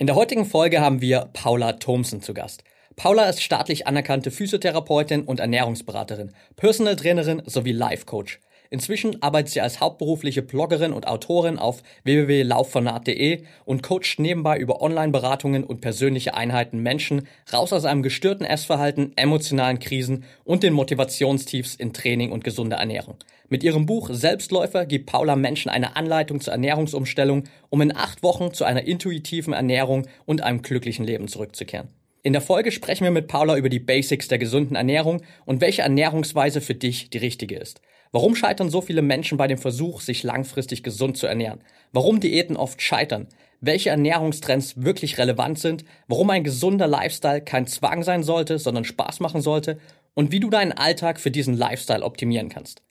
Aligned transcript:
In 0.00 0.06
der 0.06 0.14
heutigen 0.14 0.46
Folge 0.46 0.80
haben 0.80 1.00
wir 1.00 1.28
Paula 1.32 1.72
Thomsen 1.72 2.22
zu 2.22 2.32
Gast. 2.32 2.62
Paula 2.94 3.24
ist 3.24 3.42
staatlich 3.42 3.88
anerkannte 3.88 4.30
Physiotherapeutin 4.30 5.24
und 5.24 5.40
Ernährungsberaterin, 5.40 6.32
Personal 6.54 6.94
Trainerin 6.94 7.42
sowie 7.46 7.72
Life 7.72 8.06
Coach. 8.06 8.38
Inzwischen 8.70 9.22
arbeitet 9.22 9.52
sie 9.52 9.60
als 9.62 9.80
hauptberufliche 9.80 10.42
Bloggerin 10.42 10.92
und 10.92 11.08
Autorin 11.08 11.58
auf 11.58 11.82
www.lauffanat.de 12.04 13.44
und 13.64 13.82
coacht 13.82 14.18
nebenbei 14.18 14.58
über 14.58 14.82
Online-Beratungen 14.82 15.64
und 15.64 15.80
persönliche 15.80 16.34
Einheiten 16.34 16.82
Menschen 16.82 17.26
raus 17.52 17.72
aus 17.72 17.86
einem 17.86 18.02
gestörten 18.02 18.44
Essverhalten, 18.44 19.12
emotionalen 19.16 19.78
Krisen 19.78 20.24
und 20.44 20.62
den 20.62 20.74
Motivationstiefs 20.74 21.74
in 21.76 21.94
Training 21.94 22.30
und 22.30 22.44
gesunder 22.44 22.76
Ernährung. 22.76 23.16
Mit 23.48 23.64
ihrem 23.64 23.86
Buch 23.86 24.10
Selbstläufer 24.12 24.84
gibt 24.84 25.06
Paula 25.06 25.34
Menschen 25.34 25.70
eine 25.70 25.96
Anleitung 25.96 26.42
zur 26.42 26.52
Ernährungsumstellung, 26.52 27.44
um 27.70 27.80
in 27.80 27.96
acht 27.96 28.22
Wochen 28.22 28.52
zu 28.52 28.64
einer 28.64 28.86
intuitiven 28.86 29.54
Ernährung 29.54 30.06
und 30.26 30.42
einem 30.42 30.60
glücklichen 30.60 31.06
Leben 31.06 31.28
zurückzukehren. 31.28 31.88
In 32.22 32.34
der 32.34 32.42
Folge 32.42 32.72
sprechen 32.72 33.04
wir 33.04 33.10
mit 33.10 33.28
Paula 33.28 33.56
über 33.56 33.70
die 33.70 33.78
Basics 33.78 34.28
der 34.28 34.36
gesunden 34.36 34.76
Ernährung 34.76 35.22
und 35.46 35.62
welche 35.62 35.80
Ernährungsweise 35.80 36.60
für 36.60 36.74
dich 36.74 37.08
die 37.08 37.18
richtige 37.18 37.56
ist. 37.56 37.80
Warum 38.12 38.34
scheitern 38.34 38.70
so 38.70 38.80
viele 38.80 39.02
Menschen 39.02 39.36
bei 39.36 39.46
dem 39.46 39.58
Versuch, 39.58 40.00
sich 40.00 40.22
langfristig 40.22 40.82
gesund 40.82 41.16
zu 41.16 41.26
ernähren? 41.26 41.60
Warum 41.92 42.20
Diäten 42.20 42.56
oft 42.56 42.80
scheitern? 42.80 43.28
Welche 43.60 43.90
Ernährungstrends 43.90 44.82
wirklich 44.82 45.18
relevant 45.18 45.58
sind? 45.58 45.84
Warum 46.06 46.30
ein 46.30 46.44
gesunder 46.44 46.86
Lifestyle 46.86 47.42
kein 47.42 47.66
Zwang 47.66 48.02
sein 48.02 48.22
sollte, 48.22 48.58
sondern 48.58 48.84
Spaß 48.84 49.20
machen 49.20 49.42
sollte? 49.42 49.78
Und 50.14 50.32
wie 50.32 50.40
du 50.40 50.48
deinen 50.48 50.72
Alltag 50.72 51.20
für 51.20 51.30
diesen 51.30 51.56
Lifestyle 51.56 52.02
optimieren 52.02 52.48
kannst. 52.48 52.82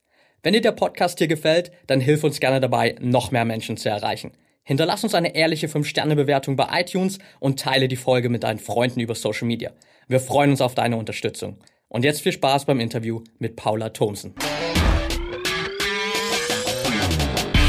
Wenn 0.44 0.54
dir 0.54 0.62
der 0.62 0.72
Podcast 0.72 1.18
hier 1.18 1.28
gefällt, 1.28 1.72
dann 1.88 2.00
hilf 2.00 2.24
uns 2.24 2.40
gerne 2.40 2.62
dabei, 2.62 2.96
noch 3.02 3.32
mehr 3.32 3.46
Menschen 3.46 3.76
zu 3.76 3.90
erreichen. 3.90 4.32
Hinterlass 4.64 5.04
uns 5.04 5.16
eine 5.16 5.36
ehrliche 5.36 5.68
5-Sterne-Bewertung 5.68 6.56
bei 6.58 6.68
iTunes 6.82 7.20
und 7.40 7.60
teile 7.60 7.88
die 7.88 7.96
Folge 7.96 8.30
mit 8.30 8.44
deinen 8.44 8.60
Freunden 8.60 9.00
über 9.00 9.16
Social 9.16 9.48
Media. 9.48 9.72
Wir 10.08 10.20
freuen 10.20 10.52
uns 10.52 10.62
auf 10.62 10.76
deine 10.76 10.98
Unterstützung. 10.98 11.58
Und 11.90 12.04
jetzt 12.04 12.22
viel 12.22 12.34
Spaß 12.34 12.66
beim 12.66 12.82
Interview 12.82 13.24
mit 13.40 13.56
Paula 13.56 13.90
Thomsen. 13.90 14.36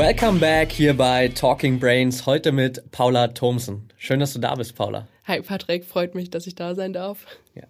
Welcome 0.00 0.38
back 0.38 0.72
hier 0.72 0.96
bei 0.96 1.28
Talking 1.28 1.78
Brains, 1.78 2.24
heute 2.24 2.52
mit 2.52 2.90
Paula 2.90 3.28
Thomsen. 3.28 3.90
Schön, 3.98 4.18
dass 4.18 4.32
du 4.32 4.38
da 4.38 4.54
bist, 4.54 4.74
Paula. 4.74 5.06
Hi 5.26 5.42
Patrick, 5.42 5.84
freut 5.84 6.14
mich, 6.14 6.30
dass 6.30 6.46
ich 6.46 6.54
da 6.54 6.74
sein 6.74 6.94
darf. 6.94 7.26
Ja. 7.54 7.64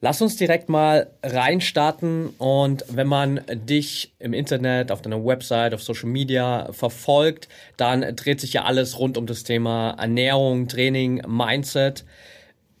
Lass 0.00 0.22
uns 0.22 0.36
direkt 0.36 0.68
mal 0.68 1.10
reinstarten 1.20 2.28
und 2.38 2.84
wenn 2.88 3.08
man 3.08 3.40
dich 3.48 4.12
im 4.20 4.34
Internet, 4.34 4.92
auf 4.92 5.02
deiner 5.02 5.24
Website, 5.24 5.74
auf 5.74 5.82
Social 5.82 6.08
Media 6.08 6.72
verfolgt, 6.72 7.48
dann 7.76 8.02
dreht 8.14 8.40
sich 8.40 8.52
ja 8.52 8.62
alles 8.62 9.00
rund 9.00 9.18
um 9.18 9.26
das 9.26 9.42
Thema 9.42 9.96
Ernährung, 9.98 10.68
Training, 10.68 11.22
Mindset. 11.26 12.04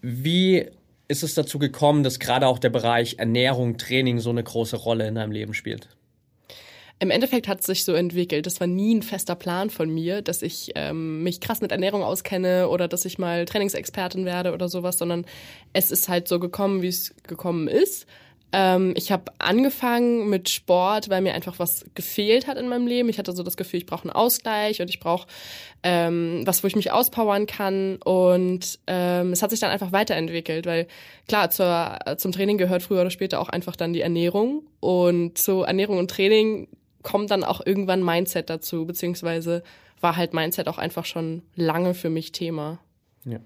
Wie 0.02 0.66
ist 1.08 1.24
es 1.24 1.34
dazu 1.34 1.58
gekommen, 1.58 2.04
dass 2.04 2.20
gerade 2.20 2.46
auch 2.46 2.60
der 2.60 2.70
Bereich 2.70 3.16
Ernährung, 3.18 3.76
Training 3.76 4.20
so 4.20 4.30
eine 4.30 4.44
große 4.44 4.76
Rolle 4.76 5.08
in 5.08 5.16
deinem 5.16 5.32
Leben 5.32 5.52
spielt? 5.52 5.88
Im 7.00 7.10
Endeffekt 7.10 7.46
hat 7.46 7.60
es 7.60 7.66
sich 7.66 7.84
so 7.84 7.92
entwickelt. 7.92 8.46
Das 8.46 8.58
war 8.58 8.66
nie 8.66 8.94
ein 8.94 9.02
fester 9.02 9.36
Plan 9.36 9.70
von 9.70 9.88
mir, 9.88 10.20
dass 10.20 10.42
ich 10.42 10.72
ähm, 10.74 11.22
mich 11.22 11.40
krass 11.40 11.60
mit 11.60 11.70
Ernährung 11.70 12.02
auskenne 12.02 12.68
oder 12.68 12.88
dass 12.88 13.04
ich 13.04 13.18
mal 13.18 13.44
Trainingsexpertin 13.44 14.24
werde 14.24 14.52
oder 14.52 14.68
sowas, 14.68 14.98
sondern 14.98 15.24
es 15.72 15.92
ist 15.92 16.08
halt 16.08 16.26
so 16.26 16.40
gekommen, 16.40 16.82
wie 16.82 16.88
es 16.88 17.14
gekommen 17.22 17.68
ist. 17.68 18.06
Ähm, 18.50 18.94
ich 18.96 19.12
habe 19.12 19.30
angefangen 19.38 20.30
mit 20.30 20.48
Sport, 20.48 21.10
weil 21.10 21.20
mir 21.20 21.34
einfach 21.34 21.58
was 21.58 21.84
gefehlt 21.94 22.46
hat 22.46 22.56
in 22.56 22.68
meinem 22.68 22.86
Leben. 22.86 23.08
Ich 23.10 23.18
hatte 23.18 23.32
so 23.32 23.42
das 23.42 23.58
Gefühl, 23.58 23.78
ich 23.78 23.86
brauche 23.86 24.04
einen 24.04 24.12
Ausgleich 24.12 24.80
und 24.80 24.88
ich 24.88 25.00
brauche 25.00 25.26
ähm, 25.82 26.42
was, 26.46 26.62
wo 26.62 26.66
ich 26.66 26.74
mich 26.74 26.90
auspowern 26.90 27.46
kann. 27.46 27.96
Und 27.96 28.78
ähm, 28.86 29.32
es 29.32 29.42
hat 29.42 29.50
sich 29.50 29.60
dann 29.60 29.70
einfach 29.70 29.92
weiterentwickelt, 29.92 30.64
weil 30.64 30.86
klar, 31.28 31.50
zur, 31.50 31.98
zum 32.16 32.32
Training 32.32 32.56
gehört 32.56 32.82
früher 32.82 33.02
oder 33.02 33.10
später 33.10 33.38
auch 33.38 33.50
einfach 33.50 33.76
dann 33.76 33.92
die 33.92 34.00
Ernährung. 34.00 34.62
Und 34.80 35.36
zu 35.36 35.62
Ernährung 35.62 35.98
und 35.98 36.10
Training 36.10 36.68
kommt 37.02 37.30
dann 37.30 37.44
auch 37.44 37.64
irgendwann 37.64 38.02
Mindset 38.02 38.50
dazu, 38.50 38.86
beziehungsweise 38.86 39.62
war 40.00 40.16
halt 40.16 40.34
Mindset 40.34 40.68
auch 40.68 40.78
einfach 40.78 41.04
schon 41.04 41.42
lange 41.54 41.94
für 41.94 42.10
mich 42.10 42.32
Thema. 42.32 42.78
Ja. 43.24 43.38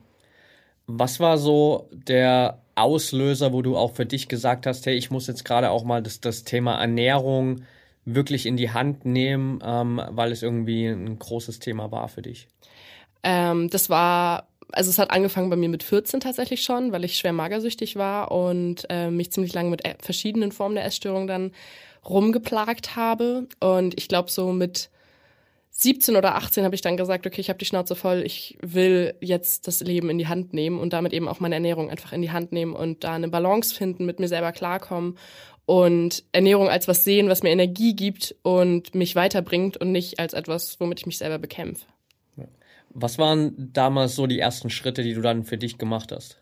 Was 0.86 1.20
war 1.20 1.38
so 1.38 1.88
der 1.92 2.62
Auslöser, 2.74 3.52
wo 3.52 3.62
du 3.62 3.76
auch 3.76 3.94
für 3.94 4.06
dich 4.06 4.28
gesagt 4.28 4.66
hast, 4.66 4.86
hey, 4.86 4.94
ich 4.94 5.10
muss 5.10 5.26
jetzt 5.26 5.44
gerade 5.44 5.70
auch 5.70 5.84
mal 5.84 6.02
das, 6.02 6.20
das 6.20 6.44
Thema 6.44 6.80
Ernährung 6.80 7.62
wirklich 8.04 8.46
in 8.46 8.56
die 8.56 8.70
Hand 8.70 9.04
nehmen, 9.04 9.60
ähm, 9.64 10.00
weil 10.10 10.32
es 10.32 10.42
irgendwie 10.42 10.86
ein 10.86 11.18
großes 11.18 11.60
Thema 11.60 11.92
war 11.92 12.08
für 12.08 12.22
dich? 12.22 12.48
Ähm, 13.22 13.70
das 13.70 13.88
war 13.88 14.48
also 14.72 14.90
es 14.90 14.98
hat 14.98 15.10
angefangen 15.10 15.50
bei 15.50 15.56
mir 15.56 15.68
mit 15.68 15.82
14 15.82 16.20
tatsächlich 16.20 16.62
schon, 16.62 16.92
weil 16.92 17.04
ich 17.04 17.18
schwer 17.18 17.32
magersüchtig 17.32 17.96
war 17.96 18.32
und 18.32 18.86
äh, 18.88 19.10
mich 19.10 19.30
ziemlich 19.30 19.52
lange 19.52 19.70
mit 19.70 19.82
verschiedenen 20.00 20.50
Formen 20.50 20.74
der 20.74 20.84
Essstörung 20.84 21.26
dann 21.26 21.52
rumgeplagt 22.08 22.96
habe. 22.96 23.48
Und 23.60 23.98
ich 23.98 24.08
glaube, 24.08 24.30
so 24.30 24.52
mit 24.52 24.90
17 25.70 26.16
oder 26.16 26.34
18 26.36 26.64
habe 26.64 26.74
ich 26.74 26.82
dann 26.82 26.96
gesagt, 26.96 27.26
okay, 27.26 27.40
ich 27.40 27.48
habe 27.48 27.58
die 27.58 27.64
Schnauze 27.64 27.96
voll, 27.96 28.22
ich 28.24 28.58
will 28.60 29.14
jetzt 29.20 29.66
das 29.66 29.80
Leben 29.80 30.10
in 30.10 30.18
die 30.18 30.28
Hand 30.28 30.52
nehmen 30.52 30.78
und 30.78 30.92
damit 30.92 31.14
eben 31.14 31.28
auch 31.28 31.40
meine 31.40 31.54
Ernährung 31.54 31.90
einfach 31.90 32.12
in 32.12 32.20
die 32.20 32.30
Hand 32.30 32.52
nehmen 32.52 32.74
und 32.74 33.04
da 33.04 33.14
eine 33.14 33.28
Balance 33.28 33.74
finden, 33.74 34.04
mit 34.04 34.20
mir 34.20 34.28
selber 34.28 34.52
klarkommen 34.52 35.16
und 35.64 36.24
Ernährung 36.32 36.68
als 36.68 36.88
was 36.88 37.04
sehen, 37.04 37.28
was 37.28 37.42
mir 37.42 37.50
Energie 37.50 37.96
gibt 37.96 38.34
und 38.42 38.94
mich 38.94 39.16
weiterbringt 39.16 39.78
und 39.78 39.92
nicht 39.92 40.18
als 40.18 40.34
etwas, 40.34 40.78
womit 40.78 41.00
ich 41.00 41.06
mich 41.06 41.18
selber 41.18 41.38
bekämpfe. 41.38 41.86
Was 42.90 43.18
waren 43.18 43.72
damals 43.72 44.14
so 44.14 44.26
die 44.26 44.38
ersten 44.38 44.68
Schritte, 44.68 45.02
die 45.02 45.14
du 45.14 45.22
dann 45.22 45.44
für 45.44 45.56
dich 45.56 45.78
gemacht 45.78 46.12
hast? 46.12 46.41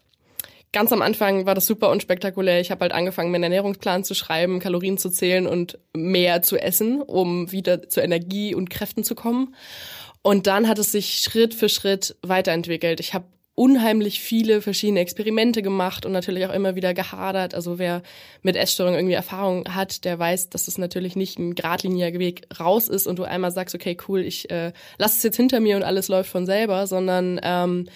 Ganz 0.72 0.92
am 0.92 1.02
Anfang 1.02 1.46
war 1.46 1.54
das 1.54 1.66
super 1.66 1.90
unspektakulär. 1.90 2.60
Ich 2.60 2.70
habe 2.70 2.82
halt 2.82 2.92
angefangen, 2.92 3.30
mir 3.30 3.36
einen 3.36 3.44
Ernährungsplan 3.44 4.04
zu 4.04 4.14
schreiben, 4.14 4.60
Kalorien 4.60 4.98
zu 4.98 5.10
zählen 5.10 5.46
und 5.46 5.78
mehr 5.94 6.42
zu 6.42 6.56
essen, 6.56 7.02
um 7.02 7.50
wieder 7.52 7.88
zu 7.88 8.00
Energie 8.00 8.54
und 8.54 8.70
Kräften 8.70 9.04
zu 9.04 9.14
kommen. 9.14 9.54
Und 10.22 10.46
dann 10.46 10.68
hat 10.68 10.78
es 10.78 10.92
sich 10.92 11.18
Schritt 11.18 11.54
für 11.54 11.68
Schritt 11.68 12.16
weiterentwickelt. 12.22 13.00
Ich 13.00 13.14
habe 13.14 13.24
unheimlich 13.54 14.20
viele 14.20 14.62
verschiedene 14.62 15.00
Experimente 15.00 15.60
gemacht 15.60 16.06
und 16.06 16.12
natürlich 16.12 16.46
auch 16.46 16.52
immer 16.52 16.76
wieder 16.76 16.94
gehadert. 16.94 17.54
Also 17.54 17.78
wer 17.78 18.02
mit 18.40 18.56
Essstörung 18.56 18.94
irgendwie 18.94 19.14
Erfahrung 19.14 19.66
hat, 19.74 20.04
der 20.04 20.18
weiß, 20.18 20.48
dass 20.50 20.66
es 20.66 20.78
natürlich 20.78 21.16
nicht 21.16 21.38
ein 21.38 21.54
geradliniger 21.54 22.18
Weg 22.18 22.46
raus 22.58 22.88
ist 22.88 23.06
und 23.06 23.18
du 23.18 23.24
einmal 23.24 23.50
sagst, 23.50 23.74
okay, 23.74 23.98
cool, 24.08 24.20
ich 24.20 24.50
äh, 24.50 24.72
lass 24.96 25.18
es 25.18 25.22
jetzt 25.24 25.36
hinter 25.36 25.60
mir 25.60 25.76
und 25.76 25.82
alles 25.82 26.08
läuft 26.08 26.30
von 26.30 26.46
selber, 26.46 26.86
sondern 26.86 27.38
ähm, 27.42 27.86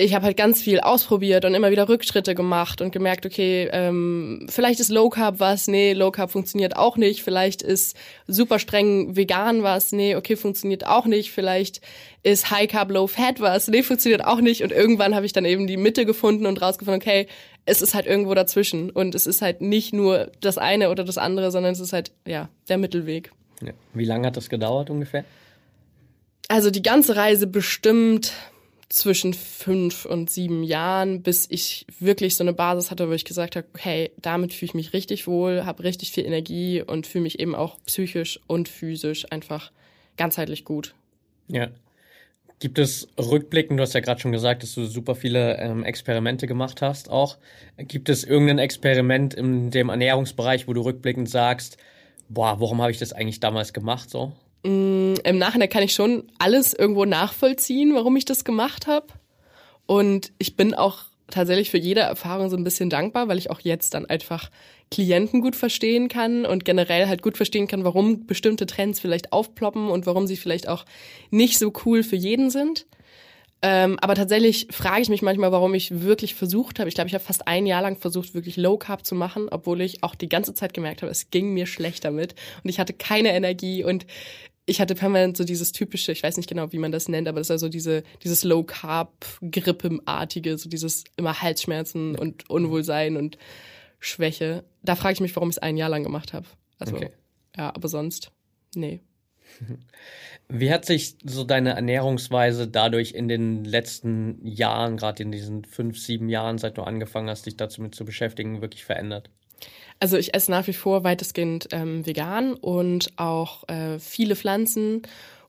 ich 0.00 0.14
habe 0.14 0.26
halt 0.26 0.36
ganz 0.36 0.62
viel 0.62 0.78
ausprobiert 0.78 1.44
und 1.44 1.56
immer 1.56 1.72
wieder 1.72 1.88
Rückschritte 1.88 2.36
gemacht 2.36 2.80
und 2.80 2.92
gemerkt, 2.92 3.26
okay, 3.26 3.68
ähm, 3.72 4.46
vielleicht 4.48 4.78
ist 4.78 4.90
Low 4.90 5.08
Carb 5.08 5.40
was, 5.40 5.66
nee, 5.66 5.92
Low 5.92 6.12
Carb 6.12 6.30
funktioniert 6.30 6.76
auch 6.76 6.96
nicht, 6.96 7.24
vielleicht 7.24 7.62
ist 7.62 7.96
super 8.28 8.60
streng 8.60 9.16
vegan 9.16 9.64
was, 9.64 9.90
nee, 9.90 10.14
okay, 10.14 10.36
funktioniert 10.36 10.86
auch 10.86 11.06
nicht, 11.06 11.32
vielleicht 11.32 11.80
ist 12.22 12.52
High 12.52 12.68
Carb 12.70 12.92
Low 12.92 13.08
Fat 13.08 13.40
was, 13.40 13.66
nee, 13.66 13.82
funktioniert 13.82 14.24
auch 14.24 14.40
nicht 14.40 14.62
und 14.62 14.70
irgendwann 14.70 15.16
habe 15.16 15.26
ich 15.26 15.32
dann 15.32 15.44
eben 15.44 15.66
die 15.66 15.76
Mitte 15.76 16.06
gefunden 16.06 16.46
und 16.46 16.62
rausgefunden, 16.62 17.02
okay, 17.02 17.26
es 17.66 17.82
ist 17.82 17.94
halt 17.94 18.06
irgendwo 18.06 18.34
dazwischen 18.34 18.90
und 18.90 19.16
es 19.16 19.26
ist 19.26 19.42
halt 19.42 19.60
nicht 19.60 19.92
nur 19.92 20.30
das 20.40 20.58
eine 20.58 20.90
oder 20.90 21.02
das 21.02 21.18
andere, 21.18 21.50
sondern 21.50 21.72
es 21.72 21.80
ist 21.80 21.92
halt 21.92 22.12
ja 22.24 22.48
der 22.68 22.78
Mittelweg. 22.78 23.32
Ja. 23.62 23.72
Wie 23.94 24.04
lange 24.04 24.28
hat 24.28 24.36
das 24.36 24.48
gedauert 24.48 24.90
ungefähr? 24.90 25.24
Also 26.46 26.70
die 26.70 26.82
ganze 26.82 27.16
Reise 27.16 27.48
bestimmt 27.48 28.32
zwischen 28.88 29.34
fünf 29.34 30.06
und 30.06 30.30
sieben 30.30 30.62
Jahren, 30.62 31.22
bis 31.22 31.46
ich 31.50 31.86
wirklich 31.98 32.36
so 32.36 32.44
eine 32.44 32.54
Basis 32.54 32.90
hatte, 32.90 33.08
wo 33.08 33.12
ich 33.12 33.26
gesagt 33.26 33.54
habe, 33.54 33.66
hey, 33.76 34.10
damit 34.20 34.54
fühle 34.54 34.68
ich 34.68 34.74
mich 34.74 34.92
richtig 34.94 35.26
wohl, 35.26 35.66
habe 35.66 35.84
richtig 35.84 36.12
viel 36.12 36.24
Energie 36.24 36.82
und 36.82 37.06
fühle 37.06 37.22
mich 37.22 37.38
eben 37.38 37.54
auch 37.54 37.78
psychisch 37.84 38.40
und 38.46 38.68
physisch 38.68 39.30
einfach 39.30 39.72
ganzheitlich 40.16 40.64
gut. 40.64 40.94
Ja. 41.48 41.68
Gibt 42.60 42.78
es 42.80 43.06
Rückblicken, 43.16 43.76
du 43.76 43.82
hast 43.84 43.92
ja 43.92 44.00
gerade 44.00 44.20
schon 44.20 44.32
gesagt, 44.32 44.64
dass 44.64 44.74
du 44.74 44.86
super 44.86 45.14
viele 45.14 45.58
ähm, 45.58 45.84
Experimente 45.84 46.48
gemacht 46.48 46.82
hast 46.82 47.08
auch. 47.08 47.36
Gibt 47.76 48.08
es 48.08 48.24
irgendein 48.24 48.58
Experiment 48.58 49.32
in 49.34 49.70
dem 49.70 49.90
Ernährungsbereich, 49.90 50.66
wo 50.66 50.72
du 50.72 50.80
rückblickend 50.80 51.28
sagst, 51.28 51.76
boah, 52.28 52.58
warum 52.58 52.80
habe 52.82 52.90
ich 52.90 52.98
das 52.98 53.12
eigentlich 53.12 53.38
damals 53.38 53.72
gemacht 53.72 54.10
so? 54.10 54.32
Mm, 54.68 55.14
Im 55.24 55.38
Nachhinein 55.38 55.70
kann 55.70 55.82
ich 55.82 55.94
schon 55.94 56.24
alles 56.38 56.74
irgendwo 56.74 57.06
nachvollziehen, 57.06 57.94
warum 57.94 58.16
ich 58.16 58.26
das 58.26 58.44
gemacht 58.44 58.86
habe. 58.86 59.06
Und 59.86 60.32
ich 60.38 60.56
bin 60.56 60.74
auch 60.74 61.04
tatsächlich 61.30 61.70
für 61.70 61.78
jede 61.78 62.00
Erfahrung 62.00 62.50
so 62.50 62.56
ein 62.56 62.64
bisschen 62.64 62.90
dankbar, 62.90 63.28
weil 63.28 63.38
ich 63.38 63.50
auch 63.50 63.60
jetzt 63.60 63.94
dann 63.94 64.04
einfach 64.06 64.50
Klienten 64.90 65.40
gut 65.40 65.56
verstehen 65.56 66.08
kann 66.08 66.44
und 66.44 66.64
generell 66.64 67.06
halt 67.08 67.22
gut 67.22 67.36
verstehen 67.36 67.66
kann, 67.66 67.84
warum 67.84 68.26
bestimmte 68.26 68.66
Trends 68.66 69.00
vielleicht 69.00 69.32
aufploppen 69.32 69.88
und 69.88 70.06
warum 70.06 70.26
sie 70.26 70.36
vielleicht 70.36 70.68
auch 70.68 70.84
nicht 71.30 71.58
so 71.58 71.72
cool 71.84 72.02
für 72.02 72.16
jeden 72.16 72.50
sind. 72.50 72.86
Ähm, 73.60 73.98
aber 74.00 74.14
tatsächlich 74.14 74.68
frage 74.70 75.02
ich 75.02 75.08
mich 75.08 75.20
manchmal, 75.20 75.50
warum 75.50 75.74
ich 75.74 76.02
wirklich 76.02 76.34
versucht 76.34 76.78
habe. 76.78 76.88
Ich 76.88 76.94
glaube, 76.94 77.08
ich 77.08 77.14
habe 77.14 77.24
fast 77.24 77.48
ein 77.48 77.66
Jahr 77.66 77.82
lang 77.82 77.96
versucht, 77.96 78.34
wirklich 78.34 78.56
Low 78.56 78.76
Carb 78.76 79.04
zu 79.04 79.14
machen, 79.14 79.48
obwohl 79.50 79.80
ich 79.80 80.04
auch 80.04 80.14
die 80.14 80.28
ganze 80.28 80.54
Zeit 80.54 80.74
gemerkt 80.74 81.02
habe, 81.02 81.10
es 81.10 81.30
ging 81.30 81.52
mir 81.54 81.66
schlecht 81.66 82.04
damit 82.04 82.34
und 82.62 82.70
ich 82.70 82.78
hatte 82.78 82.92
keine 82.92 83.32
Energie 83.34 83.82
und 83.82 84.06
ich 84.68 84.80
hatte 84.80 84.94
permanent 84.94 85.36
so 85.36 85.44
dieses 85.44 85.72
typische, 85.72 86.12
ich 86.12 86.22
weiß 86.22 86.36
nicht 86.36 86.48
genau, 86.48 86.72
wie 86.72 86.78
man 86.78 86.92
das 86.92 87.08
nennt, 87.08 87.26
aber 87.26 87.40
das 87.40 87.46
ist 87.46 87.52
also 87.52 87.68
diese, 87.68 88.02
dieses 88.22 88.44
Low 88.44 88.64
Carb 88.64 89.24
Grippeartige, 89.40 90.58
so 90.58 90.68
dieses 90.68 91.04
immer 91.16 91.40
Halsschmerzen 91.40 92.16
und 92.16 92.48
Unwohlsein 92.50 93.16
und 93.16 93.38
Schwäche. 93.98 94.64
Da 94.82 94.94
frage 94.94 95.14
ich 95.14 95.20
mich, 95.20 95.34
warum 95.34 95.48
ich 95.48 95.56
es 95.56 95.62
ein 95.62 95.76
Jahr 95.76 95.88
lang 95.88 96.02
gemacht 96.02 96.34
habe. 96.34 96.46
Also 96.78 96.96
okay. 96.96 97.10
ja, 97.56 97.74
aber 97.74 97.88
sonst 97.88 98.30
nee. 98.74 99.00
Wie 100.48 100.70
hat 100.70 100.84
sich 100.84 101.16
so 101.24 101.44
deine 101.44 101.70
Ernährungsweise 101.70 102.68
dadurch 102.68 103.12
in 103.12 103.28
den 103.28 103.64
letzten 103.64 104.46
Jahren, 104.46 104.98
gerade 104.98 105.22
in 105.22 105.32
diesen 105.32 105.64
fünf, 105.64 105.98
sieben 105.98 106.28
Jahren, 106.28 106.58
seit 106.58 106.76
du 106.76 106.82
angefangen 106.82 107.30
hast, 107.30 107.46
dich 107.46 107.56
dazu 107.56 107.80
mit 107.80 107.94
zu 107.94 108.04
beschäftigen, 108.04 108.60
wirklich 108.60 108.84
verändert? 108.84 109.30
Also 110.00 110.16
ich 110.16 110.34
esse 110.34 110.50
nach 110.50 110.66
wie 110.66 110.72
vor 110.72 111.04
weitestgehend 111.04 111.68
ähm, 111.72 112.06
vegan 112.06 112.54
und 112.54 113.12
auch 113.16 113.68
äh, 113.68 113.98
viele 113.98 114.36
Pflanzen 114.36 115.02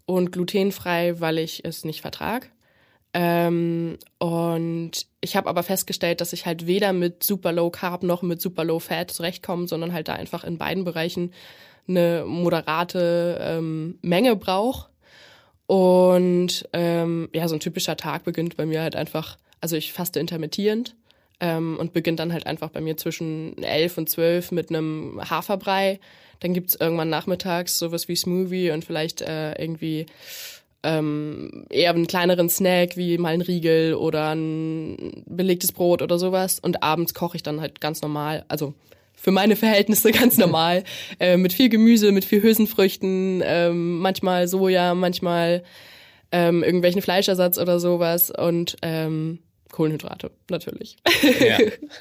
und 0.06 0.32
glutenfrei, 0.32 1.20
weil 1.20 1.38
ich 1.38 1.64
es 1.66 1.86
nicht 1.86 2.02
vertrag. 2.02 2.50
Ähm, 3.14 3.98
und 4.20 4.92
ich 5.22 5.36
habe 5.36 5.50
aber 5.50 5.64
festgestellt, 5.64 6.22
dass 6.22 6.34
ich 6.34 6.46
halt 6.46 6.68
weder 6.68 6.94
mit 6.94 7.24
super 7.24 7.52
low 7.52 7.70
carb 7.70 8.04
noch 8.04 8.22
mit 8.22 8.42
super 8.42 8.64
low 8.64 8.80
fat 8.80 9.12
zurechtkomme, 9.12 9.68
sondern 9.68 9.94
halt 9.94 10.08
da 10.08 10.14
einfach 10.14 10.44
in 10.44 10.58
beiden 10.58 10.84
Bereichen 10.84 11.34
eine 11.88 12.24
moderate 12.26 13.40
ähm, 13.42 13.98
Menge 14.02 14.36
brauche. 14.36 14.90
Und 15.66 16.68
ähm, 16.74 17.30
ja, 17.34 17.48
so 17.48 17.56
ein 17.56 17.60
typischer 17.60 17.98
Tag 17.98 18.24
beginnt 18.24 18.58
bei 18.58 18.66
mir 18.66 18.82
halt 18.82 18.96
einfach, 18.96 19.38
also 19.62 19.76
ich 19.76 19.94
faste 19.94 20.20
intermittierend 20.20 20.96
ähm, 21.40 21.78
und 21.80 21.94
beginnt 21.94 22.20
dann 22.20 22.34
halt 22.34 22.46
einfach 22.48 22.70
bei 22.70 22.82
mir 22.82 22.98
zwischen 22.98 23.62
elf 23.62 23.98
und 23.98 24.10
zwölf 24.10 24.52
mit 24.52 24.70
einem 24.70 25.20
Haferbrei. 25.30 26.00
Dann 26.40 26.54
gibt's 26.54 26.76
irgendwann 26.76 27.10
nachmittags 27.10 27.80
sowas 27.80 28.08
wie 28.08 28.16
Smoothie 28.16 28.72
und 28.72 28.86
vielleicht 28.86 29.22
äh, 29.22 29.54
irgendwie 29.62 30.06
ähm, 30.84 31.66
eher 31.70 31.92
einen 31.92 32.08
kleineren 32.08 32.50
Snack 32.50 32.96
wie 32.96 33.18
mal 33.18 33.34
ein 33.34 33.42
Riegel 33.42 33.96
oder 33.96 34.34
ein 34.34 35.24
belegtes 35.26 35.72
Brot 35.72 36.02
oder 36.02 36.18
sowas. 36.18 36.60
Und 36.60 36.84
abends 36.84 37.14
koche 37.14 37.38
ich 37.38 37.44
dann 37.44 37.62
halt 37.62 37.82
ganz 37.82 38.02
normal, 38.02 38.46
also 38.48 38.74
für 39.14 39.32
meine 39.32 39.56
Verhältnisse 39.56 40.12
ganz 40.14 40.38
normal, 40.38 40.84
äh, 41.20 41.38
mit 41.38 41.54
viel 41.54 41.70
Gemüse, 41.70 42.12
mit 42.12 42.26
viel 42.26 42.42
Hülsenfrüchten, 42.42 43.42
ähm, 43.46 44.00
manchmal 44.00 44.48
Soja, 44.48 44.94
manchmal 44.96 45.64
ähm, 46.32 46.64
irgendwelchen 46.64 47.02
Fleischersatz 47.02 47.58
oder 47.58 47.80
sowas 47.80 48.32
und 48.32 48.78
ähm, 48.82 49.40
Kohlenhydrate 49.72 50.32
natürlich. 50.50 50.98
Ja. 51.40 51.58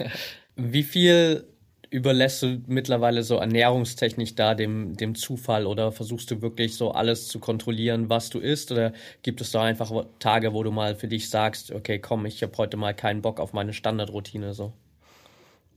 Wie 0.56 0.82
viel 0.82 1.44
überlässt 1.90 2.42
du 2.42 2.60
mittlerweile 2.66 3.22
so 3.22 3.36
ernährungstechnisch 3.36 4.34
da 4.34 4.54
dem, 4.54 4.96
dem 4.96 5.14
Zufall 5.14 5.66
oder 5.66 5.92
versuchst 5.92 6.30
du 6.30 6.42
wirklich 6.42 6.76
so 6.76 6.90
alles 6.92 7.28
zu 7.28 7.38
kontrollieren, 7.38 8.10
was 8.10 8.30
du 8.30 8.38
isst? 8.38 8.72
Oder 8.72 8.92
gibt 9.22 9.40
es 9.40 9.50
da 9.52 9.62
einfach 9.62 9.92
Tage, 10.18 10.52
wo 10.52 10.62
du 10.62 10.70
mal 10.70 10.96
für 10.96 11.08
dich 11.08 11.30
sagst, 11.30 11.72
okay, 11.72 11.98
komm, 11.98 12.26
ich 12.26 12.42
habe 12.42 12.56
heute 12.58 12.76
mal 12.76 12.94
keinen 12.94 13.22
Bock 13.22 13.40
auf 13.40 13.52
meine 13.52 13.72
Standardroutine 13.72 14.52
so? 14.52 14.72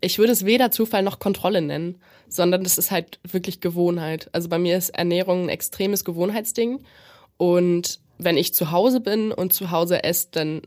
Ich 0.02 0.18
würde 0.18 0.34
es 0.34 0.46
weder 0.46 0.72
Zufall 0.72 1.04
noch 1.04 1.20
Kontrolle 1.20 1.62
nennen, 1.62 2.02
sondern 2.28 2.64
das 2.64 2.78
ist 2.78 2.92
halt 2.92 3.20
wirklich 3.24 3.62
Gewohnheit. 3.62 4.30
Also 4.34 4.50
bei 4.50 4.58
mir 4.58 4.78
ist 4.78 4.90
Ernährung 4.90 5.44
ein 5.44 5.50
extremes 5.50 6.04
Gewohnheitsding. 6.04 6.84
Und 7.38 8.00
wenn 8.18 8.36
ich 8.36 8.54
zu 8.54 8.72
Hause 8.72 9.00
bin 9.00 9.32
und 9.32 9.54
zu 9.54 9.72
Hause 9.72 10.04
esse, 10.04 10.28
dann 10.32 10.62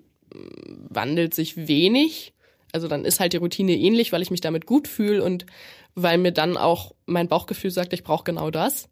wandelt 0.88 1.34
sich 1.34 1.68
wenig 1.68 2.34
also 2.74 2.88
dann 2.88 3.04
ist 3.04 3.20
halt 3.20 3.32
die 3.32 3.38
Routine 3.38 3.76
ähnlich, 3.76 4.12
weil 4.12 4.20
ich 4.20 4.32
mich 4.32 4.40
damit 4.40 4.66
gut 4.66 4.88
fühle 4.88 5.22
und 5.22 5.46
weil 5.94 6.18
mir 6.18 6.32
dann 6.32 6.56
auch 6.56 6.92
mein 7.06 7.28
Bauchgefühl 7.28 7.70
sagt, 7.70 7.92
ich 7.92 8.02
brauche 8.02 8.24
genau 8.24 8.50
das. 8.50 8.88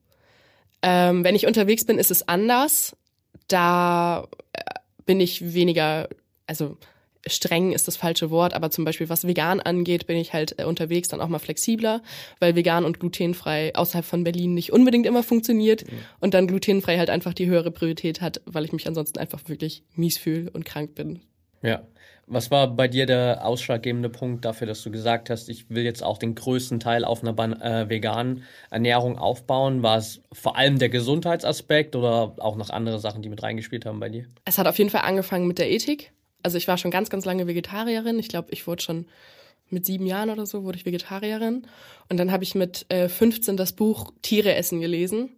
Ähm, 0.83 1.25
wenn 1.25 1.35
ich 1.35 1.49
unterwegs 1.49 1.85
bin, 1.85 1.99
ist 1.99 2.13
es 2.13 2.29
anders. 2.29 2.97
Da 3.49 4.29
äh, 4.53 4.61
bin 5.05 5.19
ich 5.19 5.53
weniger, 5.53 6.09
also 6.47 6.77
streng 7.27 7.73
ist 7.73 7.89
das 7.89 7.97
falsche 7.97 8.31
Wort, 8.31 8.55
aber 8.55 8.71
zum 8.71 8.85
Beispiel 8.85 9.09
was 9.09 9.27
vegan 9.27 9.59
angeht, 9.59 10.07
bin 10.07 10.17
ich 10.17 10.33
halt 10.33 10.61
äh, 10.61 10.65
unterwegs 10.65 11.09
dann 11.09 11.21
auch 11.21 11.29
mal 11.29 11.41
flexibler, 11.41 12.03
weil 12.39 12.55
vegan 12.55 12.85
und 12.85 13.01
glutenfrei 13.01 13.75
außerhalb 13.75 14.05
von 14.05 14.23
Berlin 14.23 14.55
nicht 14.55 14.73
unbedingt 14.73 15.07
immer 15.07 15.25
funktioniert 15.25 15.91
mhm. 15.91 15.99
und 16.21 16.35
dann 16.35 16.47
glutenfrei 16.47 16.99
halt 16.99 17.11
einfach 17.11 17.35
die 17.35 17.47
höhere 17.47 17.73
Priorität 17.73 18.21
hat, 18.21 18.43
weil 18.45 18.65
ich 18.65 18.73
mich 18.73 18.87
ansonsten 18.87 19.19
einfach 19.19 19.41
wirklich 19.49 19.83
mies 19.97 20.19
fühle 20.19 20.51
und 20.53 20.65
krank 20.65 20.95
bin. 20.95 21.21
Ja. 21.63 21.83
Was 22.27 22.51
war 22.51 22.69
bei 22.69 22.89
dir 22.89 23.05
der 23.05 23.45
ausschlaggebende 23.45 24.09
Punkt 24.09 24.45
dafür, 24.45 24.67
dass 24.67 24.83
du 24.83 24.91
gesagt 24.91 25.29
hast, 25.29 25.49
ich 25.49 25.69
will 25.71 25.83
jetzt 25.83 26.03
auch 26.03 26.19
den 26.19 26.35
größten 26.35 26.79
Teil 26.79 27.05
auf 27.05 27.23
einer 27.23 27.37
äh, 27.63 27.89
veganen 27.91 28.45
Ernährung 28.71 29.19
aufbauen? 29.19 29.83
War 29.83 29.99
es 29.99 30.23
vor 30.33 30.57
allem 30.57 30.79
der 30.79 30.89
Gesundheitsaspekt 30.89 31.97
oder 31.97 32.35
auch 32.39 32.57
noch 32.57 32.71
andere 32.71 33.01
Sachen, 33.01 33.23
die 33.23 33.29
mit 33.29 33.43
reingespielt 33.43 33.87
haben 33.87 34.01
bei 34.01 34.09
dir? 34.09 34.27
Es 34.45 34.57
hat 34.57 34.69
auf 34.69 34.79
jeden 34.79 34.91
Fall 34.91 35.03
angefangen 35.03 35.47
mit 35.47 35.59
der 35.59 35.71
Ethik. 35.71 36.13
Also 36.43 36.59
ich 36.59 36.69
war 36.69 36.79
schon 36.79 36.91
ganz, 36.91 37.11
ganz 37.11 37.25
lange 37.25 37.47
Vegetarierin. 37.47 38.19
Ich 38.19 38.29
glaube, 38.29 38.49
ich 38.53 38.67
wurde 38.67 38.83
schon 38.83 39.07
mit 39.69 39.85
sieben 39.85 40.07
Jahren 40.07 40.31
oder 40.31 40.47
so 40.47 40.65
wurde 40.65 40.79
ich 40.79 40.87
Vegetarierin. 40.87 41.67
Und 42.09 42.17
dann 42.19 42.31
habe 42.31 42.45
ich 42.45 42.55
mit 42.55 42.87
äh, 42.89 43.09
15 43.09 43.57
das 43.57 43.73
Buch 43.73 44.13
Tiere 44.23 44.55
essen 44.55 44.81
gelesen. 44.81 45.37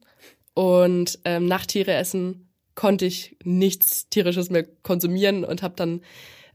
Und 0.55 1.19
ähm, 1.25 1.47
nach 1.47 1.67
Tiere 1.67 1.95
essen 1.95 2.44
konnte 2.75 3.07
ich 3.07 3.37
nichts 3.45 4.09
tierisches 4.09 4.51
mehr 4.51 4.65
konsumieren 4.83 5.45
und 5.45 5.63
habe 5.63 5.75
dann 5.77 6.01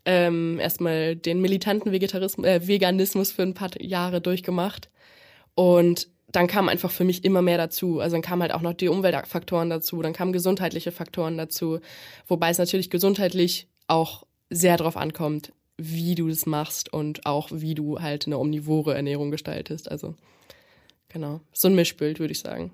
ähm, 0.06 0.60
erstmal 0.60 1.16
den 1.16 1.42
militanten 1.42 1.92
Vegetarismus, 1.92 2.46
äh, 2.46 2.68
Veganismus 2.68 3.32
für 3.32 3.44
ein 3.44 3.54
paar 3.54 3.70
Jahre 3.82 4.22
durchgemacht. 4.22 4.90
Und 5.56 6.08
dann 6.32 6.48
kam 6.48 6.70
einfach 6.70 6.92
für 6.92 7.04
mich 7.04 7.26
immer 7.26 7.42
mehr 7.42 7.58
dazu. 7.58 8.00
Also 8.00 8.16
dann 8.16 8.22
kamen 8.22 8.42
halt 8.42 8.54
auch 8.54 8.62
noch 8.62 8.74
die 8.74 8.88
Umweltfaktoren 8.88 9.70
dazu, 9.70 10.02
dann 10.02 10.14
kamen 10.14 10.34
gesundheitliche 10.34 10.92
Faktoren 10.92 11.38
dazu, 11.38 11.80
wobei 12.28 12.50
es 12.50 12.58
natürlich 12.58 12.90
gesundheitlich 12.90 13.68
auch 13.88 14.24
sehr 14.50 14.78
darauf 14.78 14.98
ankommt, 14.98 15.52
wie 15.78 16.16
du 16.16 16.28
das 16.28 16.46
machst 16.46 16.92
und 16.92 17.26
auch 17.26 17.50
wie 17.52 17.74
du 17.74 18.00
halt 18.00 18.26
eine 18.26 18.38
omnivore 18.38 18.94
Ernährung 18.94 19.32
gestaltest. 19.32 19.90
Also 19.90 20.16
genau, 21.08 21.42
so 21.54 21.68
ein 21.68 21.76
Mischbild 21.76 22.20
würde 22.20 22.34
ich 22.34 22.40
sagen. 22.40 22.74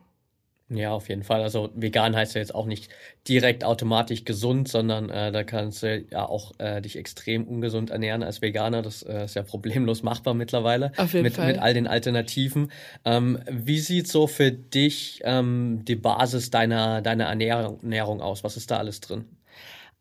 Ja, 0.70 0.94
auf 0.94 1.10
jeden 1.10 1.24
Fall. 1.24 1.44
Also 1.44 1.70
vegan 1.76 2.16
heißt 2.16 2.34
ja 2.34 2.42
jetzt 2.42 2.56
auch 2.56 2.66
nicht 2.66 2.90
direkt 3.28 3.64
automatisch 3.64 4.26
gesund, 4.26 4.68
sondern 4.68 5.12
äh, 5.12 5.32
da 5.32 5.44
kannst 5.44 5.84
du 5.84 6.04
ja 6.10 6.28
auch 6.28 6.54
äh, 6.58 6.82
dich 6.82 6.98
extrem 6.98 7.48
ungesund 7.48 7.92
ernähren 7.92 8.24
als 8.24 8.42
Veganer. 8.42 8.82
Das 8.82 9.04
äh, 9.04 9.26
ist 9.26 9.36
ja 9.36 9.44
problemlos 9.44 10.02
machbar 10.02 10.34
mittlerweile 10.34 10.92
auf 10.98 11.14
jeden 11.14 11.24
mit, 11.24 11.34
Fall. 11.34 11.48
mit 11.48 11.60
all 11.60 11.76
den 11.76 11.86
Alternativen. 11.86 12.72
Ähm, 13.04 13.40
wie 13.48 13.78
sieht 13.78 14.08
so 14.08 14.26
für 14.26 14.52
dich 14.52 15.22
ähm, 15.24 15.86
die 15.86 15.96
Basis 15.96 16.50
deiner, 16.50 17.04
deiner 17.04 17.26
Ernährung, 17.26 17.80
Ernährung 17.84 18.22
aus? 18.22 18.44
Was 18.44 18.58
ist 18.58 18.72
da 18.72 18.78
alles 18.78 19.02
drin? 19.02 19.26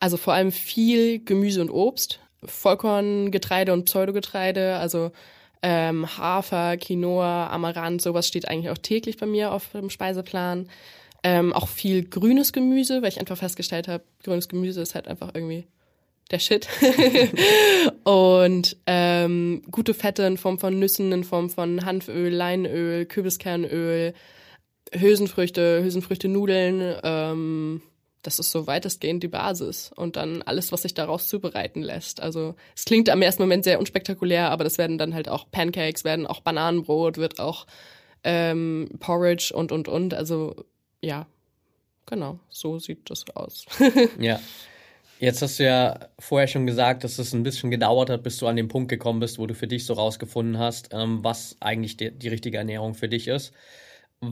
Also 0.00 0.16
vor 0.16 0.32
allem 0.32 0.50
viel 0.50 1.22
Gemüse 1.22 1.60
und 1.60 1.70
Obst, 1.70 2.20
Vollkorngetreide 2.42 3.72
und 3.72 3.84
Pseudogetreide, 3.84 4.76
also 4.76 5.12
ähm, 5.66 6.06
Hafer, 6.18 6.76
Quinoa, 6.76 7.48
Amaranth, 7.48 8.02
sowas 8.02 8.28
steht 8.28 8.46
eigentlich 8.48 8.68
auch 8.68 8.76
täglich 8.76 9.16
bei 9.16 9.24
mir 9.24 9.50
auf 9.50 9.70
dem 9.70 9.88
Speiseplan. 9.88 10.68
Ähm, 11.22 11.54
auch 11.54 11.68
viel 11.68 12.04
grünes 12.04 12.52
Gemüse, 12.52 13.00
weil 13.00 13.08
ich 13.08 13.18
einfach 13.18 13.38
festgestellt 13.38 13.88
habe, 13.88 14.04
grünes 14.22 14.48
Gemüse 14.48 14.82
ist 14.82 14.94
halt 14.94 15.08
einfach 15.08 15.30
irgendwie 15.32 15.66
der 16.30 16.38
Shit. 16.38 16.68
und 18.04 18.76
ähm, 18.86 19.62
gute 19.70 19.94
Fette 19.94 20.24
in 20.24 20.36
Form 20.36 20.58
von 20.58 20.78
Nüssen, 20.78 21.10
in 21.12 21.24
Form 21.24 21.48
von 21.48 21.86
Hanföl, 21.86 22.30
Leinöl, 22.30 23.06
Kürbiskernöl, 23.06 24.12
Hülsenfrüchte, 24.92 25.82
Hülsenfrüchte-Nudeln, 25.82 26.96
ähm, 27.02 27.82
das 28.24 28.38
ist 28.38 28.50
so 28.50 28.66
weitestgehend 28.66 29.22
die 29.22 29.28
Basis 29.28 29.92
und 29.94 30.16
dann 30.16 30.42
alles, 30.42 30.72
was 30.72 30.82
sich 30.82 30.94
daraus 30.94 31.28
zubereiten 31.28 31.82
lässt. 31.82 32.20
Also 32.20 32.54
es 32.74 32.84
klingt 32.84 33.10
am 33.10 33.22
ersten 33.22 33.42
Moment 33.42 33.64
sehr 33.64 33.78
unspektakulär, 33.78 34.50
aber 34.50 34.64
das 34.64 34.78
werden 34.78 34.98
dann 34.98 35.14
halt 35.14 35.28
auch 35.28 35.50
Pancakes, 35.50 36.04
werden 36.04 36.26
auch 36.26 36.40
Bananenbrot, 36.40 37.18
wird 37.18 37.38
auch 37.38 37.66
ähm, 38.24 38.88
Porridge 38.98 39.52
und 39.54 39.72
und 39.72 39.88
und. 39.88 40.14
Also 40.14 40.56
ja, 41.02 41.26
genau, 42.06 42.40
so 42.48 42.78
sieht 42.78 43.10
das 43.10 43.24
aus. 43.34 43.66
ja. 44.18 44.40
Jetzt 45.20 45.42
hast 45.42 45.58
du 45.58 45.64
ja 45.64 46.00
vorher 46.18 46.48
schon 46.48 46.66
gesagt, 46.66 47.04
dass 47.04 47.18
es 47.18 47.32
ein 47.34 47.44
bisschen 47.44 47.70
gedauert 47.70 48.10
hat, 48.10 48.22
bis 48.24 48.38
du 48.38 48.46
an 48.46 48.56
den 48.56 48.68
Punkt 48.68 48.88
gekommen 48.88 49.20
bist, 49.20 49.38
wo 49.38 49.46
du 49.46 49.54
für 49.54 49.68
dich 49.68 49.86
so 49.86 49.94
rausgefunden 49.94 50.58
hast, 50.58 50.88
ähm, 50.92 51.20
was 51.22 51.56
eigentlich 51.60 51.96
die, 51.96 52.10
die 52.10 52.28
richtige 52.28 52.58
Ernährung 52.58 52.94
für 52.94 53.08
dich 53.08 53.28
ist. 53.28 53.52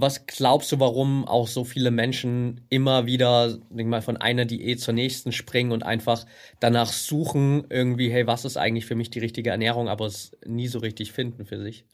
Was 0.01 0.27
glaubst 0.27 0.73
du, 0.73 0.81
warum 0.81 1.27
auch 1.27 1.49
so 1.49 1.65
viele 1.65 1.91
Menschen 1.91 2.63
immer 2.69 3.07
wieder 3.07 3.59
mal, 3.71 4.03
von 4.03 4.17
einer 4.17 4.45
Diät 4.45 4.81
zur 4.81 4.95
nächsten 4.95 5.33
springen 5.33 5.73
und 5.73 5.83
einfach 5.83 6.27
danach 6.61 6.93
suchen, 6.93 7.65
irgendwie, 7.69 8.11
hey, 8.11 8.27
was 8.27 8.45
ist 8.45 8.57
eigentlich 8.57 8.87
für 8.87 8.95
mich 8.95 9.11
die 9.11 9.19
richtige 9.19 9.51
Ernährung, 9.51 9.89
aber 9.89 10.07
es 10.07 10.33
nie 10.47 10.69
so 10.69 10.79
richtig 10.79 11.13
finden 11.13 11.45
für 11.45 11.61
sich? 11.63 11.85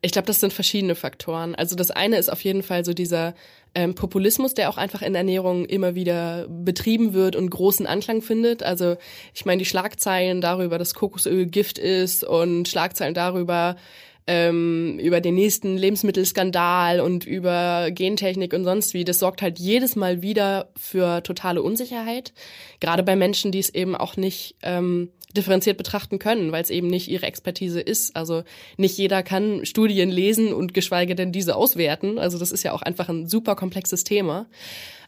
Ich 0.00 0.12
glaube, 0.12 0.26
das 0.26 0.40
sind 0.40 0.52
verschiedene 0.52 0.94
Faktoren. 0.94 1.54
Also 1.54 1.76
das 1.76 1.90
eine 1.90 2.16
ist 2.16 2.30
auf 2.30 2.42
jeden 2.42 2.62
Fall 2.62 2.84
so 2.84 2.94
dieser 2.94 3.34
ähm, 3.74 3.94
Populismus, 3.94 4.54
der 4.54 4.68
auch 4.70 4.76
einfach 4.76 5.02
in 5.02 5.14
Ernährung 5.14 5.64
immer 5.64 5.94
wieder 5.94 6.46
betrieben 6.48 7.14
wird 7.14 7.36
und 7.36 7.50
großen 7.50 7.86
Anklang 7.86 8.22
findet. 8.22 8.62
Also 8.62 8.96
ich 9.34 9.44
meine, 9.44 9.58
die 9.58 9.66
Schlagzeilen 9.66 10.40
darüber, 10.40 10.78
dass 10.78 10.94
Kokosöl 10.94 11.46
Gift 11.46 11.78
ist 11.78 12.24
und 12.24 12.68
Schlagzeilen 12.68 13.14
darüber, 13.14 13.76
ähm, 14.26 14.98
über 15.00 15.20
den 15.20 15.34
nächsten 15.34 15.76
Lebensmittelskandal 15.76 17.00
und 17.00 17.26
über 17.26 17.90
Gentechnik 17.90 18.52
und 18.52 18.64
sonst 18.64 18.94
wie. 18.94 19.04
Das 19.04 19.18
sorgt 19.18 19.42
halt 19.42 19.58
jedes 19.58 19.96
Mal 19.96 20.22
wieder 20.22 20.70
für 20.76 21.22
totale 21.22 21.62
Unsicherheit. 21.62 22.32
Gerade 22.80 23.02
bei 23.02 23.16
Menschen, 23.16 23.52
die 23.52 23.58
es 23.58 23.70
eben 23.70 23.96
auch 23.96 24.16
nicht 24.16 24.56
ähm, 24.62 25.10
differenziert 25.36 25.78
betrachten 25.78 26.18
können, 26.18 26.52
weil 26.52 26.62
es 26.62 26.70
eben 26.70 26.86
nicht 26.86 27.08
ihre 27.08 27.26
Expertise 27.26 27.80
ist. 27.80 28.14
Also 28.14 28.44
nicht 28.76 28.96
jeder 28.96 29.22
kann 29.22 29.64
Studien 29.64 30.10
lesen 30.10 30.52
und 30.52 30.74
geschweige 30.74 31.14
denn 31.14 31.32
diese 31.32 31.56
auswerten. 31.56 32.18
Also 32.18 32.38
das 32.38 32.52
ist 32.52 32.62
ja 32.62 32.72
auch 32.72 32.82
einfach 32.82 33.08
ein 33.08 33.26
super 33.26 33.56
komplexes 33.56 34.04
Thema. 34.04 34.46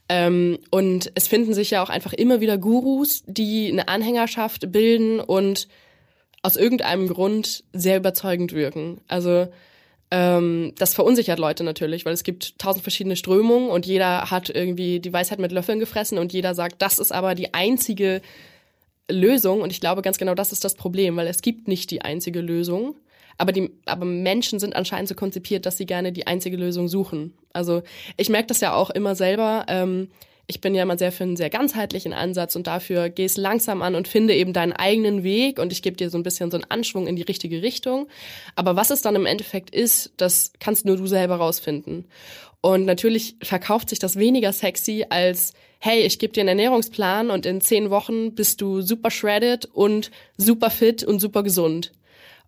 Ähm, 0.09 0.59
und 0.71 1.13
es 1.15 1.29
finden 1.29 1.55
sich 1.55 1.71
ja 1.71 1.83
auch 1.83 1.89
einfach 1.89 2.13
immer 2.13 2.41
wieder 2.41 2.59
Gurus, 2.59 3.23
die 3.27 3.71
eine 3.71 3.89
Anhängerschaft 3.89 4.71
bilden 4.71 5.21
und 5.21 5.69
aus 6.45 6.57
irgendeinem 6.57 7.09
Grund 7.09 7.65
sehr 7.73 7.97
überzeugend 7.97 8.53
wirken. 8.53 9.01
Also 9.09 9.49
ähm, 10.11 10.73
das 10.77 10.93
verunsichert 10.93 11.39
Leute 11.39 11.65
natürlich, 11.65 12.05
weil 12.05 12.13
es 12.13 12.23
gibt 12.23 12.59
tausend 12.59 12.83
verschiedene 12.83 13.17
Strömungen 13.17 13.71
und 13.71 13.87
jeder 13.87 14.31
hat 14.31 14.51
irgendwie 14.51 15.01
die 15.01 15.13
Weisheit 15.13 15.39
mit 15.39 15.53
Löffeln 15.53 15.79
gefressen 15.79 16.19
und 16.19 16.35
jeder 16.35 16.55
sagt, 16.55 16.83
das 16.83 16.99
ist 16.99 17.13
aber 17.13 17.35
die 17.35 17.55
einzige 17.55 18.21
Lösung. 19.11 19.63
Und 19.63 19.73
ich 19.73 19.81
glaube 19.81 20.03
ganz 20.03 20.19
genau, 20.19 20.35
das 20.35 20.53
ist 20.53 20.65
das 20.65 20.75
Problem, 20.75 21.17
weil 21.17 21.29
es 21.29 21.41
gibt 21.41 21.67
nicht 21.67 21.91
die 21.91 22.03
einzige 22.03 22.43
Lösung. 22.43 22.95
Aber 23.39 23.51
die, 23.51 23.71
aber 23.87 24.05
Menschen 24.05 24.59
sind 24.59 24.77
anscheinend 24.77 25.09
so 25.09 25.15
konzipiert, 25.15 25.65
dass 25.65 25.79
sie 25.79 25.87
gerne 25.87 26.13
die 26.13 26.27
einzige 26.27 26.59
Lösung 26.59 26.89
suchen. 26.89 27.33
Also 27.55 27.83
ich 28.19 28.29
merke 28.29 28.49
das 28.49 28.61
ja 28.61 28.75
auch 28.75 28.91
immer 28.91 29.15
selber. 29.15 29.65
Ähm, 29.69 30.09
ich 30.47 30.61
bin 30.61 30.75
ja 30.75 30.83
immer 30.83 30.99
sehr 30.99 31.13
für 31.13 31.25
einen 31.25 31.37
sehr 31.37 31.51
ganzheitlichen 31.51 32.13
Ansatz 32.13 32.55
und 32.55 32.67
dafür 32.67 33.09
gehst 33.09 33.39
langsam 33.39 33.81
an 33.83 33.95
und 33.95 34.09
finde 34.09 34.35
eben 34.35 34.53
deinen 34.53 34.73
eigenen 34.73 35.23
Weg 35.23 35.59
und 35.59 35.73
ich 35.73 35.83
gebe 35.83 35.97
dir 35.97 36.11
so 36.11 36.19
ein 36.19 36.23
bisschen 36.23 36.51
so 36.51 36.59
einen 36.59 36.71
Anschwung 36.71 37.07
in 37.07 37.17
die 37.17 37.23
richtige 37.23 37.63
Richtung. 37.63 38.09
Aber 38.55 38.77
was 38.77 38.91
es 38.91 39.01
dann 39.01 39.17
im 39.17 39.27
Endeffekt 39.27 39.75
ist, 39.75 40.13
das 40.17 40.53
kannst 40.61 40.85
nur 40.85 40.97
du 40.97 41.07
selber 41.07 41.37
rausfinden. 41.37 42.07
Und 42.61 42.85
natürlich 42.85 43.37
verkauft 43.43 43.91
sich 43.91 43.99
das 43.99 44.17
weniger 44.17 44.53
sexy 44.53 45.07
als, 45.09 45.53
hey, 45.81 46.01
ich 46.01 46.19
gebe 46.19 46.33
dir 46.33 46.41
einen 46.41 46.49
Ernährungsplan 46.49 47.31
und 47.31 47.47
in 47.47 47.61
zehn 47.61 47.91
Wochen 47.91 48.35
bist 48.35 48.61
du 48.61 48.81
super 48.81 49.11
shredded 49.11 49.67
und 49.67 50.11
super 50.37 50.71
fit 50.71 51.05
und 51.05 51.21
super 51.21 51.43
gesund. 51.43 51.93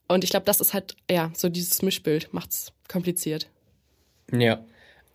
Und 0.08 0.24
ich 0.24 0.30
glaube, 0.30 0.46
das 0.46 0.60
ist 0.60 0.72
halt, 0.72 0.96
ja, 1.10 1.30
so 1.34 1.48
dieses 1.48 1.82
Mischbild 1.82 2.32
macht's 2.32 2.72
kompliziert. 2.88 3.48
Ja. 4.32 4.64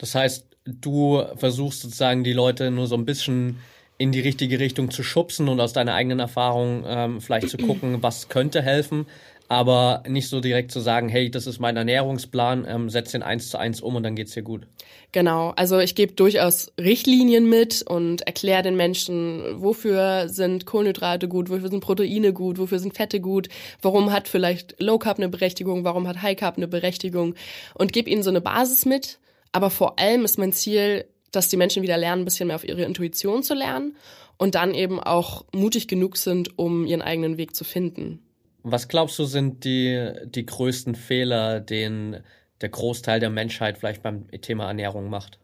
Das 0.01 0.15
heißt, 0.15 0.48
du 0.65 1.24
versuchst 1.36 1.81
sozusagen 1.81 2.24
die 2.24 2.34
Leute 2.34 2.72
nur 2.72 2.88
so 2.88 2.96
ein 2.96 3.05
bisschen 3.05 3.60
in 4.00 4.12
die 4.12 4.20
richtige 4.20 4.60
Richtung 4.60 4.89
zu 4.89 5.03
schubsen 5.03 5.48
und 5.48 5.60
aus 5.62 5.74
deiner 5.74 5.93
eigenen 5.93 6.20
Erfahrung 6.20 6.84
ähm, 6.88 7.22
vielleicht 7.22 7.50
zu 7.50 7.58
gucken, 7.58 8.01
was 8.01 8.29
könnte 8.29 8.63
helfen, 8.63 9.05
aber 9.48 10.01
nicht 10.08 10.27
so 10.27 10.41
direkt 10.41 10.72
zu 10.72 10.79
sagen, 10.79 11.08
hey, 11.08 11.29
das 11.29 11.46
ist 11.46 11.60
mein 11.60 11.77
Ernährungsplan, 11.77 12.65
ähm, 12.67 12.89
setz 12.89 13.12
den 13.12 13.22
eins 13.22 13.50
zu 13.50 13.60
eins 13.60 13.79
um 13.79 13.96
und 13.96 14.01
dann 14.01 14.15
geht's 14.15 14.34
dir 14.34 14.41
gut. 14.41 14.63
Genau, 15.12 15.53
also 15.55 15.77
ich 15.77 15.93
gebe 15.93 16.13
durchaus 16.13 16.72
Richtlinien 16.79 17.48
mit 17.48 17.84
und 17.84 18.22
erkläre 18.22 18.63
den 18.63 18.75
Menschen, 18.75 19.43
wofür 19.62 20.29
sind 20.29 20.65
Kohlenhydrate 20.65 21.27
gut, 21.27 21.51
wofür 21.51 21.70
sind 21.70 21.81
Proteine 21.81 22.34
gut, 22.34 22.58
wofür 22.58 22.79
sind 22.79 22.96
Fette 22.96 23.20
gut, 23.20 23.50
warum 23.84 24.12
hat 24.12 24.27
vielleicht 24.27 24.81
Low 24.81 24.98
Carb 24.98 25.20
eine 25.20 25.29
Berechtigung, 25.29 25.84
warum 25.84 26.08
hat 26.08 26.24
High 26.24 26.38
Carb 26.38 26.58
eine 26.58 26.67
Berechtigung 26.67 27.36
und 27.75 27.93
gebe 27.93 28.10
ihnen 28.10 28.24
so 28.24 28.31
eine 28.31 28.41
Basis 28.41 28.86
mit 28.86 29.20
aber 29.51 29.70
vor 29.70 30.00
allem 30.00 30.25
ist 30.25 30.38
mein 30.38 30.53
Ziel, 30.53 31.05
dass 31.31 31.48
die 31.48 31.58
Menschen 31.58 31.84
wieder 31.84 31.98
lernen, 31.98 32.24
ein 32.24 32.25
bisschen 32.25 32.48
mehr 32.48 32.55
auf 32.55 32.67
ihre 32.67 32.84
Intuition 32.84 33.43
zu 33.43 33.53
lernen 33.53 33.96
und 34.38 34.55
dann 34.55 34.74
eben 34.74 35.00
auch 35.00 35.46
mutig 35.53 35.88
genug 35.88 36.17
sind, 36.17 36.58
um 36.58 36.86
ihren 36.86 37.01
eigenen 37.01 37.38
Weg 37.38 37.55
zu 37.55 37.63
finden. 37.63 38.20
Was 38.63 38.88
glaubst 38.88 39.17
du, 39.17 39.25
sind 39.25 39.63
die, 39.63 40.12
die 40.25 40.46
größten 40.46 40.96
Fehler, 40.96 41.60
den 41.60 42.17
der 42.62 42.70
Großteil 42.70 43.20
der 43.20 43.29
Menschheit 43.29 43.77
vielleicht 43.77 44.03
beim 44.03 44.29
Thema 44.41 44.67
Ernährung 44.67 45.10
macht? 45.10 45.39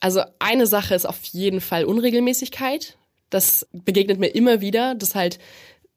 Also 0.00 0.22
eine 0.38 0.66
Sache 0.66 0.94
ist 0.94 1.06
auf 1.06 1.22
jeden 1.24 1.60
Fall 1.60 1.84
Unregelmäßigkeit. 1.84 2.96
Das 3.30 3.66
begegnet 3.72 4.18
mir 4.18 4.28
immer 4.28 4.60
wieder, 4.60 4.94
dass 4.94 5.14
halt 5.14 5.38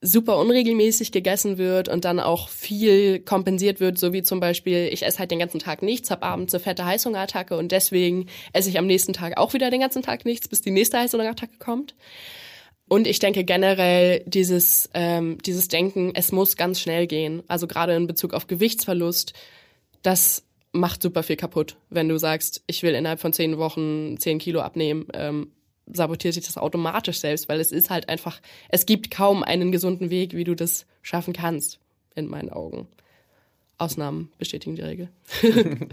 super 0.02 0.38
unregelmäßig 0.38 1.12
gegessen 1.12 1.58
wird 1.58 1.90
und 1.90 2.06
dann 2.06 2.20
auch 2.20 2.48
viel 2.48 3.20
kompensiert 3.20 3.80
wird, 3.80 3.98
so 3.98 4.14
wie 4.14 4.24
zum 4.24 4.40
Beispiel, 4.40 4.90
ich 4.92 5.06
esse 5.06 5.20
halt 5.20 5.32
den 5.32 5.40
ganzen 5.40 5.60
Tag 5.60 5.82
nichts, 5.82 6.10
habe 6.10 6.24
abends 6.24 6.54
eine 6.54 6.64
fette 6.64 6.86
Heißhungerattacke 6.86 7.58
und 7.58 7.72
deswegen 7.72 8.28
esse 8.54 8.70
ich 8.70 8.78
am 8.78 8.88
nächsten 8.88 9.12
Tag 9.12 9.38
auch 9.38 9.54
wieder 9.54 9.70
den 9.70 9.82
ganzen 9.82 10.02
Tag 10.02 10.24
nichts, 10.24 10.48
bis 10.48 10.62
die 10.62 10.72
nächste 10.72 11.00
Heißhungerattacke 11.00 11.58
kommt. 11.60 11.96
Und 12.88 13.08
ich 13.08 13.20
denke 13.20 13.44
generell 13.44 14.24
dieses, 14.26 14.90
ähm, 14.94 15.38
dieses 15.46 15.68
Denken, 15.68 16.12
es 16.16 16.32
muss 16.32 16.56
ganz 16.56 16.80
schnell 16.80 17.06
gehen, 17.06 17.44
also 17.48 17.68
gerade 17.68 17.94
in 17.94 18.08
Bezug 18.08 18.34
auf 18.34 18.48
Gewichtsverlust, 18.48 19.34
das 20.02 20.44
macht 20.72 21.02
super 21.02 21.24
viel 21.24 21.36
kaputt, 21.36 21.76
wenn 21.90 22.08
du 22.08 22.18
sagst, 22.18 22.64
ich 22.68 22.84
will 22.84 22.96
innerhalb 22.96 23.20
von 23.20 23.34
zehn 23.34 23.58
Wochen 23.58 24.18
zehn 24.18 24.40
Kilo 24.40 24.62
abnehmen. 24.62 25.08
Ähm, 25.14 25.52
sabotiert 25.92 26.34
sich 26.34 26.46
das 26.46 26.58
automatisch 26.58 27.20
selbst, 27.20 27.50
weil 27.50 27.60
es 27.60 27.72
ist 27.72 27.90
halt 27.90 28.10
einfach, 28.10 28.40
es 28.70 28.86
gibt 28.86 29.12
kaum 29.12 29.44
einen 29.44 29.72
gesunden 29.72 30.10
Weg, 30.10 30.34
wie 30.34 30.44
du 30.44 30.56
das 30.56 30.86
schaffen 31.02 31.34
kannst, 31.34 31.80
in 32.16 32.28
meinen 32.28 32.50
Augen. 32.50 32.88
Ausnahmen 33.80 34.30
bestätigen 34.38 34.76
die 34.76 34.82
Regel. 34.82 35.10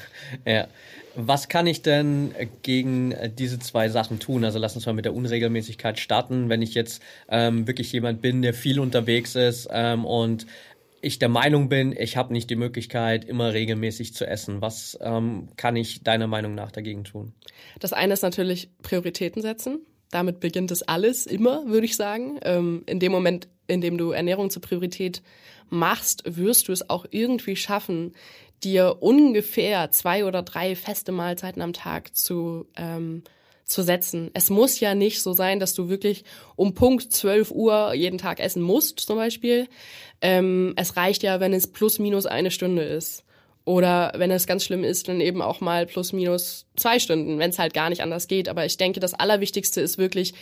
ja. 0.44 0.66
Was 1.14 1.48
kann 1.48 1.66
ich 1.66 1.82
denn 1.82 2.34
gegen 2.62 3.14
diese 3.38 3.58
zwei 3.58 3.88
Sachen 3.88 4.18
tun? 4.18 4.44
Also 4.44 4.58
lass 4.58 4.74
uns 4.74 4.84
mal 4.86 4.92
mit 4.92 5.04
der 5.04 5.14
Unregelmäßigkeit 5.14 5.98
starten. 5.98 6.48
Wenn 6.48 6.62
ich 6.62 6.74
jetzt 6.74 7.00
ähm, 7.28 7.66
wirklich 7.66 7.92
jemand 7.92 8.20
bin, 8.20 8.42
der 8.42 8.54
viel 8.54 8.80
unterwegs 8.80 9.34
ist 9.34 9.68
ähm, 9.70 10.04
und 10.04 10.46
ich 11.00 11.18
der 11.18 11.28
Meinung 11.28 11.68
bin, 11.68 11.94
ich 11.96 12.16
habe 12.16 12.32
nicht 12.32 12.50
die 12.50 12.56
Möglichkeit, 12.56 13.24
immer 13.24 13.52
regelmäßig 13.52 14.14
zu 14.14 14.26
essen. 14.26 14.60
Was 14.60 14.98
ähm, 15.00 15.48
kann 15.56 15.76
ich 15.76 16.02
deiner 16.02 16.26
Meinung 16.26 16.54
nach 16.54 16.72
dagegen 16.72 17.04
tun? 17.04 17.32
Das 17.80 17.92
eine 17.92 18.14
ist 18.14 18.22
natürlich 18.22 18.70
Prioritäten 18.82 19.42
setzen. 19.42 19.80
Damit 20.10 20.40
beginnt 20.40 20.70
es 20.70 20.82
alles 20.82 21.26
immer, 21.26 21.66
würde 21.66 21.86
ich 21.86 21.96
sagen. 21.96 22.38
Ähm, 22.42 22.82
in 22.86 23.00
dem 23.00 23.12
Moment, 23.12 23.48
in 23.66 23.80
dem 23.80 23.98
du 23.98 24.10
Ernährung 24.10 24.50
zur 24.50 24.62
Priorität 24.62 25.22
machst, 25.68 26.22
wirst 26.26 26.68
du 26.68 26.72
es 26.72 26.88
auch 26.88 27.06
irgendwie 27.10 27.56
schaffen, 27.56 28.14
dir 28.62 28.98
ungefähr 29.00 29.90
zwei 29.90 30.24
oder 30.24 30.42
drei 30.42 30.76
feste 30.76 31.12
Mahlzeiten 31.12 31.60
am 31.60 31.72
Tag 31.72 32.14
zu 32.16 32.66
ähm, 32.76 33.22
zu 33.66 33.82
setzen. 33.82 34.30
Es 34.32 34.48
muss 34.48 34.80
ja 34.80 34.94
nicht 34.94 35.20
so 35.20 35.32
sein, 35.32 35.60
dass 35.60 35.74
du 35.74 35.88
wirklich 35.88 36.24
um 36.54 36.74
Punkt 36.74 37.12
12 37.12 37.50
Uhr 37.50 37.94
jeden 37.94 38.18
Tag 38.18 38.40
essen 38.40 38.62
musst, 38.62 39.00
zum 39.00 39.16
Beispiel. 39.16 39.68
Ähm, 40.20 40.72
es 40.76 40.96
reicht 40.96 41.22
ja, 41.22 41.40
wenn 41.40 41.52
es 41.52 41.66
plus 41.66 41.98
minus 41.98 42.26
eine 42.26 42.50
Stunde 42.50 42.82
ist. 42.82 43.24
Oder 43.64 44.12
wenn 44.16 44.30
es 44.30 44.46
ganz 44.46 44.64
schlimm 44.64 44.84
ist, 44.84 45.08
dann 45.08 45.20
eben 45.20 45.42
auch 45.42 45.60
mal 45.60 45.86
plus 45.86 46.12
minus 46.12 46.66
zwei 46.76 47.00
Stunden, 47.00 47.40
wenn 47.40 47.50
es 47.50 47.58
halt 47.58 47.74
gar 47.74 47.90
nicht 47.90 48.00
anders 48.00 48.28
geht. 48.28 48.48
Aber 48.48 48.64
ich 48.64 48.76
denke, 48.76 49.00
das 49.00 49.14
Allerwichtigste 49.14 49.80
ist 49.80 49.98
wirklich, 49.98 50.34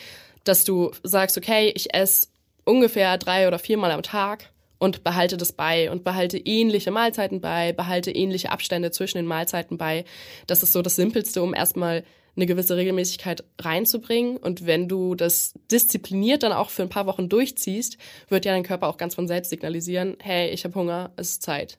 dass 0.45 0.65
du 0.65 0.91
sagst, 1.03 1.39
okay, 1.39 1.73
ich 1.75 1.95
esse 1.95 2.29
ungefähr 2.65 3.17
drei 3.17 3.49
oder 3.49 3.59
viermal 3.59 3.93
am 3.93 4.03
Tag 4.03 4.51
und 4.79 5.03
behalte 5.03 5.39
das 5.39 5.53
bei 5.53 5.91
und 5.91 6.05
behalte 6.05 6.37
ähnliche 6.37 6.91
Mahlzeiten 6.91 7.41
bei, 7.41 7.73
behalte 7.73 8.11
ähnliche 8.11 8.53
Abstände 8.53 8.91
zwischen 8.91 9.17
den 9.17 9.27
Mahlzeiten 9.27 9.79
bei. 9.79 10.05
Das 10.47 10.63
ist 10.63 10.75
so 10.75 10.83
das 10.83 10.97
Simpelste, 10.97 11.43
um 11.43 11.55
erstmal 11.55 12.05
eine 12.37 12.47
gewisse 12.47 12.77
Regelmäßigkeit 12.77 13.45
reinzubringen. 13.61 14.37
Und 14.37 14.67
wenn 14.67 14.89
du 14.89 15.15
das 15.15 15.55
diszipliniert 15.71 16.43
dann 16.43 16.53
auch 16.53 16.71
für 16.71 16.83
ein 16.83 16.89
paar 16.89 17.07
Wochen 17.07 17.29
durchziehst, 17.29 17.99
wird 18.29 18.45
ja 18.45 18.53
dein 18.53 18.63
Körper 18.63 18.89
auch 18.89 18.97
ganz 18.97 19.15
von 19.15 19.29
selbst 19.29 19.51
signalisieren, 19.51 20.17
hey, 20.21 20.51
ich 20.51 20.65
habe 20.65 20.75
Hunger, 20.75 21.13
es 21.17 21.31
ist 21.31 21.43
Zeit. 21.43 21.79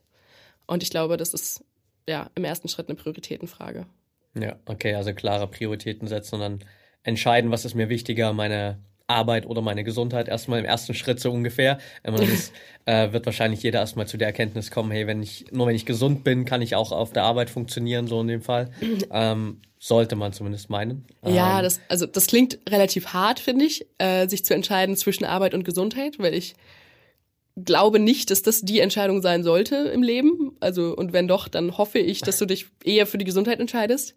Und 0.68 0.84
ich 0.84 0.90
glaube, 0.90 1.18
das 1.18 1.34
ist 1.34 1.64
ja 2.08 2.30
im 2.36 2.44
ersten 2.44 2.68
Schritt 2.68 2.88
eine 2.88 2.96
Prioritätenfrage. 2.96 3.86
Ja, 4.40 4.56
okay, 4.66 4.96
also 4.96 5.14
klare 5.14 5.48
Prioritäten 5.48 6.08
setzen 6.08 6.36
und 6.36 6.42
dann 6.42 6.60
entscheiden, 7.04 7.52
was 7.52 7.66
ist 7.66 7.76
mir 7.76 7.90
wichtiger, 7.90 8.34
meine 8.34 8.80
Arbeit 9.08 9.46
oder 9.46 9.62
meine 9.62 9.84
Gesundheit 9.84 10.28
erstmal 10.28 10.60
im 10.60 10.66
ersten 10.66 10.94
Schritt 10.94 11.20
so 11.20 11.32
ungefähr. 11.32 11.78
Ist, 12.04 12.54
äh, 12.86 13.12
wird 13.12 13.26
wahrscheinlich 13.26 13.62
jeder 13.62 13.80
erstmal 13.80 14.08
zu 14.08 14.18
der 14.18 14.28
Erkenntnis 14.28 14.72
kommen, 14.72 14.92
hey, 14.92 15.08
wenn 15.08 15.22
ich, 15.22 15.46
nur 15.52 15.68
wenn 15.68 15.76
ich 15.76 15.86
gesund 15.86 16.24
bin, 16.24 16.46
kann 16.46 16.62
ich 16.62 16.76
auch 16.76 16.92
auf 16.92 17.14
der 17.14 17.24
Arbeit 17.24 17.50
funktionieren, 17.50 18.08
so 18.08 18.20
in 18.22 18.28
dem 18.28 18.42
Fall. 18.42 18.72
Ähm, 19.12 19.62
sollte 19.86 20.16
man 20.16 20.34
zumindest 20.34 20.72
meinen. 20.72 21.06
Ja, 21.24 21.60
ähm, 21.60 21.64
das, 21.64 21.80
also 21.90 22.08
das 22.08 22.26
klingt 22.26 22.58
relativ 22.68 23.14
hart, 23.14 23.40
finde 23.40 23.66
ich, 23.66 23.86
äh, 24.00 24.28
sich 24.28 24.44
zu 24.44 24.56
entscheiden 24.56 24.96
zwischen 24.96 25.26
Arbeit 25.26 25.54
und 25.54 25.64
Gesundheit, 25.64 26.18
weil 26.18 26.34
ich 26.34 26.56
glaube 27.56 28.00
nicht, 28.00 28.32
dass 28.32 28.42
das 28.42 28.62
die 28.62 28.80
Entscheidung 28.80 29.22
sein 29.22 29.44
sollte 29.44 29.76
im 29.76 30.02
Leben. 30.02 30.58
Also, 30.60 30.96
und 30.96 31.14
wenn 31.14 31.28
doch, 31.28 31.48
dann 31.48 31.78
hoffe 31.78 32.00
ich, 32.00 32.22
dass 32.22 32.40
du 32.40 32.48
dich 32.48 32.66
eher 32.84 33.06
für 33.06 33.20
die 33.20 33.26
Gesundheit 33.26 33.60
entscheidest. 33.60 34.16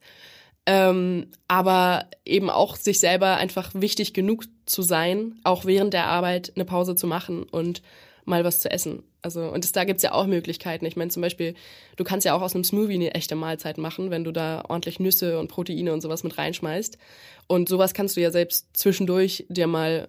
Ähm, 0.65 1.33
aber 1.49 2.07
eben 2.25 2.49
auch 2.49 2.77
sich 2.77 2.99
selber 2.99 3.37
einfach 3.37 3.73
wichtig 3.75 4.15
genug 4.15 4.45
zu 4.65 4.81
sein, 4.81 5.39
auch 5.45 5.67
während 5.67 5.93
der 5.93 6.07
Arbeit 6.07 6.53
eine 6.55 6.65
Pause 6.65 6.95
zu 6.95 7.07
machen 7.07 7.43
und 7.43 7.83
mal 8.29 8.45
was 8.45 8.61
zu 8.61 8.71
essen. 8.71 9.03
Also, 9.23 9.43
und 9.51 9.65
das, 9.65 9.73
da 9.73 9.85
gibt's 9.85 10.03
ja 10.03 10.13
auch 10.13 10.27
Möglichkeiten. 10.27 10.85
Ich 10.85 10.97
meine, 10.97 11.11
zum 11.11 11.23
Beispiel, 11.23 11.55
du 11.97 12.05
kannst 12.05 12.25
ja 12.25 12.35
auch 12.35 12.43
aus 12.43 12.55
einem 12.55 12.65
Smoothie 12.65 12.95
eine 12.95 13.15
echte 13.15 13.35
Mahlzeit 13.35 13.79
machen, 13.79 14.11
wenn 14.11 14.25
du 14.25 14.33
da 14.33 14.65
ordentlich 14.69 15.01
Nüsse 15.01 15.39
und 15.39 15.49
Proteine 15.49 15.93
und 15.93 16.01
sowas 16.01 16.23
mit 16.23 16.39
reinschmeißt. 16.39 16.99
Und 17.47 17.69
sowas 17.69 17.95
kannst 17.95 18.17
du 18.17 18.21
ja 18.21 18.31
selbst 18.31 18.77
zwischendurch 18.77 19.47
dir 19.49 19.67
mal 19.67 20.09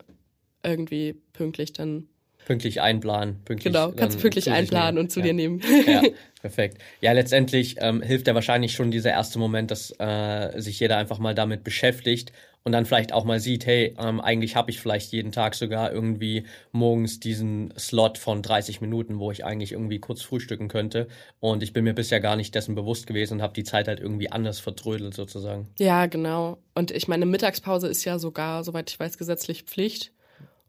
irgendwie 0.64 1.14
pünktlich 1.34 1.74
dann 1.74 2.08
pünktlich 2.50 2.82
einplanen. 2.82 3.44
Pünktlich 3.46 3.72
genau, 3.72 3.91
kannst 3.91 4.18
du 4.18 4.22
pünktlich 4.22 4.50
einplanen 4.50 4.96
nehmen. 4.96 5.06
und 5.06 5.12
zu 5.12 5.20
ja. 5.20 5.27
dir 5.27 5.34
nehmen. 5.34 5.62
Ja, 5.86 6.01
perfekt. 6.41 6.79
Ja, 7.00 7.12
letztendlich 7.12 7.75
ähm, 7.77 8.01
hilft 8.01 8.25
ja 8.25 8.34
wahrscheinlich 8.34 8.74
schon 8.74 8.89
dieser 8.89 9.12
erste 9.12 9.38
Moment, 9.38 9.70
dass 9.70 9.94
äh, 10.00 10.60
sich 10.60 10.79
jeder 10.79 10.98
einfach 10.98 11.20
mal 11.20 11.36
damit 11.36 11.63
beschäftigt 11.63 12.34
und 12.63 12.72
dann 12.72 12.88
vielleicht 12.88 13.13
auch 13.13 13.24
mal 13.24 13.39
sieht, 13.39 13.68
hey, 13.68 13.96
ähm, 14.00 14.20
eigentlich 14.20 14.56
habe 14.56 14.72
ich 14.72 14.79
vielleicht 14.79 15.12
jeden 15.12 15.32
Tag 15.32 15.53
sogar 15.53 15.91
irgendwie 15.91 16.48
morgens 16.72 17.20
diesen 17.20 17.72
Slot 17.77 18.18
von 18.18 18.41
30 18.41 18.82
Minuten, 18.82 19.20
wo 19.20 19.29
ich 19.29 19.46
eigentlich 19.46 19.74
irgendwie 19.74 20.00
kurz 20.00 20.24
frühstücken 20.24 20.70
könnte. 20.70 21.08
Und 21.39 21.62
ich 21.62 21.72
bin 21.72 21.84
mir 21.84 21.94
bisher 21.94 22.20
gar 22.20 22.36
nicht 22.36 22.56
dessen 22.56 22.74
bewusst 22.74 23.06
gewesen 23.06 23.36
und 23.36 23.41
habe 23.44 23.53
die 23.53 23.63
Zeit 23.63 23.88
halt 23.88 24.00
irgendwie 24.00 24.32
anders 24.32 24.60
vertrödelt 24.60 25.13
sozusagen. 25.13 25.68
Ja, 25.77 26.08
genau. 26.08 26.58
Und 26.74 26.89
ich 26.89 27.08
meine, 27.08 27.27
Mittagspause 27.27 27.88
ist 27.88 28.06
ja 28.06 28.18
sogar, 28.18 28.63
soweit 28.63 28.89
ich 28.89 29.00
weiß, 29.00 29.20
gesetzlich 29.20 29.65
Pflicht. 29.65 30.13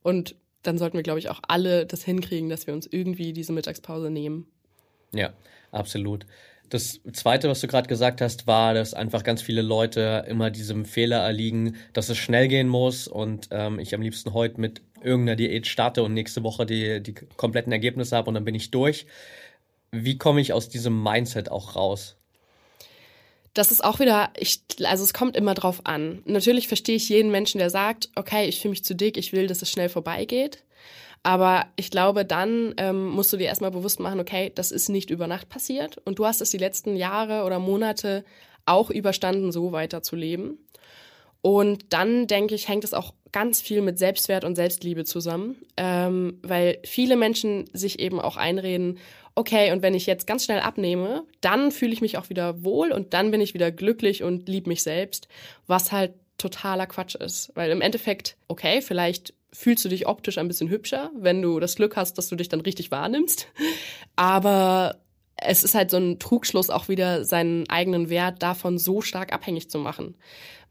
Und 0.03 0.35
dann 0.63 0.79
sollten 0.79 0.97
wir, 0.97 1.03
glaube 1.03 1.19
ich, 1.19 1.29
auch 1.29 1.41
alle 1.49 1.87
das 1.87 2.05
hinkriegen, 2.05 2.49
dass 2.49 2.67
wir 2.67 2.75
uns 2.75 2.87
irgendwie 2.87 3.33
diese 3.33 3.53
Mittagspause 3.53 4.11
nehmen. 4.11 4.47
Ja, 5.13 5.33
absolut. 5.73 6.27
Das 6.69 7.01
Zweite, 7.13 7.49
was 7.49 7.61
du 7.61 7.67
gerade 7.67 7.89
gesagt 7.89 8.21
hast, 8.21 8.47
war, 8.47 8.75
dass 8.75 8.95
einfach 8.95 9.25
ganz 9.25 9.43
viele 9.43 9.61
Leute 9.61 10.25
immer 10.29 10.51
diesem 10.51 10.85
Fehler 10.85 11.19
erliegen, 11.19 11.75
dass 11.93 12.09
es 12.09 12.17
schnell 12.17 12.47
gehen 12.47 12.69
muss 12.69 13.09
und 13.09 13.49
ähm, 13.51 13.81
ich 13.81 13.93
am 13.93 14.03
liebsten 14.03 14.35
heute 14.35 14.61
mit 14.61 14.81
irgendeiner 15.03 15.35
Diät 15.35 15.67
starte 15.67 16.05
und 16.05 16.15
nächste 16.15 16.45
Woche 16.45 16.67
die, 16.67 17.03
die 17.03 17.15
kompletten 17.15 17.73
Ergebnisse 17.73 18.17
habe 18.17 18.29
und 18.29 18.35
dann 18.35 18.45
bin 18.45 18.55
ich 18.55 18.71
durch. 18.71 19.07
Wie 19.91 20.17
komme 20.17 20.41
ich 20.41 20.53
aus 20.53 20.69
diesem 20.69 21.03
Mindset 21.03 21.51
auch 21.51 21.75
raus? 21.75 22.20
Das 23.55 23.73
ist 23.73 23.85
auch 23.85 23.99
wieder, 23.99 24.31
ich, 24.37 24.63
also 24.85 25.03
es 25.03 25.13
kommt 25.13 25.37
immer 25.37 25.55
drauf 25.55 25.81
an. 25.85 26.23
Natürlich 26.25 26.69
verstehe 26.69 26.97
ich 26.97 27.09
jeden 27.09 27.31
Menschen, 27.31 27.59
der 27.59 27.71
sagt, 27.71 28.11
okay, 28.15 28.49
ich 28.49 28.61
fühle 28.61 28.71
mich 28.71 28.85
zu 28.85 28.95
dick, 28.95 29.17
ich 29.17 29.33
will, 29.33 29.47
dass 29.47 29.63
es 29.63 29.71
schnell 29.71 29.89
vorbeigeht. 29.89 30.63
Aber 31.23 31.67
ich 31.77 31.91
glaube, 31.91 32.25
dann 32.25 32.75
ähm, 32.79 33.09
musst 33.09 33.33
du 33.33 33.37
dir 33.37 33.47
erstmal 33.47 33.71
bewusst 33.71 34.01
machen, 34.01 34.21
okay, 34.21 34.53
das 34.55 34.71
ist 34.71 34.89
nicht 34.89 35.11
über 35.11 35.27
Nacht 35.27 35.49
passiert 35.49 35.99
und 36.05 36.19
du 36.19 36.25
hast 36.25 36.41
es 36.41 36.51
die 36.51 36.59
letzten 36.59 36.97
Jahre 36.97 37.45
oder 37.45 37.59
Monate 37.59 38.25
auch 38.65 38.89
überstanden, 38.89 39.53
so 39.53 39.73
weiter 39.73 40.03
zu 40.03 40.17
leben. 40.17 40.59
Und 41.43 41.93
dann 41.93 42.27
denke 42.27 42.55
ich, 42.55 42.69
hängt 42.69 42.85
es 42.85 42.95
auch 42.95 43.15
ganz 43.33 43.61
viel 43.61 43.81
mit 43.83 43.99
Selbstwert 43.99 44.45
und 44.45 44.57
Selbstliebe 44.57 45.05
zusammen, 45.05 45.57
ähm, 45.77 46.39
weil 46.43 46.79
viele 46.85 47.17
Menschen 47.17 47.69
sich 47.73 47.99
eben 47.99 48.21
auch 48.21 48.37
einreden, 48.37 48.99
okay, 49.35 49.73
und 49.73 49.83
wenn 49.83 49.95
ich 49.95 50.07
jetzt 50.07 50.27
ganz 50.27 50.45
schnell 50.45 50.61
abnehme, 50.61 51.25
dann 51.41 51.73
fühle 51.73 51.93
ich 51.93 52.01
mich 52.01 52.19
auch 52.19 52.31
wieder 52.31 52.65
wohl 52.65 52.93
und 52.93 53.15
dann 53.15 53.31
bin 53.31 53.41
ich 53.41 53.55
wieder 53.55 53.71
glücklich 53.71 54.23
und 54.23 54.49
lieb 54.49 54.67
mich 54.67 54.83
selbst, 54.83 55.29
was 55.67 55.93
halt 55.93 56.13
totaler 56.39 56.87
Quatsch 56.87 57.15
ist. 57.15 57.53
Weil 57.55 57.71
im 57.71 57.81
Endeffekt, 57.81 58.37
okay, 58.49 58.83
vielleicht 58.83 59.35
fühlst 59.53 59.85
du 59.85 59.89
dich 59.89 60.07
optisch 60.07 60.39
ein 60.39 60.49
bisschen 60.49 60.69
hübscher, 60.69 61.11
wenn 61.17 61.43
du 61.43 61.61
das 61.61 61.77
Glück 61.77 61.97
hast, 61.97 62.19
dass 62.19 62.29
du 62.29 62.37
dich 62.37 62.49
dann 62.49 62.61
richtig 62.61 62.91
wahrnimmst. 62.91 63.49
Aber 64.17 65.01
es 65.37 65.65
ist 65.65 65.75
halt 65.75 65.91
so 65.91 65.97
ein 65.97 66.19
Trugschluss, 66.19 66.71
auch 66.71 66.89
wieder 66.89 67.25
seinen 67.25 67.69
eigenen 67.69 68.11
Wert 68.11 68.43
davon 68.43 68.79
so 68.79 69.01
stark 69.01 69.33
abhängig 69.33 69.71
zu 69.71 69.79
machen. 69.79 70.17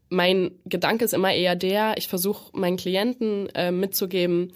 Mein 0.08 0.52
Gedanke 0.64 1.04
ist 1.04 1.14
immer 1.14 1.32
eher 1.32 1.56
der, 1.56 1.94
ich 1.96 2.08
versuche 2.08 2.56
meinen 2.56 2.76
Klienten 2.76 3.48
äh, 3.50 3.70
mitzugeben, 3.70 4.52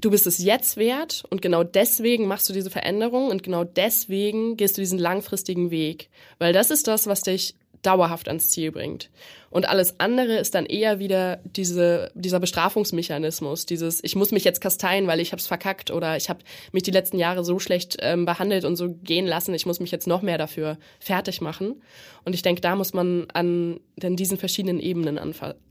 du 0.00 0.10
bist 0.10 0.26
es 0.26 0.38
jetzt 0.38 0.76
wert 0.76 1.24
und 1.30 1.42
genau 1.42 1.64
deswegen 1.64 2.26
machst 2.26 2.48
du 2.48 2.52
diese 2.52 2.70
Veränderung 2.70 3.28
und 3.28 3.42
genau 3.42 3.64
deswegen 3.64 4.56
gehst 4.56 4.76
du 4.76 4.80
diesen 4.80 4.98
langfristigen 4.98 5.70
Weg. 5.70 6.10
Weil 6.38 6.52
das 6.52 6.70
ist 6.70 6.86
das, 6.86 7.06
was 7.06 7.22
dich 7.22 7.54
dauerhaft 7.82 8.28
ans 8.28 8.48
Ziel 8.48 8.72
bringt. 8.72 9.10
Und 9.50 9.68
alles 9.68 9.98
andere 10.00 10.36
ist 10.36 10.54
dann 10.54 10.66
eher 10.66 10.98
wieder 10.98 11.40
diese, 11.44 12.10
dieser 12.14 12.40
Bestrafungsmechanismus, 12.40 13.66
dieses, 13.66 14.02
ich 14.02 14.16
muss 14.16 14.32
mich 14.32 14.44
jetzt 14.44 14.60
kasteien, 14.60 15.06
weil 15.06 15.20
ich 15.20 15.32
hab's 15.32 15.46
verkackt 15.46 15.90
oder 15.90 16.16
ich 16.16 16.28
habe 16.28 16.40
mich 16.72 16.82
die 16.82 16.90
letzten 16.90 17.18
Jahre 17.18 17.44
so 17.44 17.58
schlecht 17.58 17.96
ähm, 18.00 18.26
behandelt 18.26 18.64
und 18.64 18.76
so 18.76 18.92
gehen 18.92 19.26
lassen, 19.26 19.54
ich 19.54 19.64
muss 19.64 19.80
mich 19.80 19.90
jetzt 19.90 20.06
noch 20.06 20.22
mehr 20.22 20.38
dafür 20.38 20.76
fertig 21.00 21.40
machen. 21.40 21.80
Und 22.24 22.34
ich 22.34 22.42
denke, 22.42 22.60
da 22.60 22.76
muss 22.76 22.92
man 22.92 23.28
an, 23.32 23.80
an 24.02 24.16
diesen 24.16 24.38
verschiedenen 24.38 24.80
Ebenen 24.80 25.18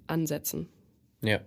ansetzen. 0.07 0.69
Ja. 1.21 1.39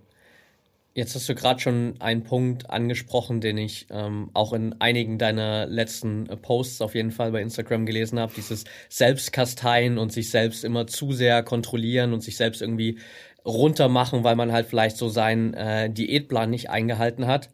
Jetzt 0.93 1.15
hast 1.15 1.29
du 1.29 1.37
gerade 1.37 1.61
schon 1.61 1.95
einen 2.01 2.25
Punkt 2.25 2.69
angesprochen, 2.69 3.41
den 3.41 3.59
ich 3.59 3.87
ähm, 3.91 4.31
auch 4.35 4.53
in 4.53 4.81
einigen 4.81 5.19
deiner 5.19 5.67
letzten 5.67 6.27
äh, 6.27 6.37
Posts 6.37 6.81
auf 6.81 6.97
jeden 6.97 7.13
Fall 7.13 7.31
bei 7.31 7.41
Instagram 7.41 7.87
gelesen 7.87 8.19
habe. 8.19 8.33
Dieses 8.35 8.65
Selbstkasteien 8.89 9.99
und 9.99 10.13
sich 10.13 10.31
selbst 10.31 10.65
immer 10.65 10.89
zu 10.89 11.13
sehr 11.13 11.45
kontrollieren 11.45 12.13
und 12.13 12.23
sich 12.23 12.37
selbst 12.37 12.61
irgendwie 12.61 12.99
runtermachen, 13.45 14.25
weil 14.25 14.35
man 14.35 14.51
halt 14.53 14.67
vielleicht 14.67 14.97
so 14.97 15.09
seinen 15.09 15.55
äh, 15.55 15.91
Diätplan 15.91 16.51
nicht 16.51 16.71
eingehalten 16.71 17.29
hat. 17.29 17.51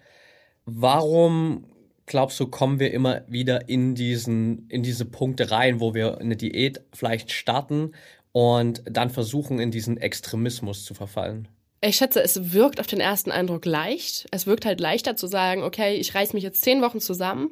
Warum 0.65 1.67
glaubst 2.07 2.41
du, 2.41 2.47
kommen 2.47 2.81
wir 2.81 2.93
immer 2.93 3.23
wieder 3.29 3.69
in 3.69 3.95
diesen, 3.95 4.69
in 4.71 4.83
diese 4.83 5.05
Punkte 5.05 5.51
rein, 5.51 5.81
wo 5.81 5.95
wir 5.95 6.19
eine 6.21 6.37
Diät 6.37 6.83
vielleicht 6.95 7.33
starten 7.33 7.93
und 8.33 8.83
dann 8.91 9.11
versuchen, 9.11 9.61
in 9.61 9.71
diesen 9.71 9.99
Extremismus 9.99 10.85
zu 10.85 10.95
verfallen? 10.95 11.49
Ich 11.81 11.97
schätze, 11.97 12.23
es 12.23 12.53
wirkt 12.53 12.81
auf 12.81 12.87
den 12.87 13.01
ersten 13.01 13.31
Eindruck 13.31 13.67
leicht. 13.67 14.27
Es 14.31 14.47
wirkt 14.47 14.65
halt 14.65 14.81
leichter 14.81 15.17
zu 15.17 15.27
sagen, 15.27 15.63
okay, 15.63 15.97
ich 15.97 16.15
reiß 16.15 16.33
mich 16.33 16.43
jetzt 16.43 16.63
zehn 16.63 16.81
Wochen 16.83 17.01
zusammen 17.01 17.51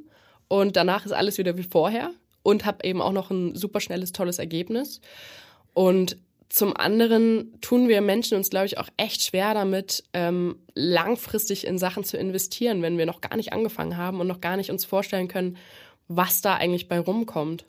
und 0.49 0.77
danach 0.77 1.05
ist 1.05 1.13
alles 1.13 1.39
wieder 1.39 1.57
wie 1.57 1.63
vorher 1.63 2.11
und 2.43 2.65
habe 2.65 2.85
eben 2.85 3.03
auch 3.03 3.13
noch 3.13 3.31
ein 3.31 3.55
super 3.55 3.81
schnelles, 3.81 4.13
tolles 4.13 4.39
Ergebnis. 4.39 5.01
Und 5.75 6.17
zum 6.49 6.77
anderen 6.77 7.61
tun 7.61 7.89
wir 7.89 8.01
Menschen 8.01 8.37
uns, 8.37 8.49
glaube 8.49 8.67
ich, 8.67 8.79
auch 8.79 8.89
echt 8.97 9.23
schwer 9.23 9.55
damit, 9.55 10.05
ähm, 10.13 10.57
langfristig 10.75 11.67
in 11.67 11.79
Sachen 11.79 12.05
zu 12.05 12.17
investieren, 12.17 12.81
wenn 12.81 12.97
wir 12.97 13.07
noch 13.07 13.21
gar 13.21 13.37
nicht 13.37 13.53
angefangen 13.53 13.97
haben 13.97 14.21
und 14.21 14.27
noch 14.27 14.41
gar 14.41 14.57
nicht 14.57 14.71
uns 14.71 14.85
vorstellen 14.85 15.29
können, 15.29 15.57
was 16.07 16.43
da 16.43 16.55
eigentlich 16.55 16.89
bei 16.89 16.99
rumkommt. 16.99 17.65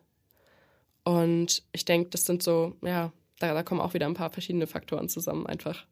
Und 1.03 1.63
ich 1.71 1.85
denke, 1.85 2.09
das 2.11 2.25
sind 2.25 2.43
so, 2.43 2.75
ja, 2.83 3.11
da, 3.39 3.53
da 3.53 3.63
kommen 3.63 3.81
auch 3.81 3.93
wieder 3.93 4.05
ein 4.05 4.13
paar 4.13 4.29
verschiedene 4.29 4.67
Faktoren 4.67 5.09
zusammen 5.09 5.47
einfach. 5.47 5.85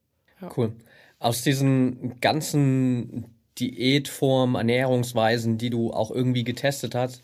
Ja. 0.44 0.52
Cool. 0.56 0.74
Aus 1.20 1.42
diesen 1.42 2.20
ganzen 2.20 3.26
Diätformen, 3.60 4.56
Ernährungsweisen, 4.56 5.58
die 5.58 5.70
du 5.70 5.92
auch 5.92 6.12
irgendwie 6.12 6.44
getestet 6.44 6.96
hast, 6.96 7.22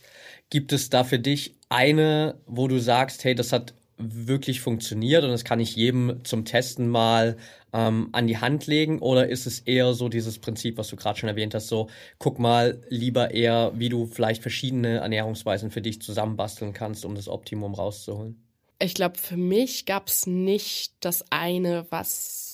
gibt 0.49 0.71
es 0.73 0.89
da 0.89 1.03
für 1.03 1.19
dich 1.19 1.55
eine, 1.69 2.35
wo 2.45 2.67
du 2.67 2.79
sagst, 2.79 3.23
hey, 3.23 3.35
das 3.35 3.51
hat 3.51 3.73
wirklich 3.97 4.61
funktioniert 4.61 5.23
und 5.23 5.31
das 5.31 5.43
kann 5.43 5.59
ich 5.59 5.75
jedem 5.75 6.23
zum 6.23 6.45
Testen 6.45 6.87
mal 6.87 7.35
ähm, 7.73 8.09
an 8.13 8.27
die 8.27 8.37
Hand 8.37 8.65
legen? 8.65 8.99
Oder 8.99 9.27
ist 9.27 9.45
es 9.45 9.59
eher 9.59 9.93
so 9.93 10.07
dieses 10.07 10.39
Prinzip, 10.39 10.77
was 10.77 10.87
du 10.87 10.95
gerade 10.95 11.19
schon 11.19 11.29
erwähnt 11.29 11.53
hast, 11.53 11.67
so 11.67 11.89
guck 12.17 12.39
mal 12.39 12.81
lieber 12.87 13.31
eher, 13.31 13.73
wie 13.75 13.89
du 13.89 14.05
vielleicht 14.05 14.41
verschiedene 14.41 14.99
Ernährungsweisen 14.99 15.69
für 15.69 15.81
dich 15.81 16.01
zusammenbasteln 16.01 16.71
kannst, 16.73 17.03
um 17.03 17.15
das 17.15 17.27
Optimum 17.27 17.73
rauszuholen? 17.73 18.41
Ich 18.81 18.93
glaube, 18.93 19.17
für 19.17 19.35
mich 19.35 19.85
gab 19.85 20.07
es 20.07 20.25
nicht 20.25 20.93
das 21.01 21.25
eine, 21.31 21.85
was 21.89 22.48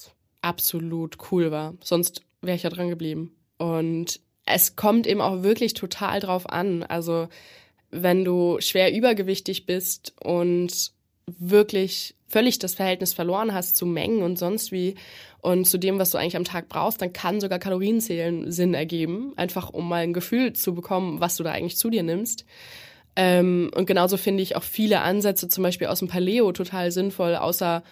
absolut 0.45 1.17
cool 1.31 1.51
war. 1.51 1.73
Sonst 1.81 2.21
wäre 2.41 2.55
ich 2.55 2.63
ja 2.63 2.69
dran 2.69 2.89
geblieben. 2.89 3.35
Und 3.57 4.19
es 4.45 4.75
kommt 4.75 5.07
eben 5.07 5.21
auch 5.21 5.43
wirklich 5.43 5.73
total 5.73 6.19
drauf 6.19 6.47
an. 6.49 6.83
Also 6.83 7.27
wenn 7.89 8.23
du 8.23 8.57
schwer 8.59 8.93
übergewichtig 8.93 9.65
bist 9.65 10.13
und 10.21 10.91
wirklich 11.25 12.15
völlig 12.27 12.59
das 12.59 12.75
Verhältnis 12.75 13.13
verloren 13.13 13.53
hast 13.53 13.75
zu 13.75 13.85
Mengen 13.85 14.21
und 14.21 14.37
sonst 14.37 14.71
wie 14.71 14.95
und 15.41 15.65
zu 15.65 15.77
dem, 15.77 15.99
was 15.99 16.11
du 16.11 16.17
eigentlich 16.17 16.37
am 16.37 16.43
Tag 16.43 16.69
brauchst, 16.69 17.01
dann 17.01 17.13
kann 17.13 17.39
sogar 17.39 17.59
Kalorienzählen 17.59 18.51
Sinn 18.51 18.73
ergeben, 18.73 19.33
einfach 19.35 19.69
um 19.69 19.87
mal 19.87 20.03
ein 20.03 20.13
Gefühl 20.13 20.53
zu 20.53 20.75
bekommen, 20.75 21.19
was 21.19 21.37
du 21.37 21.43
da 21.43 21.51
eigentlich 21.51 21.77
zu 21.77 21.89
dir 21.89 22.03
nimmst. 22.03 22.45
Ähm, 23.15 23.71
und 23.73 23.85
genauso 23.85 24.17
finde 24.17 24.43
ich 24.43 24.55
auch 24.55 24.63
viele 24.63 25.01
Ansätze, 25.01 25.47
zum 25.47 25.63
Beispiel 25.63 25.87
aus 25.87 25.99
dem 25.99 26.07
Paleo, 26.07 26.51
total 26.51 26.91
sinnvoll, 26.91 27.35
außer 27.35 27.83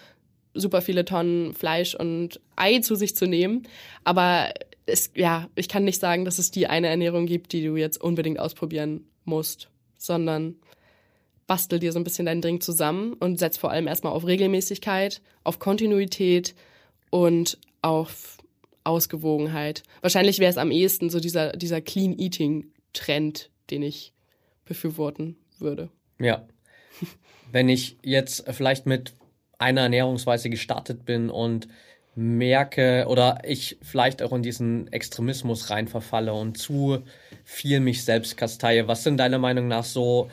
super 0.54 0.82
viele 0.82 1.04
Tonnen 1.04 1.52
Fleisch 1.54 1.94
und 1.94 2.40
Ei 2.56 2.78
zu 2.78 2.94
sich 2.94 3.14
zu 3.14 3.26
nehmen. 3.26 3.64
Aber 4.04 4.52
es, 4.86 5.10
ja, 5.14 5.48
ich 5.54 5.68
kann 5.68 5.84
nicht 5.84 6.00
sagen, 6.00 6.24
dass 6.24 6.38
es 6.38 6.50
die 6.50 6.66
eine 6.66 6.88
Ernährung 6.88 7.26
gibt, 7.26 7.52
die 7.52 7.64
du 7.64 7.76
jetzt 7.76 8.00
unbedingt 8.00 8.38
ausprobieren 8.38 9.06
musst, 9.24 9.68
sondern 9.96 10.56
bastel 11.46 11.78
dir 11.78 11.92
so 11.92 11.98
ein 11.98 12.04
bisschen 12.04 12.26
deinen 12.26 12.40
Drink 12.40 12.62
zusammen 12.62 13.14
und 13.14 13.38
setz 13.38 13.56
vor 13.56 13.70
allem 13.70 13.86
erstmal 13.86 14.12
auf 14.12 14.26
Regelmäßigkeit, 14.26 15.20
auf 15.42 15.58
Kontinuität 15.58 16.54
und 17.10 17.58
auf 17.82 18.38
Ausgewogenheit. 18.82 19.82
Wahrscheinlich 20.00 20.38
wäre 20.38 20.50
es 20.50 20.58
am 20.58 20.70
ehesten 20.70 21.10
so 21.10 21.20
dieser, 21.20 21.52
dieser 21.52 21.80
Clean 21.80 22.18
Eating 22.18 22.66
Trend, 22.92 23.50
den 23.70 23.82
ich 23.82 24.12
befürworten 24.64 25.36
würde. 25.58 25.90
Ja. 26.18 26.46
Wenn 27.50 27.68
ich 27.68 27.98
jetzt 28.02 28.44
vielleicht 28.52 28.86
mit 28.86 29.14
einer 29.58 29.82
Ernährungsweise 29.82 30.50
gestartet 30.50 31.04
bin 31.04 31.30
und 31.30 31.68
merke 32.16 33.06
oder 33.08 33.40
ich 33.44 33.76
vielleicht 33.82 34.22
auch 34.22 34.32
in 34.32 34.42
diesen 34.42 34.92
Extremismus 34.92 35.70
rein 35.70 35.88
verfalle 35.88 36.32
und 36.32 36.56
zu 36.56 37.02
viel 37.44 37.80
mich 37.80 38.04
selbst 38.04 38.36
kasteie, 38.36 38.86
was 38.86 39.02
sind 39.02 39.16
deiner 39.16 39.38
Meinung 39.38 39.66
nach 39.66 39.84
so 39.84 40.30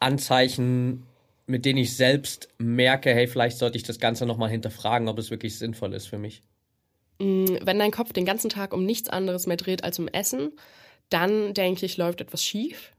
Anzeichen, 0.00 1.04
mit 1.46 1.64
denen 1.64 1.78
ich 1.78 1.96
selbst 1.96 2.48
merke, 2.58 3.10
hey, 3.14 3.26
vielleicht 3.26 3.58
sollte 3.58 3.76
ich 3.76 3.84
das 3.84 4.00
Ganze 4.00 4.26
nochmal 4.26 4.50
hinterfragen, 4.50 5.08
ob 5.08 5.18
es 5.18 5.30
wirklich 5.30 5.58
sinnvoll 5.58 5.94
ist 5.94 6.06
für 6.06 6.18
mich? 6.18 6.42
Mm, 7.20 7.56
wenn 7.62 7.78
dein 7.78 7.90
Kopf 7.90 8.12
den 8.12 8.24
ganzen 8.24 8.50
Tag 8.50 8.72
um 8.72 8.84
nichts 8.84 9.08
anderes 9.08 9.46
mehr 9.46 9.56
dreht 9.56 9.84
als 9.84 9.98
um 9.98 10.08
Essen, 10.08 10.52
dann 11.10 11.54
denke 11.54 11.86
ich, 11.86 11.96
läuft 11.96 12.20
etwas 12.20 12.44
schief. 12.44 12.92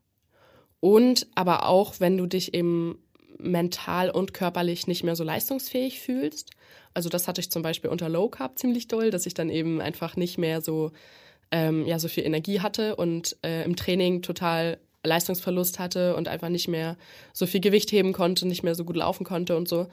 Und 0.79 1.27
aber 1.35 1.67
auch, 1.67 1.99
wenn 1.99 2.17
du 2.17 2.27
dich 2.27 2.53
eben 2.53 2.99
mental 3.41 4.09
und 4.09 4.33
körperlich 4.33 4.87
nicht 4.87 5.03
mehr 5.03 5.15
so 5.15 5.23
leistungsfähig 5.23 5.99
fühlst. 5.99 6.51
Also 6.93 7.09
das 7.09 7.27
hatte 7.27 7.41
ich 7.41 7.51
zum 7.51 7.61
Beispiel 7.61 7.89
unter 7.89 8.09
Low 8.09 8.29
Carb 8.29 8.59
ziemlich 8.59 8.87
doll, 8.87 9.11
dass 9.11 9.25
ich 9.25 9.33
dann 9.33 9.49
eben 9.49 9.81
einfach 9.81 10.15
nicht 10.15 10.37
mehr 10.37 10.61
so 10.61 10.91
ähm, 11.51 11.85
ja 11.85 11.99
so 11.99 12.07
viel 12.07 12.25
Energie 12.25 12.61
hatte 12.61 12.95
und 12.95 13.37
äh, 13.43 13.63
im 13.63 13.75
Training 13.75 14.21
total 14.21 14.77
Leistungsverlust 15.03 15.79
hatte 15.79 16.15
und 16.15 16.27
einfach 16.27 16.49
nicht 16.49 16.67
mehr 16.67 16.97
so 17.33 17.45
viel 17.45 17.61
Gewicht 17.61 17.91
heben 17.91 18.13
konnte, 18.13 18.47
nicht 18.47 18.63
mehr 18.63 18.75
so 18.75 18.85
gut 18.85 18.97
laufen 18.97 19.25
konnte 19.25 19.57
und 19.57 19.67
so. 19.67 19.87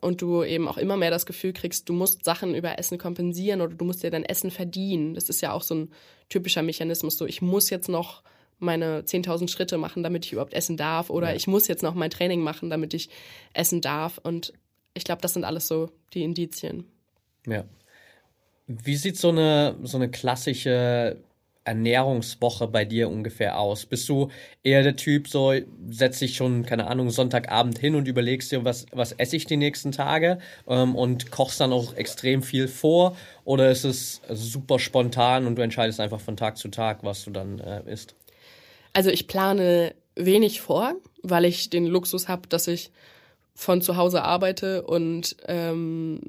Und 0.00 0.20
du 0.20 0.42
eben 0.42 0.66
auch 0.66 0.78
immer 0.78 0.96
mehr 0.96 1.12
das 1.12 1.26
Gefühl 1.26 1.52
kriegst, 1.52 1.88
du 1.88 1.92
musst 1.92 2.24
Sachen 2.24 2.56
über 2.56 2.76
Essen 2.78 2.98
kompensieren 2.98 3.60
oder 3.60 3.74
du 3.74 3.84
musst 3.84 4.02
dir 4.02 4.10
dein 4.10 4.24
Essen 4.24 4.50
verdienen. 4.50 5.14
Das 5.14 5.28
ist 5.28 5.40
ja 5.42 5.52
auch 5.52 5.62
so 5.62 5.76
ein 5.76 5.92
typischer 6.28 6.62
Mechanismus, 6.62 7.16
so 7.16 7.26
ich 7.26 7.40
muss 7.40 7.70
jetzt 7.70 7.88
noch 7.88 8.22
meine 8.62 9.02
10.000 9.02 9.48
Schritte 9.48 9.78
machen, 9.78 10.02
damit 10.02 10.24
ich 10.24 10.32
überhaupt 10.32 10.54
essen 10.54 10.76
darf 10.76 11.10
oder 11.10 11.30
ja. 11.30 11.36
ich 11.36 11.46
muss 11.46 11.68
jetzt 11.68 11.82
noch 11.82 11.94
mein 11.94 12.10
Training 12.10 12.40
machen, 12.40 12.70
damit 12.70 12.94
ich 12.94 13.10
essen 13.52 13.80
darf. 13.80 14.18
Und 14.22 14.52
ich 14.94 15.04
glaube, 15.04 15.22
das 15.22 15.34
sind 15.34 15.44
alles 15.44 15.68
so 15.68 15.90
die 16.14 16.22
Indizien. 16.22 16.86
Ja. 17.46 17.64
Wie 18.66 18.96
sieht 18.96 19.18
so 19.18 19.30
eine, 19.30 19.76
so 19.82 19.96
eine 19.96 20.10
klassische 20.10 21.18
Ernährungswoche 21.64 22.68
bei 22.68 22.84
dir 22.84 23.08
ungefähr 23.08 23.58
aus? 23.58 23.86
Bist 23.86 24.08
du 24.08 24.30
eher 24.62 24.82
der 24.82 24.96
Typ, 24.96 25.28
so 25.28 25.52
setz 25.88 26.20
dich 26.20 26.36
schon, 26.36 26.64
keine 26.64 26.86
Ahnung, 26.86 27.10
Sonntagabend 27.10 27.78
hin 27.78 27.94
und 27.94 28.08
überlegst 28.08 28.52
dir, 28.52 28.64
was, 28.64 28.86
was 28.92 29.12
esse 29.12 29.36
ich 29.36 29.46
die 29.46 29.56
nächsten 29.56 29.92
Tage 29.92 30.38
ähm, 30.68 30.94
und 30.94 31.30
kochst 31.30 31.60
dann 31.60 31.72
auch 31.72 31.94
extrem 31.94 32.42
viel 32.42 32.68
vor? 32.68 33.16
Oder 33.44 33.70
ist 33.70 33.84
es 33.84 34.22
super 34.28 34.78
spontan 34.78 35.46
und 35.46 35.56
du 35.56 35.62
entscheidest 35.62 36.00
einfach 36.00 36.20
von 36.20 36.36
Tag 36.36 36.56
zu 36.56 36.68
Tag, 36.68 37.02
was 37.02 37.24
du 37.24 37.30
dann 37.30 37.58
äh, 37.58 37.82
isst? 37.90 38.14
Also 38.92 39.10
ich 39.10 39.26
plane 39.26 39.94
wenig 40.14 40.60
vor, 40.60 40.94
weil 41.22 41.44
ich 41.44 41.70
den 41.70 41.86
Luxus 41.86 42.28
habe, 42.28 42.48
dass 42.48 42.68
ich 42.68 42.90
von 43.54 43.82
zu 43.82 43.96
Hause 43.96 44.22
arbeite 44.22 44.82
und 44.82 45.36
ähm, 45.46 46.20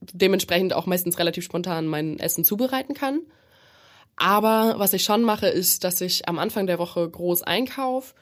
dementsprechend 0.00 0.74
auch 0.74 0.86
meistens 0.86 1.18
relativ 1.18 1.44
spontan 1.44 1.86
mein 1.86 2.18
Essen 2.18 2.44
zubereiten 2.44 2.94
kann. 2.94 3.20
Aber 4.16 4.74
was 4.78 4.92
ich 4.92 5.02
schon 5.02 5.22
mache, 5.22 5.48
ist, 5.48 5.84
dass 5.84 6.00
ich 6.00 6.28
am 6.28 6.38
Anfang 6.38 6.66
der 6.66 6.78
Woche 6.78 7.08
groß 7.08 7.42
einkaufe 7.42 8.14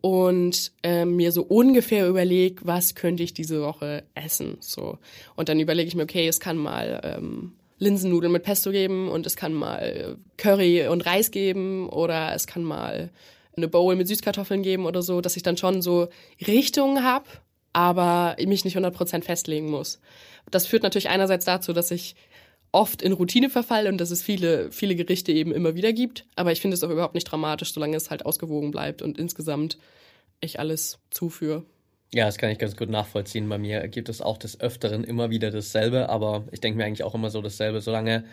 und 0.00 0.72
ähm, 0.82 1.16
mir 1.16 1.32
so 1.32 1.42
ungefähr 1.42 2.08
überlege, 2.08 2.62
was 2.64 2.94
könnte 2.94 3.22
ich 3.22 3.34
diese 3.34 3.62
Woche 3.62 4.04
essen. 4.14 4.56
So. 4.60 4.98
Und 5.34 5.48
dann 5.48 5.60
überlege 5.60 5.88
ich 5.88 5.94
mir, 5.94 6.04
okay, 6.04 6.28
es 6.28 6.40
kann 6.40 6.56
mal 6.56 7.00
ähm, 7.02 7.52
Linsennudeln 7.84 8.32
mit 8.32 8.42
Pesto 8.42 8.70
geben 8.70 9.08
und 9.08 9.26
es 9.26 9.36
kann 9.36 9.52
mal 9.52 10.16
Curry 10.36 10.88
und 10.88 11.06
Reis 11.06 11.30
geben 11.30 11.88
oder 11.88 12.34
es 12.34 12.46
kann 12.46 12.64
mal 12.64 13.10
eine 13.56 13.68
Bowl 13.68 13.94
mit 13.94 14.08
Süßkartoffeln 14.08 14.62
geben 14.62 14.86
oder 14.86 15.02
so, 15.02 15.20
dass 15.20 15.36
ich 15.36 15.42
dann 15.42 15.56
schon 15.56 15.82
so 15.82 16.08
Richtungen 16.44 17.04
habe, 17.04 17.26
aber 17.72 18.36
mich 18.44 18.64
nicht 18.64 18.76
100% 18.76 19.22
festlegen 19.22 19.70
muss. 19.70 20.00
Das 20.50 20.66
führt 20.66 20.82
natürlich 20.82 21.08
einerseits 21.08 21.44
dazu, 21.44 21.72
dass 21.72 21.90
ich 21.90 22.16
oft 22.72 23.02
in 23.02 23.12
Routine 23.12 23.50
verfall 23.50 23.86
und 23.86 23.98
dass 23.98 24.10
es 24.10 24.22
viele, 24.22 24.70
viele 24.72 24.96
Gerichte 24.96 25.30
eben 25.30 25.52
immer 25.52 25.76
wieder 25.76 25.92
gibt. 25.92 26.26
Aber 26.34 26.50
ich 26.50 26.60
finde 26.60 26.74
es 26.74 26.82
auch 26.82 26.90
überhaupt 26.90 27.14
nicht 27.14 27.30
dramatisch, 27.30 27.72
solange 27.72 27.96
es 27.96 28.10
halt 28.10 28.26
ausgewogen 28.26 28.72
bleibt 28.72 29.00
und 29.00 29.16
insgesamt 29.18 29.78
ich 30.40 30.58
alles 30.58 30.98
zuführe. 31.10 31.64
Ja, 32.12 32.26
das 32.26 32.38
kann 32.38 32.50
ich 32.50 32.58
ganz 32.58 32.76
gut 32.76 32.90
nachvollziehen. 32.90 33.48
Bei 33.48 33.58
mir 33.58 33.88
gibt 33.88 34.08
es 34.08 34.20
auch 34.20 34.38
des 34.38 34.60
Öfteren 34.60 35.04
immer 35.04 35.30
wieder 35.30 35.50
dasselbe, 35.50 36.08
aber 36.08 36.44
ich 36.52 36.60
denke 36.60 36.76
mir 36.76 36.84
eigentlich 36.84 37.02
auch 37.02 37.14
immer 37.14 37.30
so 37.30 37.42
dasselbe. 37.42 37.80
Solange 37.80 38.24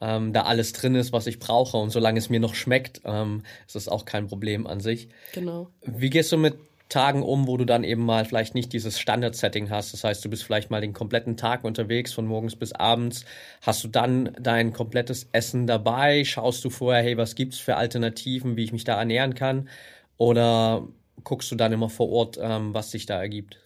ähm, 0.00 0.32
da 0.32 0.42
alles 0.42 0.72
drin 0.72 0.94
ist, 0.94 1.12
was 1.12 1.26
ich 1.26 1.38
brauche 1.38 1.76
und 1.76 1.90
solange 1.90 2.18
es 2.18 2.30
mir 2.30 2.40
noch 2.40 2.54
schmeckt, 2.54 3.00
ähm, 3.04 3.42
ist 3.66 3.76
das 3.76 3.88
auch 3.88 4.04
kein 4.04 4.26
Problem 4.26 4.66
an 4.66 4.80
sich. 4.80 5.08
Genau. 5.32 5.70
Wie 5.82 6.10
gehst 6.10 6.32
du 6.32 6.36
mit 6.36 6.54
Tagen 6.88 7.22
um, 7.22 7.46
wo 7.46 7.56
du 7.56 7.66
dann 7.66 7.84
eben 7.84 8.04
mal 8.04 8.24
vielleicht 8.24 8.54
nicht 8.54 8.72
dieses 8.72 8.98
Standard-Setting 8.98 9.70
hast. 9.70 9.92
Das 9.92 10.04
heißt, 10.04 10.24
du 10.24 10.30
bist 10.30 10.42
vielleicht 10.42 10.70
mal 10.70 10.80
den 10.80 10.94
kompletten 10.94 11.36
Tag 11.36 11.64
unterwegs, 11.64 12.12
von 12.12 12.26
morgens 12.26 12.56
bis 12.56 12.72
abends. 12.72 13.24
Hast 13.60 13.84
du 13.84 13.88
dann 13.88 14.34
dein 14.40 14.72
komplettes 14.72 15.28
Essen 15.32 15.66
dabei? 15.66 16.24
Schaust 16.24 16.64
du 16.64 16.70
vorher, 16.70 17.02
hey, 17.02 17.16
was 17.16 17.34
gibt's 17.34 17.58
für 17.58 17.76
Alternativen, 17.76 18.56
wie 18.56 18.64
ich 18.64 18.72
mich 18.72 18.84
da 18.84 18.98
ernähren 18.98 19.34
kann? 19.34 19.68
Oder 20.16 20.88
guckst 21.24 21.50
du 21.50 21.56
dann 21.56 21.72
immer 21.72 21.88
vor 21.88 22.10
Ort, 22.10 22.38
ähm, 22.40 22.74
was 22.74 22.90
sich 22.90 23.06
da 23.06 23.20
ergibt? 23.20 23.58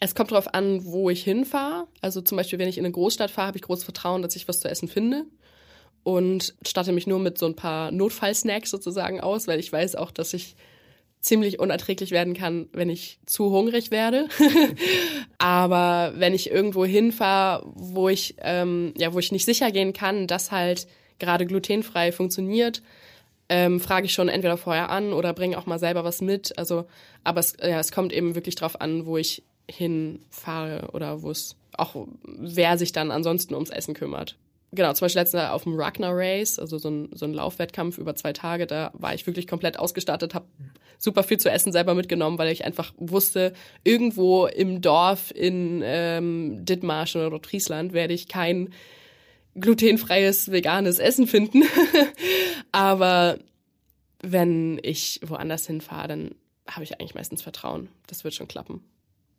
Es 0.00 0.14
kommt 0.14 0.32
darauf 0.32 0.52
an, 0.52 0.84
wo 0.84 1.10
ich 1.10 1.22
hinfahre. 1.22 1.86
Also 2.00 2.20
zum 2.22 2.36
Beispiel, 2.36 2.58
wenn 2.58 2.68
ich 2.68 2.78
in 2.78 2.84
eine 2.84 2.92
Großstadt 2.92 3.30
fahre, 3.30 3.48
habe 3.48 3.58
ich 3.58 3.62
großes 3.62 3.84
Vertrauen, 3.84 4.22
dass 4.22 4.34
ich 4.34 4.48
was 4.48 4.60
zu 4.60 4.68
essen 4.68 4.88
finde 4.88 5.26
und 6.02 6.54
statte 6.66 6.92
mich 6.92 7.06
nur 7.06 7.18
mit 7.18 7.38
so 7.38 7.46
ein 7.46 7.54
paar 7.56 7.92
Notfallsnacks 7.92 8.70
sozusagen 8.70 9.20
aus, 9.20 9.46
weil 9.46 9.60
ich 9.60 9.72
weiß 9.72 9.94
auch, 9.94 10.10
dass 10.10 10.34
ich 10.34 10.56
ziemlich 11.20 11.60
unerträglich 11.60 12.10
werden 12.10 12.34
kann, 12.34 12.68
wenn 12.72 12.90
ich 12.90 13.20
zu 13.26 13.50
hungrig 13.52 13.92
werde. 13.92 14.28
Aber 15.38 16.14
wenn 16.16 16.34
ich 16.34 16.50
irgendwo 16.50 16.84
hinfahre, 16.84 17.64
wo 17.74 18.08
ich 18.08 18.34
ähm, 18.38 18.92
ja, 18.96 19.14
wo 19.14 19.20
ich 19.20 19.30
nicht 19.30 19.44
sicher 19.44 19.70
gehen 19.70 19.92
kann, 19.92 20.26
dass 20.26 20.50
halt 20.50 20.88
gerade 21.20 21.46
glutenfrei 21.46 22.10
funktioniert, 22.10 22.82
ähm, 23.52 23.80
frage 23.80 24.06
ich 24.06 24.14
schon 24.14 24.28
entweder 24.28 24.56
vorher 24.56 24.88
an 24.88 25.12
oder 25.12 25.34
bringe 25.34 25.58
auch 25.58 25.66
mal 25.66 25.78
selber 25.78 26.04
was 26.04 26.22
mit. 26.22 26.56
Also, 26.58 26.86
aber 27.22 27.40
es, 27.40 27.54
ja, 27.60 27.78
es 27.78 27.92
kommt 27.92 28.12
eben 28.12 28.34
wirklich 28.34 28.54
drauf 28.54 28.80
an, 28.80 29.04
wo 29.04 29.18
ich 29.18 29.42
hinfahre 29.70 30.88
oder 30.92 31.22
wo 31.22 31.30
es 31.30 31.56
auch 31.76 32.06
wer 32.24 32.78
sich 32.78 32.92
dann 32.92 33.10
ansonsten 33.10 33.54
ums 33.54 33.70
Essen 33.70 33.94
kümmert 33.94 34.36
genau, 34.72 34.92
zum 34.92 35.04
Beispiel 35.04 35.20
letztens 35.20 35.44
auf 35.44 35.64
dem 35.64 35.78
Ragnar 35.78 36.12
Race, 36.14 36.58
also 36.58 36.78
so 36.78 36.90
ein, 36.90 37.10
so 37.14 37.26
ein 37.26 37.34
Laufwettkampf 37.34 37.98
über 37.98 38.14
zwei 38.16 38.32
Tage, 38.32 38.66
da 38.66 38.90
war 38.94 39.14
ich 39.14 39.26
wirklich 39.26 39.46
komplett 39.46 39.78
ausgestattet, 39.78 40.34
habe 40.34 40.46
super 40.98 41.22
viel 41.22 41.38
zu 41.38 41.50
essen 41.50 41.72
selber 41.72 41.94
mitgenommen, 41.94 42.38
weil 42.38 42.52
ich 42.52 42.64
einfach 42.64 42.92
wusste, 42.96 43.52
irgendwo 43.84 44.46
im 44.46 44.80
Dorf 44.80 45.32
in 45.34 45.82
ähm, 45.84 46.64
Dithmarschen 46.64 47.26
oder 47.26 47.40
Friesland 47.40 47.92
werde 47.92 48.14
ich 48.14 48.28
kein 48.28 48.70
glutenfreies 49.54 50.50
veganes 50.50 50.98
Essen 50.98 51.26
finden. 51.26 51.62
Aber 52.72 53.38
wenn 54.22 54.80
ich 54.82 55.20
woanders 55.24 55.66
hinfahre, 55.66 56.08
dann 56.08 56.34
habe 56.68 56.84
ich 56.84 56.98
eigentlich 57.00 57.14
meistens 57.14 57.42
Vertrauen. 57.42 57.88
Das 58.06 58.24
wird 58.24 58.34
schon 58.34 58.48
klappen. 58.48 58.82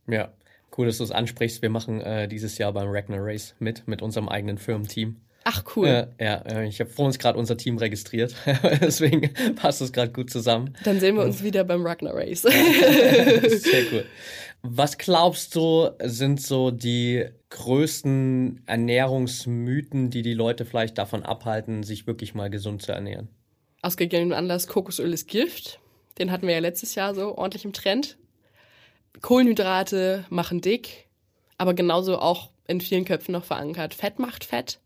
Ja, 0.07 0.33
Cool, 0.75 0.87
dass 0.87 0.97
du 0.97 1.03
es 1.03 1.11
ansprichst. 1.11 1.61
Wir 1.61 1.69
machen 1.69 2.01
äh, 2.01 2.27
dieses 2.27 2.57
Jahr 2.57 2.73
beim 2.73 2.89
Ragnar 2.89 3.19
Race 3.21 3.55
mit, 3.59 3.87
mit 3.87 4.01
unserem 4.01 4.27
eigenen 4.27 4.57
Firmenteam. 4.57 5.17
Ach 5.43 5.63
cool. 5.75 5.87
Äh, 5.87 6.23
ja, 6.23 6.35
äh, 6.37 6.67
ich 6.67 6.79
habe 6.79 6.89
vor 6.89 7.05
uns 7.05 7.19
gerade 7.19 7.37
unser 7.37 7.57
Team 7.57 7.77
registriert, 7.77 8.33
deswegen 8.81 9.33
passt 9.55 9.81
es 9.81 9.91
gerade 9.91 10.11
gut 10.11 10.29
zusammen. 10.31 10.75
Dann 10.83 10.99
sehen 10.99 11.15
wir 11.15 11.23
uns 11.23 11.43
wieder 11.43 11.63
beim 11.63 11.85
Ragnar 11.85 12.15
Race. 12.15 12.41
Sehr 12.41 13.83
cool. 13.91 14.05
Was 14.61 14.97
glaubst 14.97 15.55
du, 15.55 15.89
sind 16.01 16.41
so 16.41 16.71
die 16.71 17.25
größten 17.53 18.63
Ernährungsmythen, 18.65 20.09
die 20.09 20.23
die 20.23 20.33
Leute 20.33 20.65
vielleicht 20.65 20.97
davon 20.97 21.23
abhalten, 21.23 21.83
sich 21.83 22.07
wirklich 22.07 22.33
mal 22.33 22.49
gesund 22.49 22.81
zu 22.81 22.91
ernähren? 22.91 23.29
Aus 23.81 23.95
gegebenem 23.95 24.33
Anlass, 24.33 24.67
Kokosöl 24.67 25.13
ist 25.13 25.27
Gift. 25.27 25.79
Den 26.17 26.31
hatten 26.31 26.47
wir 26.47 26.55
ja 26.55 26.59
letztes 26.59 26.95
Jahr 26.95 27.13
so 27.13 27.37
ordentlich 27.37 27.63
im 27.63 27.73
Trend. 27.73 28.17
Kohlenhydrate 29.21 30.25
machen 30.29 30.61
dick, 30.61 31.07
aber 31.57 31.73
genauso 31.73 32.17
auch 32.17 32.49
in 32.67 32.81
vielen 32.81 33.05
Köpfen 33.05 33.33
noch 33.33 33.45
verankert. 33.45 33.93
Fett 33.93 34.17
macht 34.17 34.43
Fett. 34.43 34.79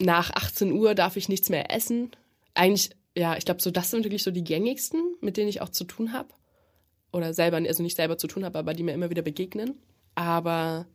Nach 0.00 0.30
18 0.30 0.70
Uhr 0.70 0.94
darf 0.94 1.16
ich 1.16 1.28
nichts 1.28 1.48
mehr 1.48 1.74
essen. 1.74 2.10
Eigentlich, 2.54 2.90
ja, 3.16 3.36
ich 3.36 3.44
glaube, 3.44 3.60
so 3.60 3.72
das 3.72 3.90
sind 3.90 4.04
wirklich 4.04 4.22
so 4.22 4.30
die 4.30 4.44
gängigsten, 4.44 5.02
mit 5.20 5.36
denen 5.36 5.48
ich 5.48 5.60
auch 5.60 5.70
zu 5.70 5.84
tun 5.84 6.12
habe. 6.12 6.28
Oder 7.12 7.34
selber, 7.34 7.56
also 7.56 7.82
nicht 7.82 7.96
selber 7.96 8.18
zu 8.18 8.28
tun 8.28 8.44
habe, 8.44 8.58
aber 8.58 8.72
die 8.72 8.84
mir 8.84 8.94
immer 8.94 9.10
wieder 9.10 9.22
begegnen. 9.22 9.74
Aber 10.14 10.86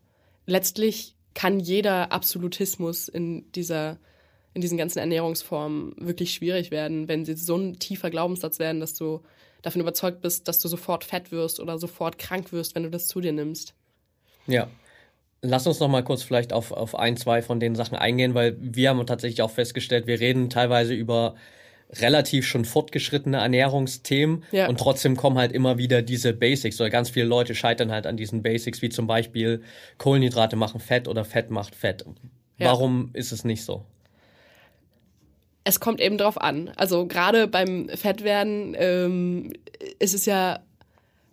letztlich 0.45 1.15
kann 1.33 1.59
jeder 1.59 2.11
Absolutismus 2.11 3.07
in 3.07 3.51
dieser 3.51 3.97
in 4.53 4.61
diesen 4.61 4.77
ganzen 4.77 4.99
Ernährungsformen 4.99 5.95
wirklich 5.97 6.33
schwierig 6.33 6.71
werden, 6.71 7.09
wenn 7.09 7.25
sie 7.25 7.35
so 7.35 7.57
ein 7.57 7.77
tiefer 7.77 8.09
Glaubenssatz 8.09 8.57
werden, 8.57 8.79
dass 8.79 8.93
du 8.93 9.21
davon 9.61 9.81
überzeugt 9.81 10.21
bist, 10.21 10.47
dass 10.47 10.59
du 10.59 10.69
sofort 10.69 11.03
fett 11.03 11.31
wirst 11.31 11.59
oder 11.59 11.77
sofort 11.77 12.17
krank 12.17 12.53
wirst, 12.53 12.73
wenn 12.73 12.83
du 12.83 12.89
das 12.89 13.07
zu 13.07 13.19
dir 13.19 13.33
nimmst. 13.33 13.73
Ja. 14.47 14.69
Lass 15.41 15.67
uns 15.67 15.81
noch 15.81 15.89
mal 15.89 16.03
kurz 16.03 16.23
vielleicht 16.23 16.53
auf, 16.53 16.71
auf 16.71 16.95
ein, 16.95 17.17
zwei 17.17 17.41
von 17.41 17.59
den 17.59 17.75
Sachen 17.75 17.97
eingehen, 17.97 18.33
weil 18.33 18.55
wir 18.59 18.89
haben 18.89 19.05
tatsächlich 19.05 19.41
auch 19.41 19.51
festgestellt, 19.51 20.07
wir 20.07 20.21
reden 20.21 20.49
teilweise 20.49 20.93
über 20.93 21.35
relativ 21.91 22.45
schon 22.45 22.65
fortgeschrittene 22.65 23.37
Ernährungsthemen 23.37 24.43
Ja. 24.51 24.67
und 24.67 24.79
trotzdem 24.79 25.15
kommen 25.15 25.37
halt 25.37 25.51
immer 25.51 25.77
wieder 25.77 26.01
diese 26.01 26.33
Basics 26.33 26.79
oder 26.81 26.89
ganz 26.89 27.09
viele 27.09 27.25
Leute 27.25 27.55
scheitern 27.55 27.91
halt 27.91 28.07
an 28.07 28.17
diesen 28.17 28.41
Basics, 28.41 28.81
wie 28.81 28.89
zum 28.89 29.07
Beispiel 29.07 29.61
Kohlenhydrate 29.97 30.55
machen 30.55 30.79
Fett 30.79 31.07
oder 31.07 31.23
Fett 31.25 31.51
macht 31.51 31.75
Fett. 31.75 32.03
Ja. 32.57 32.67
Warum 32.67 33.09
ist 33.13 33.31
es 33.31 33.43
nicht 33.43 33.63
so? 33.63 33.85
es 35.67 35.79
kommt 35.79 35.99
eben 35.99 36.17
drauf 36.17 36.39
an. 36.39 36.71
Also 36.75 37.07
gerade 37.07 37.47
beim 37.47 37.89
Fettwerden 37.89 38.75
ähm, 38.77 39.53
ist 39.99 40.13
es 40.13 40.25
ja, 40.25 40.59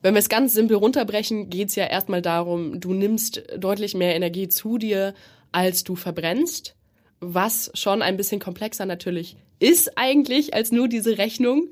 wenn 0.01 0.15
wir 0.15 0.19
es 0.21 0.31
ganz 0.31 0.55
simpel 0.55 0.79
runterbrechen, 0.79 1.51
geht 1.51 1.69
es 1.69 1.75
ja 1.77 1.85
erstmal 1.85 2.23
darum, 2.23 2.81
du 2.81 2.95
nimmst 2.95 3.43
deutlich 3.57 3.95
mehr 3.95 4.17
Energie 4.17 4.49
zu 4.49 4.79
dir, 4.79 5.13
als 5.53 5.85
du 5.85 5.97
verbrennst, 5.97 6.75
was 7.21 7.71
schon 7.75 8.01
ein 8.01 8.17
bisschen 8.17 8.41
komplexer 8.41 8.87
natürlich 8.87 9.37
ist 9.63 9.97
eigentlich 9.97 10.55
als 10.55 10.73
nur 10.73 10.89
diese 10.89 11.19
Rechnung, 11.19 11.69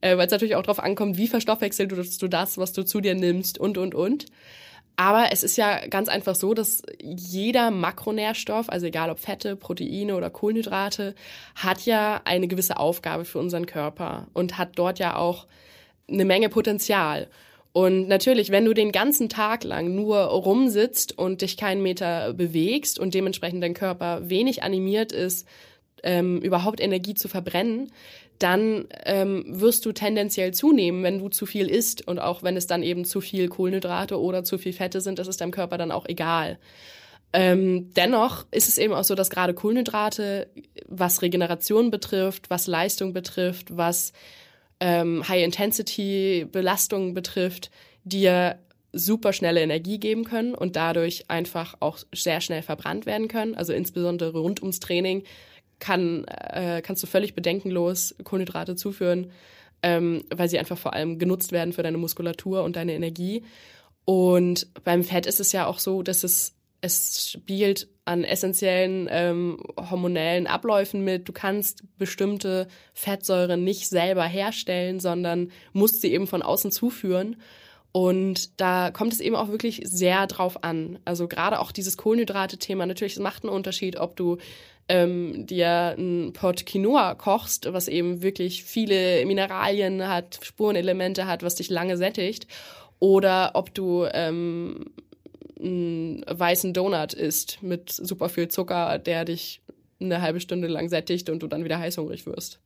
äh, 0.00 0.16
weil 0.16 0.26
es 0.26 0.32
natürlich 0.32 0.54
auch 0.54 0.62
darauf 0.62 0.78
ankommt, 0.78 1.18
wie 1.18 1.26
verstoffwechselst 1.26 1.90
du, 1.92 2.26
du 2.26 2.28
das, 2.28 2.56
was 2.56 2.72
du 2.72 2.84
zu 2.84 3.00
dir 3.00 3.14
nimmst 3.14 3.58
und, 3.58 3.78
und, 3.78 3.94
und. 3.94 4.26
Aber 4.94 5.32
es 5.32 5.42
ist 5.42 5.56
ja 5.56 5.86
ganz 5.88 6.08
einfach 6.08 6.34
so, 6.34 6.54
dass 6.54 6.82
jeder 7.02 7.70
Makronährstoff, 7.70 8.68
also 8.68 8.86
egal 8.86 9.10
ob 9.10 9.18
Fette, 9.18 9.56
Proteine 9.56 10.14
oder 10.14 10.30
Kohlenhydrate, 10.30 11.14
hat 11.56 11.84
ja 11.86 12.20
eine 12.24 12.46
gewisse 12.46 12.76
Aufgabe 12.76 13.24
für 13.24 13.38
unseren 13.38 13.66
Körper 13.66 14.28
und 14.34 14.58
hat 14.58 14.72
dort 14.76 14.98
ja 14.98 15.16
auch 15.16 15.46
eine 16.08 16.24
Menge 16.24 16.48
Potenzial. 16.48 17.28
Und 17.72 18.06
natürlich, 18.06 18.50
wenn 18.50 18.66
du 18.66 18.74
den 18.74 18.92
ganzen 18.92 19.30
Tag 19.30 19.64
lang 19.64 19.94
nur 19.94 20.18
rumsitzt 20.18 21.18
und 21.18 21.40
dich 21.40 21.56
keinen 21.56 21.82
Meter 21.82 22.34
bewegst 22.34 22.98
und 22.98 23.14
dementsprechend 23.14 23.62
dein 23.62 23.74
Körper 23.74 24.28
wenig 24.28 24.62
animiert 24.62 25.10
ist, 25.10 25.48
ähm, 26.02 26.40
überhaupt 26.40 26.80
Energie 26.80 27.14
zu 27.14 27.28
verbrennen, 27.28 27.92
dann 28.38 28.86
ähm, 29.04 29.44
wirst 29.46 29.86
du 29.86 29.92
tendenziell 29.92 30.52
zunehmen, 30.52 31.02
wenn 31.02 31.18
du 31.18 31.28
zu 31.28 31.46
viel 31.46 31.68
isst. 31.68 32.06
Und 32.06 32.18
auch 32.18 32.42
wenn 32.42 32.56
es 32.56 32.66
dann 32.66 32.82
eben 32.82 33.04
zu 33.04 33.20
viel 33.20 33.48
Kohlenhydrate 33.48 34.20
oder 34.20 34.44
zu 34.44 34.58
viel 34.58 34.72
Fette 34.72 35.00
sind, 35.00 35.18
das 35.18 35.28
ist 35.28 35.40
deinem 35.40 35.52
Körper 35.52 35.78
dann 35.78 35.92
auch 35.92 36.06
egal. 36.06 36.58
Ähm, 37.32 37.92
dennoch 37.94 38.44
ist 38.50 38.68
es 38.68 38.78
eben 38.78 38.92
auch 38.92 39.04
so, 39.04 39.14
dass 39.14 39.30
gerade 39.30 39.54
Kohlenhydrate, 39.54 40.48
was 40.86 41.22
Regeneration 41.22 41.90
betrifft, 41.90 42.50
was 42.50 42.66
Leistung 42.66 43.12
betrifft, 43.12 43.76
was 43.76 44.12
ähm, 44.80 45.26
High-Intensity-Belastungen 45.26 47.14
betrifft, 47.14 47.70
dir 48.04 48.58
super 48.92 49.32
schnelle 49.32 49.62
Energie 49.62 49.98
geben 49.98 50.24
können 50.24 50.54
und 50.54 50.76
dadurch 50.76 51.30
einfach 51.30 51.76
auch 51.80 51.98
sehr 52.14 52.40
schnell 52.40 52.62
verbrannt 52.62 53.06
werden 53.06 53.28
können. 53.28 53.54
Also 53.54 53.72
insbesondere 53.72 54.38
rund 54.38 54.60
ums 54.60 54.80
Training 54.80 55.22
kann, 55.82 56.24
äh, 56.26 56.80
kannst 56.80 57.02
du 57.02 57.08
völlig 57.08 57.34
bedenkenlos 57.34 58.14
Kohlenhydrate 58.22 58.76
zuführen, 58.76 59.32
ähm, 59.82 60.22
weil 60.32 60.48
sie 60.48 60.60
einfach 60.60 60.78
vor 60.78 60.92
allem 60.92 61.18
genutzt 61.18 61.50
werden 61.50 61.72
für 61.72 61.82
deine 61.82 61.98
Muskulatur 61.98 62.62
und 62.62 62.76
deine 62.76 62.94
Energie. 62.94 63.42
Und 64.04 64.68
beim 64.84 65.02
Fett 65.02 65.26
ist 65.26 65.40
es 65.40 65.50
ja 65.50 65.66
auch 65.66 65.80
so, 65.80 66.04
dass 66.04 66.22
es, 66.22 66.54
es 66.82 67.32
spielt 67.32 67.88
an 68.04 68.22
essentiellen 68.22 69.08
ähm, 69.10 69.58
hormonellen 69.76 70.46
Abläufen 70.46 71.02
mit. 71.02 71.28
Du 71.28 71.32
kannst 71.32 71.82
bestimmte 71.98 72.68
Fettsäuren 72.94 73.64
nicht 73.64 73.88
selber 73.88 74.24
herstellen, 74.24 75.00
sondern 75.00 75.50
musst 75.72 76.00
sie 76.00 76.12
eben 76.12 76.28
von 76.28 76.42
außen 76.42 76.70
zuführen. 76.70 77.42
Und 77.92 78.58
da 78.58 78.90
kommt 78.90 79.12
es 79.12 79.20
eben 79.20 79.36
auch 79.36 79.48
wirklich 79.48 79.82
sehr 79.84 80.26
drauf 80.26 80.64
an. 80.64 80.98
Also 81.04 81.28
gerade 81.28 81.60
auch 81.60 81.72
dieses 81.72 81.98
Kohlenhydrate-Thema, 81.98 82.86
natürlich, 82.86 83.14
es 83.14 83.18
macht 83.18 83.44
einen 83.44 83.52
Unterschied, 83.52 83.98
ob 83.98 84.16
du 84.16 84.38
ähm, 84.88 85.46
dir 85.46 85.94
ein 85.98 86.32
Pot 86.32 86.64
Quinoa 86.64 87.14
kochst, 87.14 87.72
was 87.72 87.88
eben 87.88 88.22
wirklich 88.22 88.64
viele 88.64 89.24
Mineralien 89.26 90.08
hat, 90.08 90.40
Spurenelemente 90.42 91.26
hat, 91.26 91.42
was 91.42 91.56
dich 91.56 91.68
lange 91.68 91.98
sättigt, 91.98 92.46
oder 92.98 93.50
ob 93.54 93.74
du 93.74 94.06
ähm, 94.12 94.86
einen 95.60 96.24
weißen 96.26 96.72
Donut 96.72 97.12
isst 97.12 97.62
mit 97.62 97.90
super 97.92 98.28
viel 98.28 98.48
Zucker, 98.48 98.98
der 98.98 99.24
dich 99.24 99.60
eine 100.00 100.20
halbe 100.20 100.40
Stunde 100.40 100.66
lang 100.66 100.88
sättigt 100.88 101.28
und 101.28 101.42
du 101.42 101.46
dann 101.46 101.64
wieder 101.64 101.78
heißhungrig 101.78 102.26
wirst. 102.26 102.58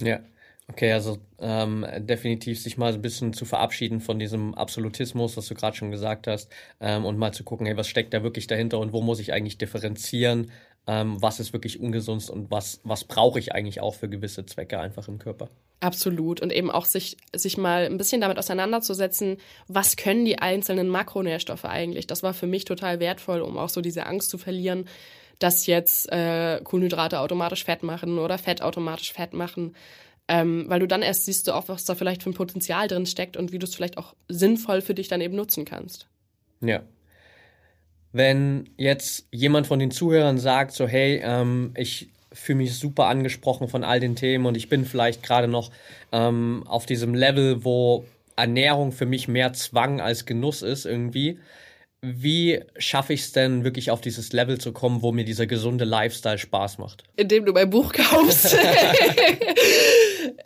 Ja. 0.00 0.20
Okay, 0.68 0.92
also 0.92 1.18
ähm, 1.38 1.86
definitiv 1.98 2.60
sich 2.60 2.76
mal 2.76 2.92
ein 2.92 3.02
bisschen 3.02 3.32
zu 3.32 3.44
verabschieden 3.44 4.00
von 4.00 4.18
diesem 4.18 4.54
Absolutismus, 4.54 5.36
was 5.36 5.46
du 5.46 5.54
gerade 5.54 5.76
schon 5.76 5.92
gesagt 5.92 6.26
hast, 6.26 6.50
ähm, 6.80 7.04
und 7.04 7.18
mal 7.18 7.32
zu 7.32 7.44
gucken, 7.44 7.66
hey, 7.66 7.76
was 7.76 7.86
steckt 7.86 8.12
da 8.12 8.24
wirklich 8.24 8.48
dahinter 8.48 8.80
und 8.80 8.92
wo 8.92 9.00
muss 9.00 9.20
ich 9.20 9.32
eigentlich 9.32 9.58
differenzieren, 9.58 10.50
ähm, 10.88 11.20
was 11.22 11.38
ist 11.38 11.52
wirklich 11.52 11.78
ungesund 11.78 12.28
und 12.30 12.50
was, 12.50 12.80
was 12.82 13.04
brauche 13.04 13.38
ich 13.38 13.52
eigentlich 13.52 13.80
auch 13.80 13.94
für 13.94 14.08
gewisse 14.08 14.44
Zwecke 14.44 14.80
einfach 14.80 15.06
im 15.06 15.18
Körper. 15.18 15.48
Absolut. 15.80 16.40
Und 16.40 16.52
eben 16.52 16.70
auch 16.70 16.86
sich, 16.86 17.16
sich 17.34 17.58
mal 17.58 17.84
ein 17.84 17.98
bisschen 17.98 18.20
damit 18.20 18.38
auseinanderzusetzen, 18.38 19.36
was 19.68 19.96
können 19.96 20.24
die 20.24 20.38
einzelnen 20.38 20.88
Makronährstoffe 20.88 21.64
eigentlich. 21.64 22.06
Das 22.06 22.22
war 22.22 22.34
für 22.34 22.46
mich 22.46 22.64
total 22.64 22.98
wertvoll, 22.98 23.40
um 23.40 23.58
auch 23.58 23.68
so 23.68 23.80
diese 23.80 24.06
Angst 24.06 24.30
zu 24.30 24.38
verlieren, 24.38 24.86
dass 25.38 25.66
jetzt 25.66 26.10
äh, 26.10 26.60
Kohlenhydrate 26.64 27.20
automatisch 27.20 27.64
Fett 27.64 27.82
machen 27.82 28.18
oder 28.18 28.38
Fett 28.38 28.62
automatisch 28.62 29.12
Fett 29.12 29.34
machen. 29.34 29.74
Ähm, 30.28 30.64
weil 30.68 30.80
du 30.80 30.88
dann 30.88 31.02
erst 31.02 31.24
siehst 31.24 31.46
du 31.46 31.52
auch, 31.52 31.68
was 31.68 31.84
da 31.84 31.94
vielleicht 31.94 32.22
für 32.22 32.30
ein 32.30 32.34
Potenzial 32.34 32.88
drin 32.88 33.06
steckt 33.06 33.36
und 33.36 33.52
wie 33.52 33.58
du 33.58 33.66
es 33.66 33.74
vielleicht 33.74 33.96
auch 33.96 34.14
sinnvoll 34.28 34.80
für 34.80 34.94
dich 34.94 35.08
dann 35.08 35.20
eben 35.20 35.36
nutzen 35.36 35.64
kannst. 35.64 36.08
Ja. 36.60 36.82
Wenn 38.12 38.70
jetzt 38.76 39.26
jemand 39.30 39.66
von 39.66 39.78
den 39.78 39.90
Zuhörern 39.90 40.38
sagt, 40.38 40.72
so 40.72 40.88
hey, 40.88 41.20
ähm, 41.22 41.72
ich 41.76 42.08
fühle 42.32 42.58
mich 42.58 42.74
super 42.74 43.06
angesprochen 43.06 43.68
von 43.68 43.84
all 43.84 44.00
den 44.00 44.16
Themen 44.16 44.46
und 44.46 44.56
ich 44.56 44.68
bin 44.68 44.84
vielleicht 44.84 45.22
gerade 45.22 45.48
noch 45.48 45.70
ähm, 46.12 46.64
auf 46.66 46.86
diesem 46.86 47.14
Level, 47.14 47.64
wo 47.64 48.04
Ernährung 48.36 48.92
für 48.92 49.06
mich 49.06 49.28
mehr 49.28 49.52
Zwang 49.52 50.00
als 50.00 50.26
Genuss 50.26 50.62
ist 50.62 50.86
irgendwie. 50.86 51.38
Wie 52.02 52.60
schaffe 52.76 53.14
ich 53.14 53.22
es 53.22 53.32
denn 53.32 53.64
wirklich 53.64 53.90
auf 53.90 54.00
dieses 54.00 54.32
Level 54.32 54.58
zu 54.58 54.72
kommen, 54.72 55.02
wo 55.02 55.12
mir 55.12 55.24
dieser 55.24 55.46
gesunde 55.46 55.84
Lifestyle 55.84 56.38
Spaß 56.38 56.78
macht? 56.78 57.04
Indem 57.16 57.46
du 57.46 57.52
mein 57.52 57.70
Buch 57.70 57.92
kaufst. 57.92 58.56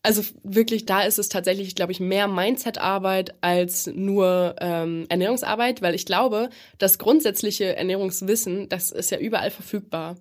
also 0.03 0.23
wirklich, 0.43 0.87
da 0.87 1.03
ist 1.03 1.19
es 1.19 1.29
tatsächlich, 1.29 1.75
glaube 1.75 1.93
ich, 1.93 2.01
mehr 2.01 2.29
Mindset-Arbeit 2.29 3.35
als 3.41 3.87
nur 3.87 4.57
ähm, 4.61 5.07
Ernährungsarbeit, 5.09 5.83
weil 5.83 5.95
ich 5.95 6.07
glaube, 6.07 6.51
das 6.79 6.99
grundsätzliche 6.99 7.77
Ernährungswissen, 7.77 8.69
das 8.69 8.91
ist 8.91 9.11
ja 9.11 9.19
überall 9.19 9.51
verfügbar. 9.51 10.17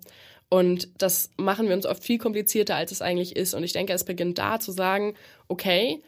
Und 0.48 0.88
das 1.00 1.30
machen 1.36 1.68
wir 1.68 1.76
uns 1.76 1.86
oft 1.86 2.02
viel 2.02 2.18
komplizierter, 2.18 2.74
als 2.74 2.90
es 2.90 3.02
eigentlich 3.02 3.36
ist. 3.36 3.54
Und 3.54 3.62
ich 3.62 3.72
denke, 3.72 3.92
es 3.92 4.04
beginnt 4.04 4.38
da 4.38 4.58
zu 4.58 4.72
sagen, 4.72 5.14
okay, 5.46 6.02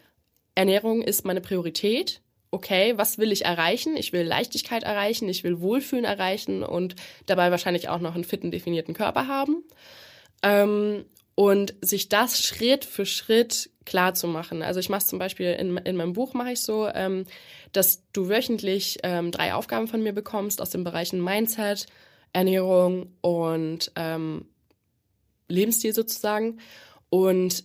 Ernährung 0.53 1.01
ist 1.01 1.25
meine 1.25 1.41
Priorität. 1.41 2.21
Okay, 2.51 2.93
was 2.97 3.17
will 3.17 3.31
ich 3.31 3.45
erreichen? 3.45 3.97
Ich 3.97 4.13
will 4.13 4.23
Leichtigkeit 4.23 4.83
erreichen, 4.83 5.27
ich 5.27 5.43
will 5.43 5.61
Wohlfühlen 5.61 6.05
erreichen 6.05 6.61
und 6.61 6.95
dabei 7.25 7.49
wahrscheinlich 7.49 7.89
auch 7.89 7.99
noch 7.99 8.13
einen 8.13 8.25
fitten, 8.25 8.51
definierten 8.51 8.93
Körper 8.93 9.27
haben. 9.27 9.63
Ähm, 10.43 11.05
und 11.35 11.73
sich 11.81 12.09
das 12.09 12.41
Schritt 12.41 12.85
für 12.85 13.05
Schritt 13.05 13.69
klar 13.85 14.13
zu 14.13 14.27
machen. 14.27 14.61
Also 14.61 14.79
ich 14.79 14.89
mache 14.89 15.05
zum 15.05 15.19
Beispiel 15.19 15.53
in, 15.53 15.77
in 15.77 15.95
meinem 15.95 16.13
Buch 16.13 16.33
mache 16.33 16.51
ich 16.51 16.61
so, 16.61 16.87
ähm, 16.87 17.25
dass 17.71 18.03
du 18.13 18.29
wöchentlich 18.29 18.99
ähm, 19.03 19.31
drei 19.31 19.53
Aufgaben 19.53 19.87
von 19.87 20.01
mir 20.01 20.13
bekommst 20.13 20.61
aus 20.61 20.69
den 20.69 20.83
Bereichen 20.83 21.23
Mindset, 21.23 21.87
Ernährung 22.33 23.13
und 23.21 23.91
ähm, 23.95 24.45
Lebensstil 25.47 25.93
sozusagen 25.93 26.59
und 27.09 27.63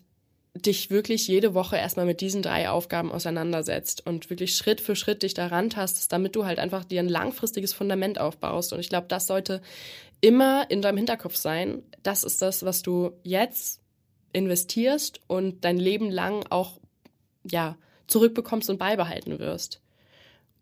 dich 0.55 0.91
wirklich 0.91 1.29
jede 1.29 1.55
Woche 1.55 1.77
erstmal 1.77 2.07
mit 2.07 2.21
diesen 2.21 2.43
drei 2.43 2.69
Aufgaben 2.69 3.13
auseinandersetzt 3.13 4.05
und 4.07 4.29
wirklich 4.31 4.57
Schritt 4.57 4.81
für 4.81 4.97
Schritt 4.97 5.23
dich 5.23 5.35
daran 5.35 5.71
tastest, 5.71 6.13
damit 6.13 6.35
du 6.35 6.45
halt 6.45 6.59
einfach 6.59 6.85
dir 6.85 7.01
ein 7.01 7.09
langfristiges 7.09 7.73
Fundament 7.73 8.19
aufbaust. 8.19 8.73
Und 8.73 8.81
ich 8.81 8.89
glaube, 8.89 9.07
das 9.09 9.27
sollte 9.27 9.63
immer 10.21 10.71
in 10.71 10.83
deinem 10.83 10.97
Hinterkopf 10.97 11.37
sein. 11.37 11.83
Das 12.03 12.25
ist 12.25 12.43
das, 12.43 12.65
was 12.65 12.83
du 12.83 13.13
jetzt 13.23 13.81
investierst 14.33 15.21
und 15.27 15.65
dein 15.65 15.79
Leben 15.79 16.11
lang 16.11 16.45
auch, 16.51 16.81
ja, 17.45 17.77
zurückbekommst 18.07 18.71
und 18.71 18.79
beibehalten 18.79 19.39
wirst. 19.39 19.81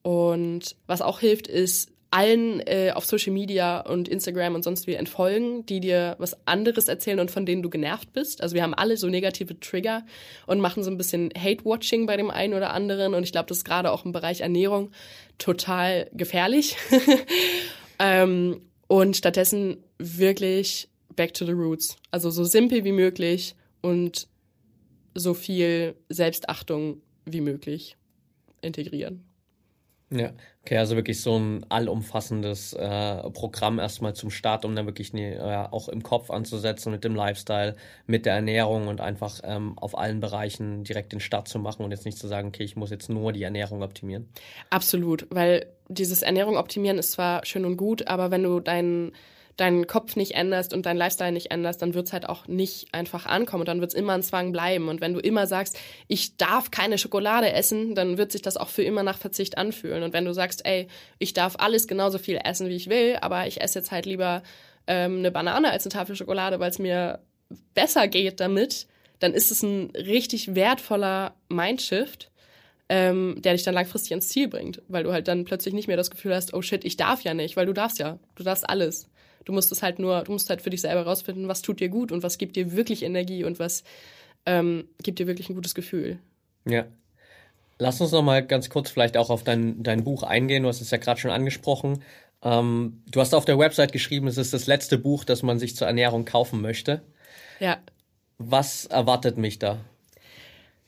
Und 0.03 0.77
was 0.87 1.03
auch 1.03 1.21
hilft, 1.21 1.47
ist, 1.49 1.91
allen 2.11 2.61
äh, 2.61 2.93
auf 2.95 3.05
Social 3.05 3.33
Media 3.33 3.81
und 3.81 4.09
Instagram 4.09 4.55
und 4.55 4.63
sonst 4.63 4.87
wie 4.87 4.95
entfolgen, 4.95 5.67
die 5.67 5.81
dir 5.81 6.15
was 6.19 6.47
anderes 6.47 6.89
erzählen 6.89 7.21
und 7.21 7.31
von 7.31 7.45
denen 7.45 7.63
du 7.63 7.69
genervt 7.69 8.13
bist. 8.13 8.43
Also 8.43 8.55
wir 8.55 8.63
haben 8.63 8.75
alle 8.75 8.97
so 8.97 9.09
negative 9.09 9.59
Trigger 9.59 10.05
und 10.47 10.61
machen 10.61 10.83
so 10.83 10.91
ein 10.91 10.97
bisschen 10.97 11.31
Hate-Watching 11.37 12.07
bei 12.07 12.17
dem 12.17 12.31
einen 12.31 12.55
oder 12.55 12.73
anderen. 12.73 13.15
Und 13.15 13.25
ich 13.25 13.33
glaube, 13.33 13.49
das 13.49 13.59
ist 13.59 13.65
gerade 13.65 13.91
auch 13.91 14.05
im 14.05 14.13
Bereich 14.13 14.41
Ernährung 14.41 14.93
total 15.39 16.09
gefährlich. 16.13 16.77
ähm, 17.99 18.63
und 18.89 19.17
stattdessen 19.17 19.79
wirklich 19.99 20.89
back 21.15 21.35
to 21.35 21.45
the 21.45 21.53
roots. 21.53 21.97
Also 22.11 22.31
so 22.31 22.45
simpel 22.45 22.85
wie 22.85 22.93
möglich 22.93 23.55
und 23.81 24.29
so 25.15 25.35
viel 25.35 25.97
Selbstachtung 26.09 27.01
wie 27.25 27.41
möglich 27.41 27.97
integrieren. 28.61 29.25
Ja, 30.11 30.31
okay, 30.63 30.79
also 30.79 30.95
wirklich 30.95 31.21
so 31.21 31.37
ein 31.37 31.67
allumfassendes 31.69 32.75
äh, 32.75 33.29
Programm 33.31 33.81
erstmal 33.81 34.15
zum 34.15 34.31
Start, 34.31 34.65
um 34.65 34.77
dann 34.77 34.87
wirklich 34.87 35.13
ne, 35.13 35.35
äh, 35.35 35.73
auch 35.75 35.89
im 35.89 36.05
Kopf 36.05 36.31
anzusetzen 36.31 36.93
mit 36.93 37.03
dem 37.03 37.17
Lifestyle, 37.17 37.75
mit 38.07 38.25
der 38.25 38.35
Ernährung 38.35 38.87
und 38.87 39.01
einfach 39.01 39.41
ähm, 39.43 39.77
auf 39.77 39.99
allen 39.99 40.21
Bereichen 40.21 40.85
direkt 40.85 41.13
den 41.13 41.19
Start 41.19 41.49
zu 41.49 41.59
machen 41.59 41.85
und 41.85 41.91
jetzt 41.91 42.05
nicht 42.05 42.19
zu 42.19 42.29
sagen, 42.29 42.49
okay, 42.49 42.63
ich 42.63 42.77
muss 42.77 42.91
jetzt 42.91 43.09
nur 43.09 43.33
die 43.33 43.43
Ernährung 43.43 43.83
optimieren. 43.83 44.29
Absolut, 44.71 45.27
weil 45.31 45.67
dieses 45.89 46.23
Ernährung 46.23 46.57
optimieren 46.57 46.99
ist 46.99 47.13
zwar 47.13 47.45
schön 47.45 47.65
und 47.65 47.77
gut, 47.77 48.07
aber 48.07 48.31
wenn 48.31 48.45
du 48.45 48.61
deinen 48.61 49.13
deinen 49.57 49.87
Kopf 49.87 50.17
nicht 50.17 50.33
änderst 50.35 50.75
und 50.75 50.85
deinen 50.85 50.99
Lifestyle 50.99 51.33
nicht 51.33 51.51
änderst, 51.51 51.81
dann 51.81 51.95
wird's 51.95 52.13
halt 52.13 52.29
auch 52.29 52.47
nicht 52.47 52.93
einfach 52.93 53.25
ankommen 53.27 53.63
und 53.63 53.69
dann 53.69 53.81
wird's 53.81 53.95
immer 53.95 54.13
ein 54.13 54.23
Zwang 54.23 54.53
bleiben. 54.53 54.89
Und 54.89 55.01
wenn 55.01 55.15
du 55.15 55.21
immer 55.21 55.47
sagst, 55.47 55.79
ich 56.09 56.37
darf 56.37 56.71
keine 56.71 56.99
Schokolade 56.99 57.51
essen, 57.53 57.95
dann 57.95 58.19
wird 58.19 58.33
sich 58.33 58.43
das 58.43 58.57
auch 58.57 58.69
für 58.69 58.83
immer 58.83 59.03
nach 59.03 59.19
Verzicht 59.19 59.57
anfühlen. 59.57 60.03
Und 60.03 60.13
wenn 60.13 60.27
du 60.27 60.35
sagst, 60.35 60.67
ey, 60.67 60.89
ich 61.19 61.33
darf 61.33 61.57
alles 61.59 61.89
genauso 61.89 62.19
viel 62.19 62.39
essen, 62.45 62.69
wie 62.69 62.77
ich 62.77 62.91
will, 62.91 63.17
aber 63.21 63.47
ich 63.47 63.63
esse 63.63 63.79
jetzt 63.79 63.91
halt 63.91 64.05
lieber 64.05 64.43
ähm, 64.87 65.19
eine 65.19 65.31
Banane 65.31 65.71
als 65.71 65.87
eine 65.87 65.93
Tafel 65.93 66.17
Schokolade, 66.17 66.61
weil 66.61 66.71
es 66.71 66.79
mir 66.79 67.21
besser 67.75 68.09
geht 68.09 68.41
damit, 68.41 68.87
dann 69.21 69.33
ist 69.33 69.51
es 69.51 69.63
ein 69.63 69.91
richtig 69.97 70.55
wertvoller 70.55 71.35
Mindshift, 71.49 72.31
ähm, 72.89 73.37
der 73.39 73.55
dich 73.55 73.63
dann 73.63 73.75
langfristig 73.75 74.13
ins 74.13 74.29
Ziel 74.29 74.49
bringt, 74.49 74.83
weil 74.89 75.03
du 75.03 75.13
halt 75.13 75.29
dann 75.29 75.45
plötzlich 75.45 75.75
nicht 75.75 75.89
mehr 75.89 75.97
das 75.97 76.11
Gefühl 76.11 76.35
hast, 76.35 76.55
oh 76.55 76.63
shit, 76.63 76.85
ich 76.85 76.97
darf 76.97 77.23
ja 77.23 77.35
nicht, 77.35 77.57
weil 77.57 77.67
du 77.67 77.73
darfst 77.73 77.99
ja, 77.99 78.19
du 78.35 78.45
darfst 78.45 78.69
alles. 78.69 79.09
Du 79.47 79.53
musst 79.53 79.73
es 79.73 79.83
halt 79.83 79.99
nur, 79.99 80.25
du 80.25 80.33
musst 80.33 80.51
halt 80.51 80.61
für 80.61 80.71
dich 80.71 80.83
selber 80.83 81.07
rausfinden, 81.07 81.49
was 81.49 81.63
tut 81.63 81.81
dir 81.81 81.89
gut 81.89 82.13
und 82.13 82.23
was 82.23 82.37
gibt 82.37 82.57
dir 82.57 82.73
wirklich 82.73 83.03
Energie 83.03 83.45
und 83.45 83.59
was 83.59 83.85
ähm, 84.45 84.89
gibt 85.03 85.19
dir 85.19 85.27
wirklich 85.27 85.49
ein 85.49 85.55
gutes 85.55 85.75
Gefühl. 85.75 86.19
Ja. 86.67 86.85
Lass 87.79 88.01
uns 88.01 88.11
noch 88.11 88.23
mal 88.23 88.45
ganz 88.45 88.71
kurz 88.71 88.91
vielleicht 88.91 89.17
auch 89.17 89.31
auf 89.31 89.45
dein, 89.45 89.83
dein 89.83 90.03
Buch 90.03 90.25
eingehen. 90.25 90.65
Du 90.65 90.69
hast 90.69 90.81
es 90.81 90.91
ja 90.91 90.99
gerade 90.99 91.21
schon 91.21 91.31
angesprochen. 91.31 92.03
Ähm, 92.43 93.03
du 93.11 93.21
hast 93.21 93.35
auf 93.35 93.45
der 93.45 93.59
Website 93.59 93.93
geschrieben, 93.93 94.27
es 94.27 94.37
ist 94.37 94.53
das 94.53 94.67
letzte 94.67 94.99
Buch, 94.99 95.25
das 95.25 95.43
man 95.43 95.59
sich 95.59 95.77
zur 95.77 95.87
Ernährung 95.87 96.25
kaufen 96.25 96.61
möchte. 96.61 97.03
Ja. 97.61 97.79
Was 98.39 98.87
erwartet 98.87 99.39
mich 99.39 99.59
da? 99.59 99.79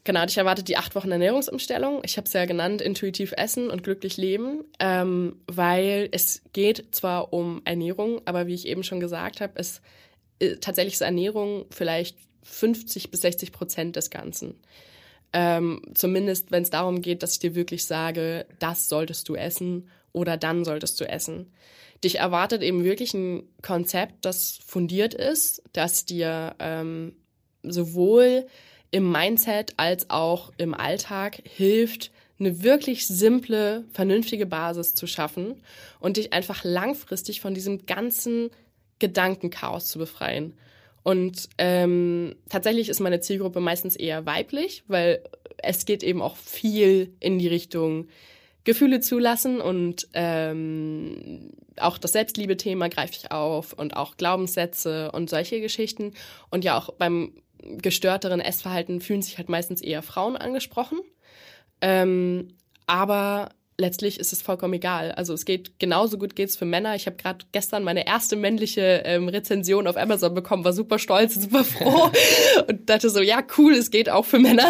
Genau, 0.09 0.25
dich 0.25 0.39
erwartet 0.39 0.69
die 0.69 0.79
acht 0.79 0.95
Wochen 0.95 1.11
Ernährungsumstellung. 1.11 2.01
Ich 2.03 2.17
habe 2.17 2.27
es 2.27 2.33
ja 2.33 2.47
genannt, 2.47 2.81
intuitiv 2.81 3.35
essen 3.37 3.69
und 3.69 3.83
glücklich 3.83 4.17
leben, 4.17 4.65
ähm, 4.81 5.37
weil 5.47 6.09
es 6.13 6.41
geht 6.55 6.87
zwar 6.93 7.35
um 7.35 7.61
Ernährung, 7.67 8.23
aber 8.25 8.47
wie 8.47 8.55
ich 8.55 8.67
eben 8.67 8.83
schon 8.83 9.01
gesagt 9.01 9.43
habe, 9.43 9.53
es 9.57 9.83
äh, 10.39 10.57
tatsächlich 10.57 10.95
ist 10.95 11.03
Ernährung 11.03 11.67
vielleicht 11.69 12.17
50 12.43 13.11
bis 13.11 13.21
60 13.21 13.53
Prozent 13.53 13.97
des 13.97 14.09
Ganzen. 14.09 14.55
Ähm, 15.35 15.83
zumindest 15.93 16.53
wenn 16.53 16.63
es 16.63 16.71
darum 16.71 17.03
geht, 17.03 17.23
dass 17.23 17.33
ich 17.33 17.41
dir 17.41 17.55
wirklich 17.55 17.85
sage, 17.85 18.47
das 18.61 18.89
solltest 18.89 19.29
du 19.29 19.35
essen 19.35 19.91
oder 20.15 20.39
dann 20.39 20.65
solltest 20.65 20.99
du 21.03 21.05
essen. 21.07 21.53
Dich 22.03 22.19
erwartet 22.19 22.63
eben 22.63 22.83
wirklich 22.83 23.13
ein 23.13 23.43
Konzept, 23.61 24.25
das 24.25 24.59
fundiert 24.67 25.13
ist, 25.13 25.63
das 25.75 26.07
dir 26.07 26.57
ähm, 26.61 27.15
sowohl 27.63 28.47
im 28.91 29.11
Mindset 29.11 29.75
als 29.77 30.11
auch 30.11 30.53
im 30.57 30.75
Alltag 30.75 31.41
hilft, 31.45 32.11
eine 32.39 32.63
wirklich 32.63 33.07
simple, 33.07 33.85
vernünftige 33.93 34.47
Basis 34.47 34.95
zu 34.95 35.07
schaffen 35.07 35.57
und 35.99 36.17
dich 36.17 36.33
einfach 36.33 36.65
langfristig 36.65 37.41
von 37.41 37.55
diesem 37.55 37.87
ganzen 37.87 38.51
Gedankenchaos 38.99 39.87
zu 39.89 39.99
befreien. 39.99 40.55
Und 41.03 41.49
ähm, 41.59 42.37
tatsächlich 42.49 42.89
ist 42.89 43.01
meine 43.01 43.21
Zielgruppe 43.21 43.61
meistens 43.61 43.97
eher 43.97 44.27
weiblich, 44.27 44.85
weil 44.89 45.23
es 45.59 45.87
geht 45.87 46.03
eben 46.03 46.23
auch 46.23 46.37
viel 46.37 47.13
in 47.21 47.39
die 47.39 47.49
Richtung 47.49 48.09
Gefühle 48.65 49.01
zulassen 49.01 49.61
und 49.61 50.09
ähm, 50.13 51.51
auch 51.81 51.97
das 51.97 52.13
Selbstliebe-Thema 52.13 52.89
greife 52.89 53.15
ich 53.17 53.33
auf 53.33 53.73
und 53.73 53.97
auch 53.97 54.17
Glaubenssätze 54.17 55.11
und 55.13 55.31
solche 55.31 55.61
Geschichten. 55.61 56.13
Und 56.51 56.65
ja, 56.65 56.77
auch 56.77 56.93
beim 56.93 57.33
gestörteren 57.63 58.41
Essverhalten 58.41 59.01
fühlen 59.01 59.23
sich 59.23 59.39
halt 59.39 59.49
meistens 59.49 59.81
eher 59.81 60.03
Frauen 60.03 60.37
angesprochen. 60.37 61.01
Ähm, 61.81 62.49
aber 62.87 63.51
letztlich 63.81 64.19
ist 64.19 64.33
es 64.33 64.43
vollkommen 64.43 64.75
egal. 64.75 65.13
Also 65.13 65.33
es 65.33 65.45
geht 65.45 65.79
genauso 65.79 66.19
gut 66.19 66.35
geht's 66.35 66.57
für 66.57 66.65
Männer. 66.65 66.97
Ich 66.97 67.07
habe 67.07 67.17
gerade 67.17 67.47
gestern 67.53 67.85
meine 67.85 68.07
erste 68.07 68.35
männliche 68.35 69.03
ähm, 69.05 69.29
Rezension 69.29 69.87
auf 69.87 69.97
Amazon 69.97 70.35
bekommen, 70.35 70.65
war 70.65 70.73
super 70.73 70.99
stolz, 70.99 71.37
super 71.37 71.63
froh 71.63 72.11
und 72.69 72.91
dachte 72.91 73.09
so, 73.09 73.21
ja 73.21 73.41
cool, 73.57 73.75
es 73.75 73.91
geht 73.91 74.11
auch 74.11 74.25
für 74.25 74.41
Männer. 74.41 74.69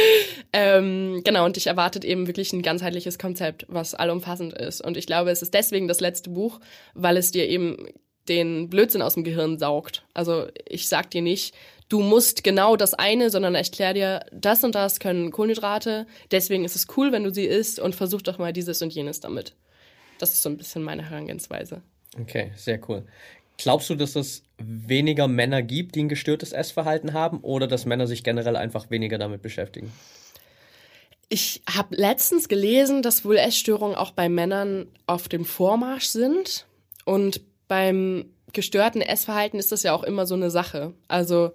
ähm, 0.52 1.22
genau 1.24 1.44
und 1.44 1.56
ich 1.56 1.68
erwartet 1.68 2.04
eben 2.04 2.26
wirklich 2.26 2.52
ein 2.52 2.62
ganzheitliches 2.62 3.18
Konzept, 3.18 3.66
was 3.68 3.94
allumfassend 3.94 4.52
ist. 4.52 4.84
Und 4.84 4.96
ich 4.96 5.06
glaube, 5.06 5.30
es 5.30 5.42
ist 5.42 5.54
deswegen 5.54 5.86
das 5.86 6.00
letzte 6.00 6.30
Buch, 6.30 6.58
weil 6.94 7.16
es 7.16 7.30
dir 7.30 7.48
eben 7.48 7.86
den 8.28 8.68
Blödsinn 8.68 9.02
aus 9.02 9.14
dem 9.14 9.24
Gehirn 9.24 9.58
saugt. 9.58 10.02
Also 10.12 10.48
ich 10.68 10.88
sag 10.88 11.10
dir 11.10 11.22
nicht, 11.22 11.54
du 11.90 12.00
musst 12.00 12.42
genau 12.42 12.76
das 12.76 12.94
eine, 12.94 13.28
sondern 13.28 13.54
erklär 13.54 13.92
dir, 13.92 14.24
das 14.32 14.64
und 14.64 14.74
das 14.74 15.00
können 15.00 15.30
Kohlenhydrate, 15.30 16.06
deswegen 16.30 16.64
ist 16.64 16.76
es 16.76 16.86
cool, 16.96 17.12
wenn 17.12 17.24
du 17.24 17.34
sie 17.34 17.44
isst 17.44 17.78
und 17.78 17.94
versuch 17.94 18.22
doch 18.22 18.38
mal 18.38 18.54
dieses 18.54 18.80
und 18.80 18.94
jenes 18.94 19.20
damit. 19.20 19.54
Das 20.18 20.32
ist 20.32 20.42
so 20.42 20.48
ein 20.48 20.56
bisschen 20.56 20.82
meine 20.82 21.10
Herangehensweise. 21.10 21.82
Okay, 22.18 22.52
sehr 22.56 22.80
cool. 22.88 23.04
Glaubst 23.58 23.90
du, 23.90 23.94
dass 23.94 24.16
es 24.16 24.42
weniger 24.58 25.28
Männer 25.28 25.62
gibt, 25.62 25.94
die 25.94 26.04
ein 26.04 26.08
gestörtes 26.08 26.52
Essverhalten 26.52 27.12
haben 27.12 27.40
oder 27.40 27.66
dass 27.66 27.84
Männer 27.84 28.06
sich 28.06 28.24
generell 28.24 28.56
einfach 28.56 28.90
weniger 28.90 29.18
damit 29.18 29.42
beschäftigen? 29.42 29.92
Ich 31.28 31.62
habe 31.68 31.94
letztens 31.94 32.48
gelesen, 32.48 33.02
dass 33.02 33.24
wohl 33.24 33.36
Essstörungen 33.36 33.96
auch 33.96 34.12
bei 34.12 34.28
Männern 34.28 34.88
auf 35.06 35.28
dem 35.28 35.44
Vormarsch 35.44 36.06
sind. 36.06 36.66
Und 37.04 37.40
beim 37.68 38.26
gestörten 38.52 39.02
Essverhalten 39.02 39.58
ist 39.58 39.72
das 39.72 39.82
ja 39.82 39.94
auch 39.94 40.02
immer 40.02 40.26
so 40.26 40.34
eine 40.34 40.50
Sache. 40.50 40.94
Also 41.08 41.52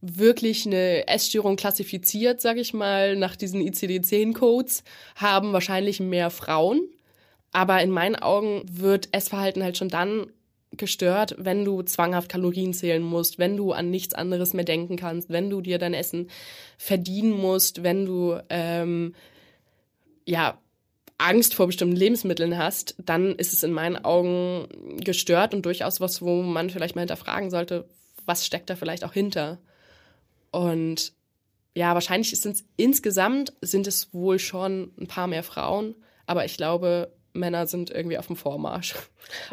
wirklich 0.00 0.66
eine 0.66 1.06
Essstörung 1.06 1.56
klassifiziert, 1.56 2.40
sage 2.40 2.60
ich 2.60 2.74
mal, 2.74 3.16
nach 3.16 3.36
diesen 3.36 3.60
ICD-10-Codes, 3.60 4.82
haben 5.14 5.52
wahrscheinlich 5.52 6.00
mehr 6.00 6.30
Frauen. 6.30 6.80
Aber 7.52 7.80
in 7.82 7.90
meinen 7.90 8.16
Augen 8.16 8.62
wird 8.70 9.08
Essverhalten 9.12 9.62
halt 9.62 9.78
schon 9.78 9.88
dann 9.88 10.26
gestört, 10.76 11.36
wenn 11.38 11.64
du 11.64 11.82
zwanghaft 11.82 12.30
Kalorien 12.30 12.72
zählen 12.72 13.02
musst, 13.02 13.38
wenn 13.38 13.56
du 13.56 13.72
an 13.72 13.90
nichts 13.90 14.14
anderes 14.14 14.54
mehr 14.54 14.64
denken 14.64 14.96
kannst, 14.96 15.28
wenn 15.28 15.50
du 15.50 15.60
dir 15.60 15.78
dein 15.78 15.94
Essen 15.94 16.28
verdienen 16.78 17.32
musst, 17.32 17.82
wenn 17.82 18.06
du 18.06 18.40
ähm, 18.48 19.14
ja 20.26 20.58
Angst 21.22 21.54
vor 21.54 21.66
bestimmten 21.66 21.96
Lebensmitteln 21.96 22.58
hast, 22.58 22.94
dann 22.98 23.34
ist 23.36 23.52
es 23.52 23.62
in 23.62 23.72
meinen 23.72 24.04
Augen 24.04 24.68
gestört 25.00 25.54
und 25.54 25.64
durchaus 25.64 26.00
was, 26.00 26.22
wo 26.22 26.42
man 26.42 26.70
vielleicht 26.70 26.94
mal 26.94 27.02
hinterfragen 27.02 27.50
sollte, 27.50 27.88
was 28.26 28.46
steckt 28.46 28.70
da 28.70 28.76
vielleicht 28.76 29.04
auch 29.04 29.12
hinter. 29.12 29.58
Und 30.50 31.12
ja, 31.74 31.94
wahrscheinlich 31.94 32.38
sind 32.40 32.56
es 32.56 32.64
insgesamt 32.76 33.52
sind 33.60 33.86
es 33.86 34.12
wohl 34.12 34.38
schon 34.38 34.92
ein 35.00 35.06
paar 35.06 35.26
mehr 35.26 35.42
Frauen, 35.42 35.94
aber 36.26 36.44
ich 36.44 36.56
glaube, 36.56 37.12
Männer 37.32 37.66
sind 37.66 37.90
irgendwie 37.90 38.18
auf 38.18 38.26
dem 38.26 38.36
Vormarsch. 38.36 38.94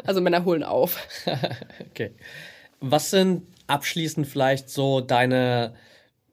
Also 0.04 0.20
Männer 0.20 0.44
holen 0.44 0.62
auf. 0.62 0.98
okay. 1.90 2.12
Was 2.80 3.10
sind 3.10 3.46
abschließend 3.66 4.26
vielleicht 4.26 4.68
so 4.68 5.00
deine 5.00 5.74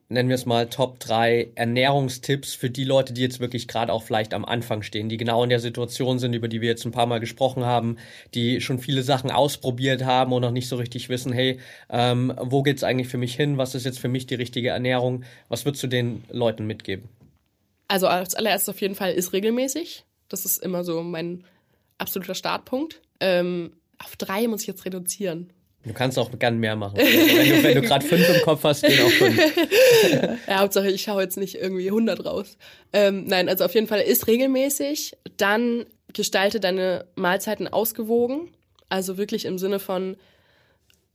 nennen 0.09 0.29
wir 0.29 0.35
es 0.35 0.45
mal, 0.45 0.67
Top 0.69 0.99
3 0.99 1.49
Ernährungstipps 1.55 2.53
für 2.53 2.69
die 2.69 2.83
Leute, 2.83 3.13
die 3.13 3.21
jetzt 3.21 3.39
wirklich 3.39 3.67
gerade 3.67 3.91
auch 3.91 4.03
vielleicht 4.03 4.33
am 4.33 4.45
Anfang 4.45 4.81
stehen, 4.81 5.09
die 5.09 5.17
genau 5.17 5.43
in 5.43 5.49
der 5.49 5.59
Situation 5.59 6.19
sind, 6.19 6.33
über 6.33 6.47
die 6.47 6.61
wir 6.61 6.69
jetzt 6.69 6.85
ein 6.85 6.91
paar 6.91 7.05
Mal 7.05 7.19
gesprochen 7.19 7.65
haben, 7.65 7.97
die 8.33 8.61
schon 8.61 8.79
viele 8.79 9.03
Sachen 9.03 9.31
ausprobiert 9.31 10.05
haben 10.05 10.31
und 10.33 10.41
noch 10.41 10.51
nicht 10.51 10.69
so 10.69 10.77
richtig 10.77 11.09
wissen, 11.09 11.33
hey, 11.33 11.59
ähm, 11.89 12.33
wo 12.37 12.63
geht's 12.63 12.83
eigentlich 12.83 13.09
für 13.09 13.17
mich 13.17 13.35
hin? 13.35 13.57
Was 13.57 13.75
ist 13.75 13.85
jetzt 13.85 13.99
für 13.99 14.07
mich 14.07 14.27
die 14.27 14.35
richtige 14.35 14.69
Ernährung? 14.69 15.23
Was 15.49 15.65
würdest 15.65 15.83
du 15.83 15.87
den 15.87 16.23
Leuten 16.29 16.65
mitgeben? 16.65 17.09
Also 17.87 18.07
als 18.07 18.35
allererstes 18.35 18.69
auf 18.69 18.81
jeden 18.81 18.95
Fall 18.95 19.13
ist 19.13 19.33
regelmäßig. 19.33 20.05
Das 20.29 20.45
ist 20.45 20.57
immer 20.57 20.83
so 20.83 21.03
mein 21.03 21.43
absoluter 21.97 22.35
Startpunkt. 22.35 23.01
Ähm, 23.19 23.73
auf 23.97 24.15
drei 24.15 24.47
muss 24.47 24.61
ich 24.61 24.67
jetzt 24.67 24.85
reduzieren. 24.85 25.51
Du 25.87 25.93
kannst 25.93 26.19
auch 26.19 26.29
gern 26.37 26.57
mehr 26.57 26.75
machen. 26.75 26.99
Also 26.99 27.63
wenn 27.63 27.75
du, 27.75 27.81
du 27.81 27.87
gerade 27.87 28.05
fünf 28.05 28.27
im 28.29 28.41
Kopf 28.41 28.63
hast, 28.63 28.83
gehen 28.83 29.05
auch 29.05 29.09
fünf. 29.09 29.37
ja, 30.47 30.59
Hauptsache, 30.59 30.89
ich 30.89 31.01
schaue 31.01 31.23
jetzt 31.23 31.37
nicht 31.37 31.55
irgendwie 31.55 31.87
100 31.87 32.25
raus. 32.25 32.57
Ähm, 32.93 33.25
nein, 33.25 33.49
also 33.49 33.65
auf 33.65 33.73
jeden 33.73 33.87
Fall 33.87 34.01
ist 34.01 34.27
regelmäßig. 34.27 35.17
Dann 35.37 35.85
gestalte 36.13 36.59
deine 36.59 37.05
Mahlzeiten 37.15 37.67
ausgewogen. 37.67 38.51
Also 38.89 39.17
wirklich 39.17 39.45
im 39.45 39.57
Sinne 39.57 39.79
von, 39.79 40.17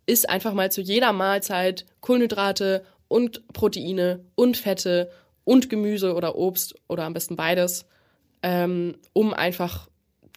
isst 0.06 0.28
einfach 0.28 0.52
mal 0.52 0.70
zu 0.70 0.80
jeder 0.80 1.12
Mahlzeit 1.12 1.86
Kohlenhydrate 2.00 2.84
und 3.08 3.46
Proteine 3.52 4.24
und 4.34 4.56
Fette 4.56 5.10
und 5.44 5.70
Gemüse 5.70 6.14
oder 6.14 6.36
Obst 6.36 6.74
oder 6.88 7.04
am 7.04 7.14
besten 7.14 7.36
beides, 7.36 7.86
ähm, 8.42 8.96
um 9.12 9.34
einfach 9.34 9.88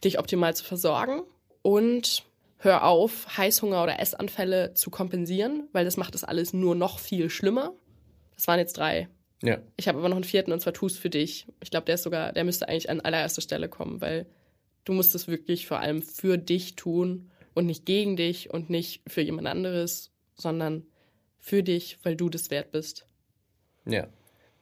dich 0.04 0.20
optimal 0.20 0.56
zu 0.56 0.64
versorgen. 0.64 1.22
Und 1.62 2.24
hör 2.66 2.84
auf, 2.84 3.38
Heißhunger 3.38 3.82
oder 3.84 4.00
Essanfälle 4.00 4.74
zu 4.74 4.90
kompensieren, 4.90 5.70
weil 5.72 5.86
das 5.86 5.98
macht 5.98 6.14
das 6.14 6.24
alles 6.24 6.54
nur 6.54 6.76
noch 6.76 7.00
viel 7.00 7.30
schlimmer. 7.30 7.74
Das 8.36 8.48
waren 8.48 8.60
jetzt 8.60 8.78
drei. 8.78 9.08
Ja. 9.42 9.60
Ich 9.78 9.88
habe 9.88 10.00
aber 10.00 10.10
noch 10.10 10.18
einen 10.18 10.24
vierten 10.24 10.52
und 10.52 10.60
zwar 10.60 10.74
tust 10.74 10.98
für 11.00 11.10
dich. 11.10 11.48
Ich 11.62 11.70
glaube, 11.70 11.86
der 11.86 11.96
ist 11.96 12.04
sogar, 12.04 12.34
der 12.34 12.44
müsste 12.44 12.68
eigentlich 12.68 12.90
an 12.90 13.02
allererster 13.02 13.42
Stelle 13.42 13.70
kommen, 13.70 14.02
weil 14.02 14.26
du 14.84 14.94
musst 14.94 15.16
es 15.16 15.28
wirklich 15.28 15.68
vor 15.68 15.80
allem 15.80 16.02
für 16.02 16.38
dich 16.38 16.76
tun 16.76 17.32
und 17.54 17.66
nicht 17.66 17.86
gegen 17.86 18.18
dich 18.18 18.50
und 18.50 18.70
nicht 18.70 19.02
für 19.08 19.22
jemand 19.22 19.48
anderes, 19.48 20.12
sondern 20.36 20.86
für 21.38 21.64
dich, 21.64 22.00
weil 22.04 22.16
du 22.16 22.30
das 22.30 22.50
wert 22.50 22.72
bist. 22.72 23.08
Ja. 23.86 24.08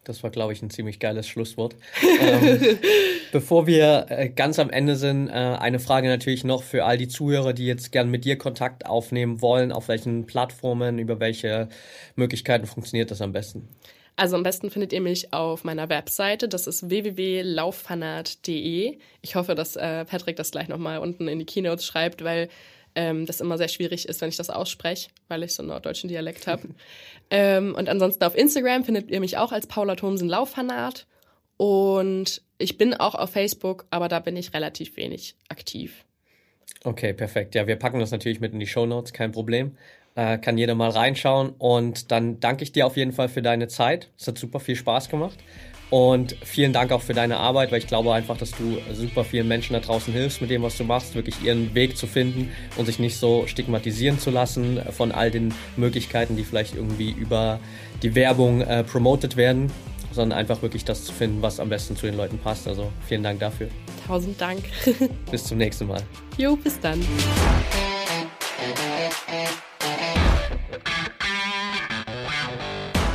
Das 0.04 0.24
war, 0.24 0.30
glaube 0.30 0.54
ich, 0.54 0.62
ein 0.62 0.70
ziemlich 0.70 1.00
geiles 1.00 1.28
Schlusswort. 1.28 1.76
ähm, 2.22 2.78
bevor 3.32 3.68
wir 3.68 4.08
äh, 4.10 4.30
ganz 4.30 4.60
am 4.60 4.70
Ende 4.70 4.96
sind, 4.96 5.30
äh, 5.30 5.32
eine 5.32 5.80
Frage 5.80 6.08
natürlich 6.08 6.44
noch 6.44 6.64
für 6.64 6.86
all 6.86 6.98
die 6.98 7.08
Zuhörer, 7.08 7.54
die 7.54 7.66
jetzt 7.66 7.92
gern 7.92 8.10
mit 8.10 8.26
dir 8.26 8.38
Kontakt 8.38 8.86
aufnehmen 8.86 9.42
wollen. 9.42 9.72
Auf 9.72 9.88
welchen 9.88 10.26
Plattformen, 10.26 11.00
über 11.00 11.20
welche 11.20 11.70
Möglichkeiten 12.16 12.66
funktioniert 12.66 13.12
das 13.12 13.22
am 13.22 13.32
besten? 13.32 13.68
Also 14.16 14.36
am 14.36 14.44
besten 14.44 14.70
findet 14.70 14.94
ihr 14.94 15.02
mich 15.02 15.34
auf 15.34 15.64
meiner 15.64 15.90
Webseite. 15.90 16.48
Das 16.48 16.68
ist 16.68 16.90
www.lauffanat.de. 16.90 18.98
Ich 19.22 19.36
hoffe, 19.36 19.56
dass 19.56 19.76
äh, 19.76 20.06
Patrick 20.06 20.36
das 20.36 20.52
gleich 20.52 20.68
nochmal 20.68 21.00
unten 21.00 21.28
in 21.28 21.40
die 21.40 21.46
Keynotes 21.46 21.86
schreibt, 21.86 22.24
weil 22.24 22.50
ähm, 22.96 23.26
das 23.26 23.42
immer 23.42 23.58
sehr 23.58 23.68
schwierig 23.68 24.08
ist, 24.08 24.22
wenn 24.22 24.30
ich 24.30 24.38
das 24.38 24.50
ausspreche, 24.50 25.10
weil 25.28 25.44
ich 25.44 25.54
so 25.54 25.62
einen 25.62 25.70
norddeutschen 25.70 26.10
Dialekt 26.10 26.48
habe. 26.48 26.70
ähm, 27.30 27.76
und 27.76 27.90
ansonsten 27.90 28.24
auf 28.24 28.36
Instagram 28.36 28.84
findet 28.84 29.10
ihr 29.10 29.20
mich 29.20 29.38
auch 29.38 29.52
als 29.52 29.68
Paula 29.68 29.96
Thomsen 29.96 30.30
Lauffanat. 30.30 31.08
Und 31.58 32.42
ich 32.58 32.78
bin 32.78 32.94
auch 32.94 33.16
auf 33.16 33.32
Facebook, 33.32 33.86
aber 33.90 34.08
da 34.08 34.20
bin 34.20 34.36
ich 34.36 34.54
relativ 34.54 34.98
wenig 34.98 35.36
aktiv. 35.50 36.06
Okay, 36.84 37.14
perfekt. 37.14 37.56
Ja, 37.56 37.68
wir 37.68 37.78
packen 37.78 38.00
das 38.00 38.12
natürlich 38.12 38.40
mit 38.40 38.54
in 38.54 38.60
die 38.60 38.68
Show 38.68 38.86
Notes, 38.86 39.14
kein 39.14 39.32
Problem. 39.32 39.78
Äh, 40.16 40.38
kann 40.38 40.58
jeder 40.58 40.76
mal 40.76 40.90
reinschauen. 40.90 41.54
Und 41.58 42.12
dann 42.12 42.40
danke 42.40 42.64
ich 42.64 42.72
dir 42.72 42.86
auf 42.86 42.98
jeden 42.98 43.14
Fall 43.14 43.30
für 43.30 43.42
deine 43.42 43.68
Zeit. 43.68 44.10
Es 44.18 44.28
hat 44.28 44.38
super 44.38 44.60
viel 44.60 44.76
Spaß 44.76 45.10
gemacht. 45.10 45.38
Und 45.94 46.36
vielen 46.44 46.74
Dank 46.74 46.92
auch 46.92 47.04
für 47.04 47.14
deine 47.14 47.38
Arbeit, 47.38 47.72
weil 47.72 47.78
ich 47.78 47.86
glaube 47.86 48.12
einfach, 48.16 48.36
dass 48.36 48.50
du 48.50 48.80
super 48.94 49.24
vielen 49.24 49.48
Menschen 49.48 49.74
da 49.74 49.80
draußen 49.80 50.12
hilfst 50.12 50.42
mit 50.42 50.50
dem, 50.50 50.64
was 50.64 50.76
du 50.76 50.84
machst, 50.84 51.14
wirklich 51.14 51.44
ihren 51.44 51.76
Weg 51.76 51.98
zu 51.98 52.08
finden 52.08 52.50
und 52.78 52.88
sich 52.88 52.98
nicht 52.98 53.16
so 53.16 53.46
stigmatisieren 53.46 54.18
zu 54.18 54.32
lassen 54.32 54.82
von 54.90 55.12
all 55.12 55.30
den 55.30 55.54
Möglichkeiten, 55.78 56.36
die 56.36 56.46
vielleicht 56.46 56.74
irgendwie 56.74 57.12
über 57.12 57.60
die 58.02 58.16
Werbung 58.16 58.62
äh, 58.62 58.84
promoted 58.84 59.38
werden, 59.38 59.72
sondern 60.12 60.40
einfach 60.40 60.64
wirklich 60.64 60.84
das 60.84 61.04
zu 61.04 61.14
finden, 61.14 61.44
was 61.44 61.60
am 61.60 61.70
besten 61.70 61.96
zu 61.96 62.08
den 62.08 62.18
Leuten 62.18 62.40
passt. 62.40 62.68
Also 62.68 62.92
vielen 63.08 63.22
Dank 63.22 63.40
dafür. 63.40 63.68
Tausend 64.08 64.42
Dank. 64.42 64.64
bis 65.30 65.44
zum 65.44 65.60
nächsten 65.60 65.86
Mal. 65.86 66.02
Jo, 66.40 66.56
bis 66.56 66.80
dann. 66.80 67.06